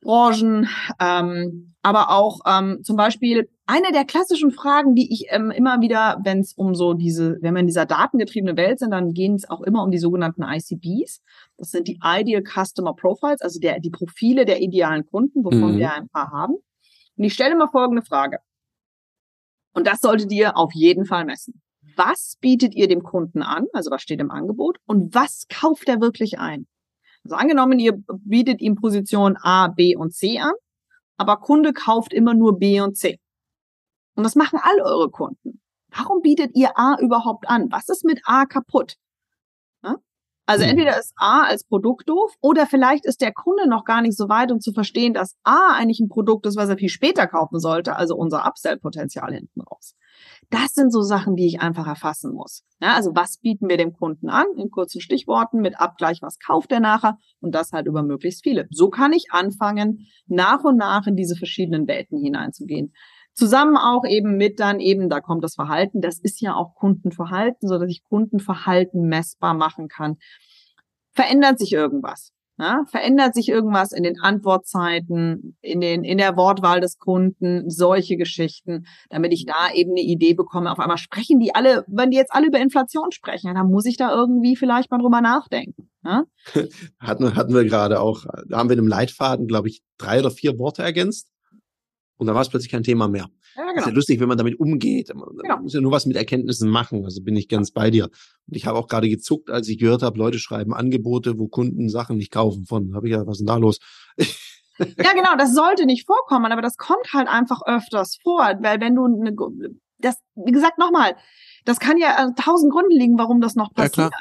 Branchen, 0.00 0.68
ähm, 1.00 1.74
aber 1.82 2.10
auch 2.10 2.40
ähm, 2.46 2.80
zum 2.82 2.96
Beispiel 2.96 3.48
eine 3.66 3.92
der 3.92 4.04
klassischen 4.04 4.50
Fragen, 4.50 4.94
die 4.94 5.12
ich 5.12 5.26
ähm, 5.30 5.50
immer 5.50 5.80
wieder, 5.80 6.20
wenn 6.24 6.40
es 6.40 6.52
um 6.54 6.74
so 6.74 6.94
diese, 6.94 7.36
wenn 7.40 7.54
wir 7.54 7.60
in 7.60 7.66
dieser 7.66 7.84
datengetriebene 7.84 8.56
Welt 8.56 8.78
sind, 8.78 8.92
dann 8.92 9.12
gehen 9.12 9.34
es 9.34 9.48
auch 9.48 9.60
immer 9.60 9.82
um 9.82 9.90
die 9.90 9.98
sogenannten 9.98 10.42
ICBs. 10.42 11.20
Das 11.56 11.70
sind 11.70 11.88
die 11.88 11.98
Ideal 12.02 12.42
Customer 12.42 12.94
Profiles, 12.94 13.40
also 13.40 13.58
der, 13.60 13.80
die 13.80 13.90
Profile 13.90 14.44
der 14.44 14.60
idealen 14.60 15.04
Kunden, 15.04 15.44
wovon 15.44 15.74
mhm. 15.74 15.78
wir 15.78 15.92
ein 15.92 16.08
paar 16.08 16.30
haben. 16.30 16.54
Und 17.16 17.24
ich 17.24 17.34
stelle 17.34 17.56
mal 17.56 17.68
folgende 17.68 18.02
Frage. 18.02 18.38
Und 19.74 19.86
das 19.86 20.00
solltet 20.00 20.32
ihr 20.32 20.56
auf 20.56 20.72
jeden 20.74 21.04
Fall 21.04 21.24
messen. 21.24 21.60
Was 21.98 22.36
bietet 22.40 22.76
ihr 22.76 22.86
dem 22.86 23.02
Kunden 23.02 23.42
an? 23.42 23.66
Also 23.72 23.90
was 23.90 24.02
steht 24.02 24.20
im 24.20 24.30
Angebot? 24.30 24.78
Und 24.86 25.14
was 25.16 25.46
kauft 25.48 25.88
er 25.88 26.00
wirklich 26.00 26.38
ein? 26.38 26.68
Also 27.24 27.34
angenommen, 27.34 27.80
ihr 27.80 28.00
bietet 28.24 28.60
ihm 28.60 28.76
Position 28.76 29.36
A, 29.36 29.66
B 29.66 29.96
und 29.96 30.14
C 30.14 30.38
an, 30.38 30.52
aber 31.16 31.38
Kunde 31.38 31.72
kauft 31.72 32.12
immer 32.12 32.34
nur 32.34 32.58
B 32.58 32.80
und 32.80 32.96
C. 32.96 33.18
Und 34.14 34.22
das 34.22 34.36
machen 34.36 34.60
all 34.62 34.80
eure 34.80 35.10
Kunden. 35.10 35.60
Warum 35.88 36.22
bietet 36.22 36.52
ihr 36.54 36.78
A 36.78 36.96
überhaupt 37.00 37.48
an? 37.48 37.66
Was 37.70 37.88
ist 37.88 38.04
mit 38.04 38.20
A 38.24 38.46
kaputt? 38.46 38.96
Also 40.48 40.64
hm. 40.64 40.70
entweder 40.70 40.98
ist 40.98 41.12
A 41.16 41.42
als 41.42 41.62
Produkt 41.62 42.08
doof 42.08 42.34
oder 42.40 42.66
vielleicht 42.66 43.04
ist 43.04 43.20
der 43.20 43.32
Kunde 43.34 43.68
noch 43.68 43.84
gar 43.84 44.00
nicht 44.00 44.16
so 44.16 44.30
weit, 44.30 44.50
um 44.50 44.60
zu 44.60 44.72
verstehen, 44.72 45.12
dass 45.12 45.36
A 45.42 45.74
eigentlich 45.74 46.00
ein 46.00 46.08
Produkt 46.08 46.46
ist, 46.46 46.56
was 46.56 46.70
er 46.70 46.78
viel 46.78 46.88
später 46.88 47.26
kaufen 47.26 47.60
sollte, 47.60 47.96
also 47.96 48.16
unser 48.16 48.46
Upsell-Potenzial 48.46 49.34
hinten 49.34 49.60
raus. 49.60 49.94
Das 50.50 50.72
sind 50.72 50.92
so 50.92 51.02
Sachen, 51.02 51.36
die 51.36 51.46
ich 51.46 51.60
einfach 51.60 51.86
erfassen 51.86 52.32
muss. 52.32 52.64
Ja, 52.80 52.94
also 52.94 53.14
was 53.14 53.38
bieten 53.38 53.68
wir 53.68 53.76
dem 53.76 53.92
Kunden 53.92 54.30
an? 54.30 54.46
In 54.56 54.70
kurzen 54.70 55.00
Stichworten 55.00 55.60
mit 55.60 55.78
Abgleich, 55.78 56.22
was 56.22 56.38
kauft 56.38 56.72
er 56.72 56.80
nachher? 56.80 57.18
Und 57.40 57.54
das 57.54 57.72
halt 57.72 57.86
über 57.86 58.02
möglichst 58.02 58.44
viele. 58.44 58.66
So 58.70 58.88
kann 58.88 59.12
ich 59.12 59.26
anfangen, 59.30 60.06
nach 60.26 60.64
und 60.64 60.76
nach 60.76 61.06
in 61.06 61.16
diese 61.16 61.36
verschiedenen 61.36 61.86
Welten 61.86 62.18
hineinzugehen. 62.18 62.94
Zusammen 63.34 63.76
auch 63.76 64.04
eben 64.04 64.36
mit 64.36 64.58
dann 64.58 64.80
eben, 64.80 65.08
da 65.08 65.20
kommt 65.20 65.44
das 65.44 65.54
Verhalten, 65.54 66.00
das 66.00 66.18
ist 66.18 66.40
ja 66.40 66.54
auch 66.54 66.74
Kundenverhalten, 66.74 67.68
so 67.68 67.78
dass 67.78 67.90
ich 67.90 68.02
Kundenverhalten 68.02 69.06
messbar 69.06 69.54
machen 69.54 69.88
kann. 69.88 70.16
Verändert 71.12 71.58
sich 71.58 71.72
irgendwas? 71.72 72.32
Ja, 72.60 72.84
verändert 72.90 73.34
sich 73.34 73.48
irgendwas 73.48 73.92
in 73.92 74.02
den 74.02 74.18
Antwortzeiten, 74.20 75.56
in 75.60 75.80
den, 75.80 76.02
in 76.02 76.18
der 76.18 76.36
Wortwahl 76.36 76.80
des 76.80 76.98
Kunden, 76.98 77.70
solche 77.70 78.16
Geschichten, 78.16 78.84
damit 79.10 79.32
ich 79.32 79.46
da 79.46 79.72
eben 79.72 79.92
eine 79.92 80.00
Idee 80.00 80.34
bekomme. 80.34 80.72
Auf 80.72 80.80
einmal 80.80 80.98
sprechen 80.98 81.38
die 81.38 81.54
alle, 81.54 81.84
wenn 81.86 82.10
die 82.10 82.16
jetzt 82.16 82.32
alle 82.32 82.48
über 82.48 82.58
Inflation 82.58 83.12
sprechen, 83.12 83.54
dann 83.54 83.70
muss 83.70 83.86
ich 83.86 83.96
da 83.96 84.12
irgendwie 84.12 84.56
vielleicht 84.56 84.90
mal 84.90 84.98
drüber 84.98 85.20
nachdenken. 85.20 85.88
Ja? 86.04 86.24
hatten, 86.98 87.36
hatten 87.36 87.54
wir 87.54 87.64
gerade 87.64 88.00
auch, 88.00 88.24
da 88.48 88.58
haben 88.58 88.68
wir 88.68 88.74
in 88.74 88.80
einem 88.80 88.88
Leitfaden, 88.88 89.46
glaube 89.46 89.68
ich, 89.68 89.82
drei 89.96 90.18
oder 90.18 90.32
vier 90.32 90.58
Worte 90.58 90.82
ergänzt. 90.82 91.30
Und 92.16 92.26
dann 92.26 92.34
war 92.34 92.42
es 92.42 92.48
plötzlich 92.48 92.72
kein 92.72 92.82
Thema 92.82 93.06
mehr. 93.06 93.28
Ja, 93.56 93.64
genau. 93.64 93.78
ist 93.78 93.86
ja 93.86 93.92
lustig, 93.92 94.20
wenn 94.20 94.28
man 94.28 94.38
damit 94.38 94.58
umgeht. 94.58 95.12
Man 95.14 95.28
genau. 95.36 95.58
muss 95.58 95.74
ja 95.74 95.80
nur 95.80 95.92
was 95.92 96.06
mit 96.06 96.16
Erkenntnissen 96.16 96.70
machen. 96.70 97.04
Also 97.04 97.22
bin 97.22 97.36
ich 97.36 97.48
ganz 97.48 97.70
bei 97.70 97.90
dir. 97.90 98.04
Und 98.04 98.56
ich 98.56 98.66
habe 98.66 98.78
auch 98.78 98.86
gerade 98.86 99.08
gezuckt, 99.08 99.50
als 99.50 99.68
ich 99.68 99.78
gehört 99.78 100.02
habe, 100.02 100.18
Leute 100.18 100.38
schreiben 100.38 100.74
Angebote, 100.74 101.38
wo 101.38 101.48
Kunden 101.48 101.88
Sachen 101.88 102.16
nicht 102.16 102.32
kaufen 102.32 102.66
von. 102.66 102.94
Habe 102.94 103.08
ich 103.08 103.12
ja, 103.12 103.26
was 103.26 103.36
ist 103.36 103.40
denn 103.40 103.46
da 103.46 103.56
los? 103.56 103.78
ja, 104.78 105.12
genau, 105.12 105.36
das 105.36 105.54
sollte 105.54 105.86
nicht 105.86 106.06
vorkommen, 106.06 106.52
aber 106.52 106.62
das 106.62 106.76
kommt 106.76 107.12
halt 107.12 107.28
einfach 107.28 107.62
öfters 107.66 108.18
vor, 108.22 108.44
weil 108.60 108.80
wenn 108.80 108.94
du 108.94 109.04
eine, 109.04 109.34
das, 109.98 110.16
wie 110.36 110.52
gesagt, 110.52 110.78
nochmal, 110.78 111.16
das 111.64 111.80
kann 111.80 111.98
ja 111.98 112.30
tausend 112.36 112.72
Gründe 112.72 112.96
liegen, 112.96 113.18
warum 113.18 113.40
das 113.40 113.54
noch 113.56 113.72
passiert. 113.74 114.12
Ja, 114.12 114.18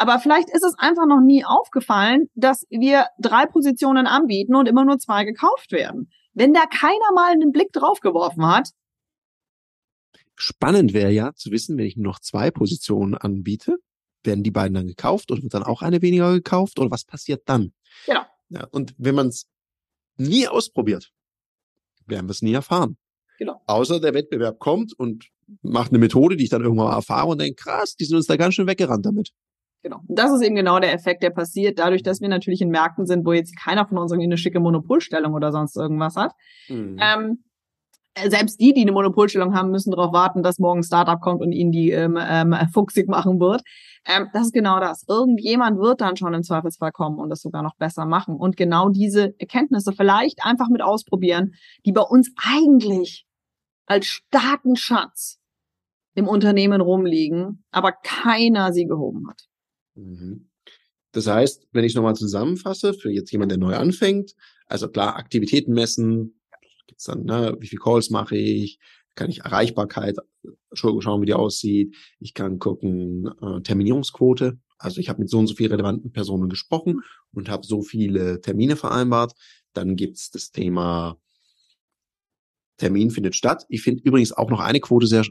aber 0.00 0.18
vielleicht 0.18 0.48
ist 0.48 0.64
es 0.64 0.78
einfach 0.78 1.06
noch 1.06 1.20
nie 1.20 1.44
aufgefallen, 1.44 2.28
dass 2.34 2.64
wir 2.70 3.08
drei 3.20 3.44
Positionen 3.44 4.06
anbieten 4.06 4.54
und 4.54 4.66
immer 4.66 4.84
nur 4.86 4.98
zwei 4.98 5.24
gekauft 5.24 5.72
werden. 5.72 6.10
Wenn 6.32 6.54
da 6.54 6.66
keiner 6.66 7.12
mal 7.14 7.32
einen 7.32 7.52
Blick 7.52 7.72
drauf 7.72 8.00
geworfen 8.00 8.46
hat. 8.46 8.70
Spannend 10.36 10.94
wäre 10.94 11.10
ja 11.10 11.34
zu 11.34 11.50
wissen, 11.50 11.76
wenn 11.76 11.86
ich 11.86 11.96
nur 11.96 12.12
noch 12.12 12.20
zwei 12.20 12.50
Positionen 12.50 13.14
anbiete, 13.14 13.76
werden 14.24 14.42
die 14.42 14.50
beiden 14.50 14.74
dann 14.74 14.86
gekauft 14.86 15.30
oder 15.30 15.42
wird 15.42 15.54
dann 15.54 15.62
auch 15.62 15.82
eine 15.82 16.02
weniger 16.02 16.32
gekauft 16.32 16.78
oder 16.78 16.90
was 16.90 17.04
passiert 17.04 17.42
dann? 17.46 17.72
Genau. 18.06 18.22
Ja, 18.48 18.66
und 18.70 18.94
wenn 18.98 19.14
man 19.14 19.28
es 19.28 19.46
nie 20.16 20.48
ausprobiert, 20.48 21.12
werden 22.06 22.26
wir 22.26 22.32
es 22.32 22.42
nie 22.42 22.52
erfahren. 22.52 22.96
Genau. 23.38 23.62
Außer 23.66 24.00
der 24.00 24.14
Wettbewerb 24.14 24.58
kommt 24.58 24.92
und 24.98 25.28
macht 25.62 25.90
eine 25.90 25.98
Methode, 25.98 26.36
die 26.36 26.44
ich 26.44 26.50
dann 26.50 26.62
irgendwann 26.62 26.88
mal 26.88 26.96
erfahre 26.96 27.28
und 27.28 27.40
denke, 27.40 27.62
krass, 27.62 27.96
die 27.96 28.04
sind 28.04 28.16
uns 28.16 28.26
da 28.26 28.36
ganz 28.36 28.54
schön 28.54 28.66
weggerannt 28.66 29.06
damit. 29.06 29.32
Genau. 29.82 30.00
Und 30.06 30.18
das 30.18 30.30
ist 30.32 30.42
eben 30.42 30.56
genau 30.56 30.78
der 30.78 30.92
Effekt, 30.92 31.22
der 31.22 31.30
passiert, 31.30 31.78
dadurch, 31.78 32.02
dass 32.02 32.20
wir 32.20 32.28
natürlich 32.28 32.60
in 32.60 32.68
Märkten 32.68 33.06
sind, 33.06 33.24
wo 33.24 33.32
jetzt 33.32 33.56
keiner 33.58 33.86
von 33.86 33.98
uns 33.98 34.12
irgendwie 34.12 34.28
eine 34.28 34.36
schicke 34.36 34.60
Monopolstellung 34.60 35.32
oder 35.32 35.52
sonst 35.52 35.76
irgendwas 35.76 36.16
hat. 36.16 36.32
Mhm. 36.68 36.98
Ähm, 37.00 37.44
selbst 38.28 38.60
die, 38.60 38.74
die 38.74 38.82
eine 38.82 38.92
Monopolstellung 38.92 39.54
haben, 39.54 39.70
müssen 39.70 39.92
darauf 39.92 40.12
warten, 40.12 40.42
dass 40.42 40.58
morgen 40.58 40.80
ein 40.80 40.84
Startup 40.84 41.20
kommt 41.20 41.40
und 41.40 41.52
ihnen 41.52 41.72
die 41.72 41.90
ähm, 41.90 42.18
ähm, 42.20 42.54
fuchsig 42.72 43.08
machen 43.08 43.40
wird. 43.40 43.62
Ähm, 44.06 44.28
das 44.32 44.46
ist 44.46 44.52
genau 44.52 44.80
das. 44.80 45.04
Irgendjemand 45.08 45.78
wird 45.78 46.00
dann 46.00 46.16
schon 46.16 46.34
im 46.34 46.42
Zweifelsfall 46.42 46.92
kommen 46.92 47.18
und 47.18 47.30
das 47.30 47.40
sogar 47.40 47.62
noch 47.62 47.76
besser 47.76 48.06
machen. 48.06 48.36
Und 48.36 48.56
genau 48.56 48.88
diese 48.88 49.34
Erkenntnisse 49.38 49.92
vielleicht 49.92 50.44
einfach 50.44 50.68
mit 50.68 50.82
ausprobieren, 50.82 51.54
die 51.86 51.92
bei 51.92 52.02
uns 52.02 52.32
eigentlich 52.36 53.26
als 53.86 54.06
starken 54.06 54.76
Schatz 54.76 55.38
im 56.14 56.28
Unternehmen 56.28 56.80
rumliegen, 56.80 57.64
aber 57.70 57.92
keiner 57.92 58.72
sie 58.72 58.86
gehoben 58.86 59.28
hat. 59.28 59.49
Mhm. 59.94 60.48
Das 61.12 61.26
heißt, 61.26 61.66
wenn 61.72 61.84
ich 61.84 61.94
nochmal 61.94 62.14
zusammenfasse, 62.14 62.94
für 62.94 63.10
jetzt 63.10 63.32
jemand, 63.32 63.50
der 63.50 63.58
neu 63.58 63.74
anfängt, 63.74 64.34
also 64.66 64.88
klar, 64.88 65.16
Aktivitäten 65.16 65.72
messen, 65.72 66.40
gibt's 66.86 67.04
dann, 67.04 67.24
ne, 67.24 67.56
wie 67.58 67.66
viel 67.66 67.78
Calls 67.78 68.10
mache 68.10 68.36
ich, 68.36 68.78
kann 69.16 69.30
ich 69.30 69.40
Erreichbarkeit 69.40 70.16
schauen, 70.72 71.22
wie 71.22 71.26
die 71.26 71.34
aussieht, 71.34 71.96
ich 72.20 72.32
kann 72.34 72.58
gucken, 72.58 73.28
äh, 73.42 73.60
Terminierungsquote, 73.62 74.58
also 74.80 75.00
ich 75.00 75.08
habe 75.08 75.20
mit 75.20 75.28
so 75.28 75.38
und 75.38 75.46
so 75.46 75.54
vielen 75.54 75.72
relevanten 75.72 76.10
Personen 76.10 76.48
gesprochen 76.48 77.02
und 77.32 77.50
habe 77.50 77.66
so 77.66 77.82
viele 77.82 78.40
Termine 78.40 78.76
vereinbart. 78.76 79.34
Dann 79.74 79.94
gibt's 79.94 80.30
das 80.30 80.52
Thema 80.52 81.18
Termin 82.78 83.10
findet 83.10 83.36
statt. 83.36 83.66
Ich 83.68 83.82
finde 83.82 84.02
übrigens 84.02 84.32
auch 84.32 84.48
noch 84.48 84.60
eine 84.60 84.80
Quote 84.80 85.06
sehr 85.06 85.24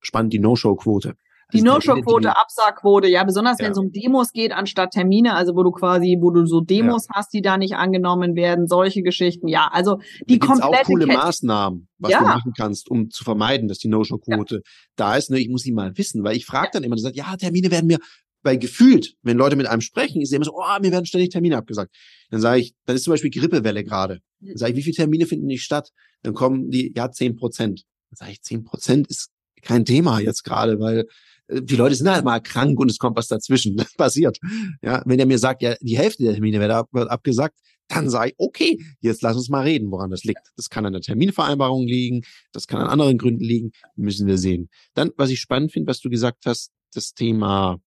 spannend, 0.00 0.32
die 0.32 0.38
No-Show-Quote. 0.38 1.16
Die 1.52 1.62
No-Show-Quote, 1.62 2.36
Absagquote, 2.36 3.08
ja, 3.08 3.22
besonders 3.24 3.58
ja. 3.58 3.66
wenn 3.66 3.72
es 3.72 3.78
um 3.78 3.92
Demos 3.92 4.32
geht, 4.32 4.52
anstatt 4.52 4.92
Termine, 4.92 5.34
also 5.34 5.54
wo 5.54 5.62
du 5.62 5.70
quasi, 5.70 6.18
wo 6.20 6.30
du 6.30 6.46
so 6.46 6.60
Demos 6.60 7.06
ja. 7.08 7.16
hast, 7.16 7.32
die 7.32 7.42
da 7.42 7.56
nicht 7.56 7.74
angenommen 7.74 8.34
werden, 8.34 8.66
solche 8.66 9.02
Geschichten, 9.02 9.48
ja, 9.48 9.68
also 9.72 9.98
die 10.28 10.38
da 10.38 10.46
komplette 10.46 10.80
auch 10.80 10.84
coole 10.84 11.06
Kette. 11.06 11.18
Maßnahmen, 11.18 11.88
was 11.98 12.12
ja. 12.12 12.18
du 12.18 12.24
machen 12.24 12.52
kannst, 12.56 12.90
um 12.90 13.10
zu 13.10 13.24
vermeiden, 13.24 13.68
dass 13.68 13.78
die 13.78 13.88
No-Show-Quote 13.88 14.62
da 14.96 15.16
ist. 15.16 15.30
Ne, 15.30 15.38
ich 15.38 15.48
muss 15.48 15.62
sie 15.62 15.72
mal 15.72 15.96
wissen, 15.96 16.24
weil 16.24 16.36
ich 16.36 16.46
frage 16.46 16.70
dann 16.72 16.82
immer, 16.82 16.96
sagt, 16.96 17.16
ja, 17.16 17.36
Termine 17.36 17.70
werden 17.70 17.86
mir, 17.86 17.98
weil 18.42 18.58
gefühlt, 18.58 19.14
wenn 19.22 19.38
Leute 19.38 19.56
mit 19.56 19.66
einem 19.66 19.80
sprechen, 19.80 20.20
ist 20.20 20.32
immer 20.32 20.44
so, 20.44 20.52
oh, 20.54 20.80
mir 20.80 20.92
werden 20.92 21.06
ständig 21.06 21.30
Termine 21.30 21.56
abgesagt. 21.56 21.94
Dann 22.30 22.40
sage 22.40 22.60
ich, 22.60 22.74
dann 22.84 22.94
ist 22.94 23.04
zum 23.04 23.12
Beispiel 23.12 23.30
Grippewelle 23.30 23.84
gerade. 23.84 24.20
Dann 24.40 24.56
sage 24.56 24.72
ich, 24.72 24.78
wie 24.78 24.82
viele 24.82 24.96
Termine 24.96 25.26
finden 25.26 25.46
nicht 25.46 25.62
statt? 25.62 25.90
Dann 26.22 26.34
kommen 26.34 26.70
die, 26.70 26.92
ja, 26.94 27.10
zehn 27.10 27.36
Prozent. 27.36 27.84
Dann 28.10 28.16
sage 28.16 28.32
ich, 28.32 28.42
zehn 28.42 28.64
Prozent 28.64 29.08
ist 29.08 29.30
kein 29.62 29.84
Thema 29.84 30.20
jetzt 30.20 30.44
gerade, 30.44 30.78
weil 30.78 31.06
die 31.50 31.76
Leute 31.76 31.94
sind 31.94 32.08
halt 32.08 32.24
mal 32.24 32.40
krank 32.40 32.78
und 32.78 32.90
es 32.90 32.98
kommt 32.98 33.16
was 33.16 33.28
dazwischen. 33.28 33.76
Das 33.76 33.92
passiert. 33.96 34.38
Ja, 34.82 35.02
wenn 35.06 35.18
er 35.18 35.26
mir 35.26 35.38
sagt, 35.38 35.62
ja, 35.62 35.76
die 35.80 35.98
Hälfte 35.98 36.24
der 36.24 36.34
Termine 36.34 36.60
wird, 36.60 36.70
ab, 36.70 36.88
wird 36.92 37.10
abgesagt, 37.10 37.58
dann 37.88 38.08
sage 38.08 38.30
ich, 38.30 38.34
okay, 38.38 38.78
jetzt 39.00 39.22
lass 39.22 39.36
uns 39.36 39.50
mal 39.50 39.62
reden, 39.62 39.90
woran 39.90 40.10
das 40.10 40.24
liegt. 40.24 40.40
Das 40.56 40.70
kann 40.70 40.86
an 40.86 40.94
der 40.94 41.02
Terminvereinbarung 41.02 41.86
liegen, 41.86 42.22
das 42.52 42.66
kann 42.66 42.80
an 42.80 42.88
anderen 42.88 43.18
Gründen 43.18 43.44
liegen, 43.44 43.72
müssen 43.94 44.26
wir 44.26 44.38
sehen. 44.38 44.70
Dann, 44.94 45.10
was 45.16 45.30
ich 45.30 45.40
spannend 45.40 45.72
finde, 45.72 45.90
was 45.90 46.00
du 46.00 46.08
gesagt 46.08 46.46
hast, 46.46 46.70
das 46.94 47.12
Thema 47.12 47.78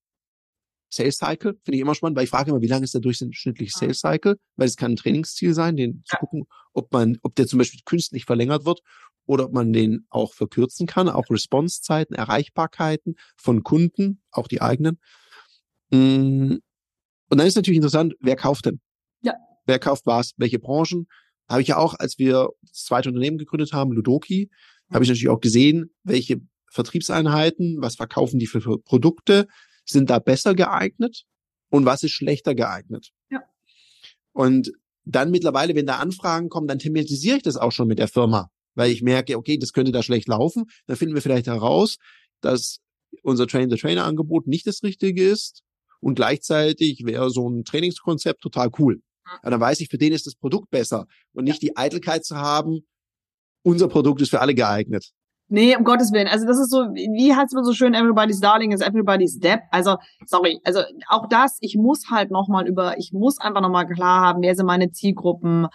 Sales 0.89 1.17
Cycle 1.17 1.57
finde 1.63 1.75
ich 1.75 1.81
immer 1.81 1.95
spannend, 1.95 2.15
weil 2.17 2.23
ich 2.23 2.29
frage 2.29 2.51
immer, 2.51 2.61
wie 2.61 2.67
lange 2.67 2.85
ist 2.85 2.93
der 2.93 3.01
durchschnittliche 3.01 3.71
ah. 3.75 3.79
Sales 3.79 3.99
Cycle? 3.99 4.37
Weil 4.55 4.67
es 4.67 4.77
kann 4.77 4.93
ein 4.93 4.95
Trainingsziel 4.95 5.53
sein, 5.53 5.75
den 5.75 6.03
zu 6.05 6.15
gucken, 6.17 6.45
ob 6.73 6.91
man, 6.93 7.17
ob 7.23 7.35
der 7.35 7.47
zum 7.47 7.59
Beispiel 7.59 7.81
künstlich 7.83 8.25
verlängert 8.25 8.65
wird 8.65 8.81
oder 9.27 9.45
ob 9.45 9.53
man 9.53 9.73
den 9.73 10.07
auch 10.09 10.33
verkürzen 10.33 10.87
kann, 10.87 11.09
auch 11.09 11.29
Responsezeiten, 11.29 12.15
Erreichbarkeiten 12.15 13.15
von 13.35 13.63
Kunden, 13.63 14.21
auch 14.31 14.47
die 14.47 14.61
eigenen. 14.61 14.99
Mm. 15.91 16.55
Und 17.29 17.37
dann 17.37 17.45
ist 17.45 17.55
natürlich 17.55 17.75
interessant, 17.75 18.15
wer 18.21 18.37
kauft 18.37 18.65
denn? 18.65 18.79
Ja. 19.21 19.35
Wer 19.65 19.79
kauft 19.79 20.05
was? 20.05 20.33
Welche 20.37 20.59
Branchen? 20.59 21.07
Habe 21.49 21.61
ich 21.61 21.67
ja 21.67 21.77
auch, 21.77 21.93
als 21.93 22.17
wir 22.17 22.49
das 22.61 22.85
zweite 22.85 23.09
Unternehmen 23.09 23.37
gegründet 23.37 23.73
haben, 23.73 23.91
Ludoki, 23.91 24.49
habe 24.91 25.03
ich 25.03 25.09
natürlich 25.09 25.29
auch 25.29 25.41
gesehen, 25.41 25.93
welche 26.03 26.41
Vertriebseinheiten, 26.71 27.77
was 27.81 27.95
verkaufen 27.95 28.39
die 28.39 28.47
für 28.47 28.79
Produkte, 28.79 29.47
sind 29.85 30.09
da 30.09 30.19
besser 30.19 30.55
geeignet 30.55 31.25
und 31.69 31.85
was 31.85 32.03
ist 32.03 32.11
schlechter 32.11 32.55
geeignet. 32.55 33.11
Ja. 33.29 33.43
Und 34.31 34.71
dann 35.03 35.31
mittlerweile, 35.31 35.75
wenn 35.75 35.85
da 35.85 35.97
Anfragen 35.97 36.47
kommen, 36.49 36.67
dann 36.67 36.79
thematisiere 36.79 37.37
ich 37.37 37.43
das 37.43 37.57
auch 37.57 37.71
schon 37.71 37.87
mit 37.87 37.99
der 37.99 38.07
Firma 38.07 38.51
weil 38.77 38.91
ich 38.91 39.01
merke, 39.01 39.37
okay, 39.37 39.57
das 39.57 39.73
könnte 39.73 39.91
da 39.91 40.03
schlecht 40.03 40.27
laufen. 40.27 40.65
Dann 40.85 40.95
finden 40.95 41.15
wir 41.15 41.21
vielleicht 41.21 41.47
heraus, 41.47 41.97
dass 42.41 42.79
unser 43.23 43.47
Train-the-Trainer-Angebot 43.47 44.47
nicht 44.47 44.67
das 44.67 44.83
Richtige 44.83 45.27
ist 45.27 45.63
und 45.99 46.15
gleichzeitig 46.15 47.03
wäre 47.05 47.29
so 47.29 47.49
ein 47.49 47.63
Trainingskonzept 47.63 48.41
total 48.41 48.69
cool. 48.79 49.01
Ja, 49.43 49.49
dann 49.49 49.59
weiß 49.59 49.81
ich, 49.81 49.89
für 49.89 49.97
den 49.97 50.13
ist 50.13 50.25
das 50.25 50.35
Produkt 50.35 50.69
besser 50.69 51.05
und 51.33 51.43
nicht 51.43 51.61
die 51.61 51.75
Eitelkeit 51.75 52.23
zu 52.23 52.37
haben, 52.37 52.81
unser 53.63 53.87
Produkt 53.87 54.21
ist 54.21 54.29
für 54.29 54.39
alle 54.39 54.55
geeignet. 54.55 55.11
Nee, 55.49 55.75
um 55.77 55.85
Gottes 55.85 56.11
Willen. 56.11 56.27
Also 56.27 56.45
das 56.45 56.59
ist 56.59 56.69
so, 56.69 56.79
wie 56.79 57.33
heißt 57.33 57.53
man 57.53 57.63
so 57.63 57.73
schön, 57.73 57.93
everybody's 57.93 58.41
darling 58.41 58.73
is 58.73 58.81
everybody's 58.81 59.39
debt. 59.39 59.61
Also, 59.71 59.95
sorry, 60.25 60.59
also 60.65 60.81
auch 61.07 61.27
das, 61.29 61.57
ich 61.61 61.77
muss 61.77 62.09
halt 62.11 62.31
nochmal 62.31 62.67
über, 62.67 62.97
ich 62.97 63.13
muss 63.13 63.39
einfach 63.39 63.61
nochmal 63.61 63.87
klar 63.87 64.21
haben, 64.21 64.41
wer 64.41 64.55
sind 64.55 64.65
meine 64.65 64.91
Zielgruppen, 64.91 65.67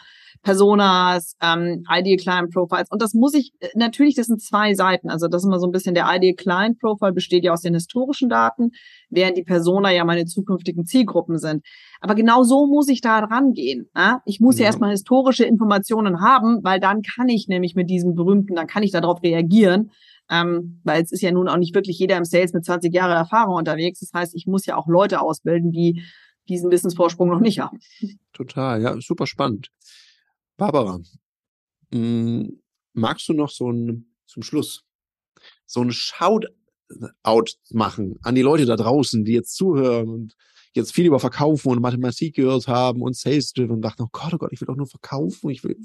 Personas, 0.43 1.37
ähm, 1.41 1.85
Ideal 1.89 2.17
Client 2.17 2.53
Profiles. 2.53 2.91
Und 2.91 3.01
das 3.01 3.15
muss 3.15 3.33
ich, 3.35 3.53
äh, 3.61 3.69
natürlich, 3.75 4.17
das 4.17 4.27
sind 4.27 4.43
zwei 4.43 4.75
Seiten. 4.75 5.09
Also 5.09 5.29
das 5.29 5.43
ist 5.43 5.47
immer 5.47 5.61
so 5.61 5.67
ein 5.67 5.73
bisschen, 5.73 5.95
der 5.95 6.07
Ideal 6.13 6.35
Client 6.35 6.79
Profile 6.81 7.13
besteht 7.13 7.45
ja 7.45 7.53
aus 7.53 7.63
den 7.63 7.75
historischen 7.75 8.29
Daten, 8.29 8.71
während 9.09 9.37
die 9.37 9.45
Persona 9.45 9.93
ja 9.93 10.05
meine 10.05 10.25
zukünftigen 10.25 10.85
Zielgruppen 10.85 11.39
sind. 11.39 11.65
Aber 12.01 12.15
genau 12.15 12.43
so 12.43 12.67
muss 12.67 12.89
ich 12.89 13.01
da 13.01 13.25
dran 13.25 13.53
gehen. 13.53 13.89
Ja? 13.97 14.21
Ich 14.27 14.41
muss 14.41 14.59
ja. 14.59 14.63
ja 14.63 14.67
erstmal 14.67 14.91
historische 14.91 15.45
Informationen 15.45 16.21
haben, 16.21 16.59
weil 16.63 16.81
dann 16.81 17.03
kann 17.03 17.29
ich 17.29 17.47
nämlich 17.47 17.77
mit 17.77 17.89
diesem 17.89 18.15
berühmten, 18.15 18.57
dann 18.57 18.67
kann 18.67 18.83
ich 18.83 18.91
darauf 18.91 19.23
reagieren. 19.23 19.93
Ähm, 20.31 20.81
weil 20.85 21.03
es 21.03 21.13
ist 21.13 21.21
ja 21.21 21.31
nun 21.31 21.49
auch 21.49 21.57
nicht 21.57 21.75
wirklich 21.75 21.99
jeder 21.99 22.17
im 22.17 22.25
Sales 22.25 22.53
mit 22.53 22.65
20 22.65 22.95
Jahren 22.95 23.11
Erfahrung 23.11 23.57
unterwegs. 23.57 24.01
Das 24.01 24.13
heißt, 24.15 24.35
ich 24.35 24.47
muss 24.47 24.67
ja 24.67 24.77
auch 24.77 24.87
Leute 24.87 25.21
ausbilden, 25.21 25.73
die 25.73 26.03
diesen 26.49 26.71
Wissensvorsprung 26.71 27.29
noch 27.29 27.41
nicht 27.41 27.61
haben. 27.61 27.79
Total, 28.33 28.83
ja, 28.83 29.01
super 29.01 29.27
spannend. 29.27 29.69
Barbara, 30.63 31.01
hm, 31.93 32.63
magst 32.93 33.29
du 33.29 33.33
noch 33.33 33.51
so 33.51 33.73
ein, 33.73 34.15
zum 34.27 34.45
Schluss, 34.45 34.85
so 35.67 35.81
ein 35.81 35.91
Shoutout 35.91 36.53
machen 37.71 38.21
an 38.23 38.37
die 38.37 38.43
Leute 38.43 38.65
da 38.65 38.77
draußen, 38.77 39.25
die 39.25 39.33
jetzt 39.33 39.57
zuhören 39.57 40.09
und 40.09 40.37
jetzt 40.73 40.95
viel 40.95 41.07
über 41.07 41.19
Verkaufen 41.19 41.73
und 41.73 41.83
Mathematik 41.83 42.37
gehört 42.37 42.69
haben 42.69 43.03
und 43.03 43.17
Sales 43.17 43.53
und 43.57 43.83
dachten, 43.83 44.05
oh 44.05 44.09
Gott, 44.13 44.35
oh 44.35 44.39
Gott, 44.39 44.53
ich 44.53 44.61
will 44.61 44.67
doch 44.67 44.77
nur 44.77 44.87
verkaufen, 44.87 45.51
ich 45.51 45.65
will, 45.65 45.77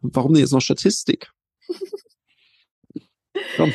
warum 0.00 0.32
denn 0.32 0.40
jetzt 0.40 0.52
noch 0.52 0.62
Statistik? 0.62 1.30
Komm. 3.56 3.74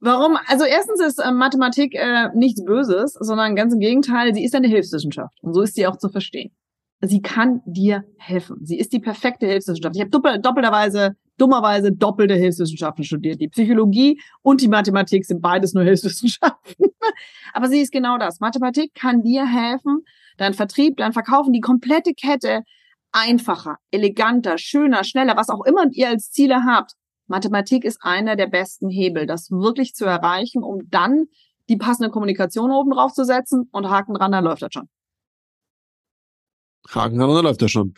Warum? 0.00 0.36
Also 0.46 0.64
erstens 0.64 1.00
ist 1.00 1.20
äh, 1.20 1.30
Mathematik 1.30 1.94
äh, 1.94 2.28
nichts 2.34 2.64
Böses, 2.64 3.12
sondern 3.20 3.54
ganz 3.54 3.72
im 3.72 3.78
Gegenteil, 3.78 4.34
sie 4.34 4.44
ist 4.44 4.56
eine 4.56 4.66
Hilfswissenschaft 4.66 5.38
und 5.42 5.54
so 5.54 5.62
ist 5.62 5.76
sie 5.76 5.86
auch 5.86 5.96
zu 5.96 6.08
verstehen 6.08 6.52
sie 7.08 7.22
kann 7.22 7.60
dir 7.64 8.04
helfen. 8.16 8.64
Sie 8.64 8.78
ist 8.78 8.92
die 8.92 9.00
perfekte 9.00 9.46
Hilfswissenschaft. 9.46 9.96
Ich 9.96 10.00
habe 10.00 10.10
doppel, 10.10 10.40
doppelterweise, 10.40 11.16
dummerweise 11.38 11.92
doppelte 11.92 12.34
Hilfswissenschaften 12.34 13.04
studiert. 13.04 13.40
Die 13.40 13.48
Psychologie 13.48 14.20
und 14.42 14.60
die 14.60 14.68
Mathematik 14.68 15.24
sind 15.24 15.40
beides 15.40 15.74
nur 15.74 15.84
Hilfswissenschaften. 15.84 16.86
Aber 17.52 17.68
sie 17.68 17.80
ist 17.80 17.92
genau 17.92 18.18
das. 18.18 18.40
Mathematik 18.40 18.94
kann 18.94 19.22
dir 19.22 19.46
helfen, 19.46 20.04
dein 20.36 20.54
Vertrieb, 20.54 20.96
dein 20.96 21.12
Verkaufen, 21.12 21.52
die 21.52 21.60
komplette 21.60 22.12
Kette 22.14 22.62
einfacher, 23.12 23.76
eleganter, 23.90 24.58
schöner, 24.58 25.04
schneller, 25.04 25.36
was 25.36 25.48
auch 25.48 25.64
immer 25.64 25.86
ihr 25.92 26.08
als 26.08 26.30
Ziele 26.30 26.64
habt. 26.64 26.92
Mathematik 27.26 27.84
ist 27.84 27.98
einer 28.02 28.36
der 28.36 28.48
besten 28.48 28.88
Hebel, 28.88 29.26
das 29.26 29.50
wirklich 29.50 29.94
zu 29.94 30.04
erreichen, 30.04 30.62
um 30.62 30.80
dann 30.90 31.24
die 31.68 31.76
passende 31.76 32.10
Kommunikation 32.10 32.70
oben 32.70 32.90
drauf 32.90 33.12
zu 33.12 33.24
setzen 33.24 33.68
und 33.72 33.88
Haken 33.88 34.14
dran, 34.14 34.32
dann 34.32 34.44
läuft 34.44 34.62
das 34.62 34.72
schon. 34.72 34.88
Haken 36.88 37.18
dran, 37.18 37.34
dann 37.34 37.44
läuft 37.44 37.62
das 37.62 37.70
schon. 37.70 37.94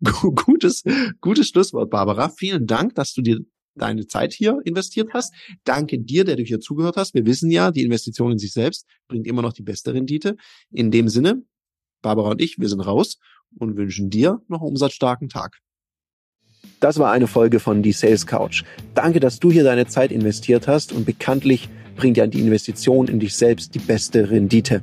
Gutes, 0.02 0.82
gutes 1.20 1.48
Schlusswort, 1.48 1.90
Barbara. 1.90 2.30
Vielen 2.30 2.66
Dank, 2.66 2.94
dass 2.94 3.12
du 3.12 3.20
dir 3.20 3.40
deine 3.74 4.06
Zeit 4.06 4.32
hier 4.32 4.58
investiert 4.64 5.10
hast. 5.12 5.34
Danke 5.64 5.98
dir, 5.98 6.24
der 6.24 6.36
du 6.36 6.42
hier 6.42 6.60
zugehört 6.60 6.96
hast. 6.96 7.14
Wir 7.14 7.26
wissen 7.26 7.50
ja, 7.50 7.70
die 7.70 7.82
Investition 7.82 8.32
in 8.32 8.38
sich 8.38 8.52
selbst 8.52 8.86
bringt 9.08 9.26
immer 9.26 9.42
noch 9.42 9.52
die 9.52 9.62
beste 9.62 9.94
Rendite. 9.94 10.36
In 10.70 10.90
dem 10.90 11.08
Sinne, 11.08 11.42
Barbara 12.02 12.30
und 12.30 12.40
ich, 12.40 12.58
wir 12.58 12.68
sind 12.68 12.80
raus 12.80 13.18
und 13.58 13.76
wünschen 13.76 14.10
dir 14.10 14.42
noch 14.48 14.60
einen 14.60 14.70
umsatzstarken 14.70 15.28
Tag. 15.28 15.58
Das 16.78 16.98
war 16.98 17.12
eine 17.12 17.26
Folge 17.26 17.60
von 17.60 17.82
Die 17.82 17.92
Sales 17.92 18.26
Couch. 18.26 18.64
Danke, 18.94 19.20
dass 19.20 19.38
du 19.38 19.50
hier 19.50 19.64
deine 19.64 19.86
Zeit 19.86 20.12
investiert 20.12 20.66
hast 20.66 20.92
und 20.92 21.04
bekanntlich 21.04 21.68
bringt 21.96 22.16
ja 22.16 22.26
die 22.26 22.40
Investition 22.40 23.08
in 23.08 23.20
dich 23.20 23.34
selbst 23.34 23.74
die 23.74 23.78
beste 23.78 24.30
Rendite. 24.30 24.82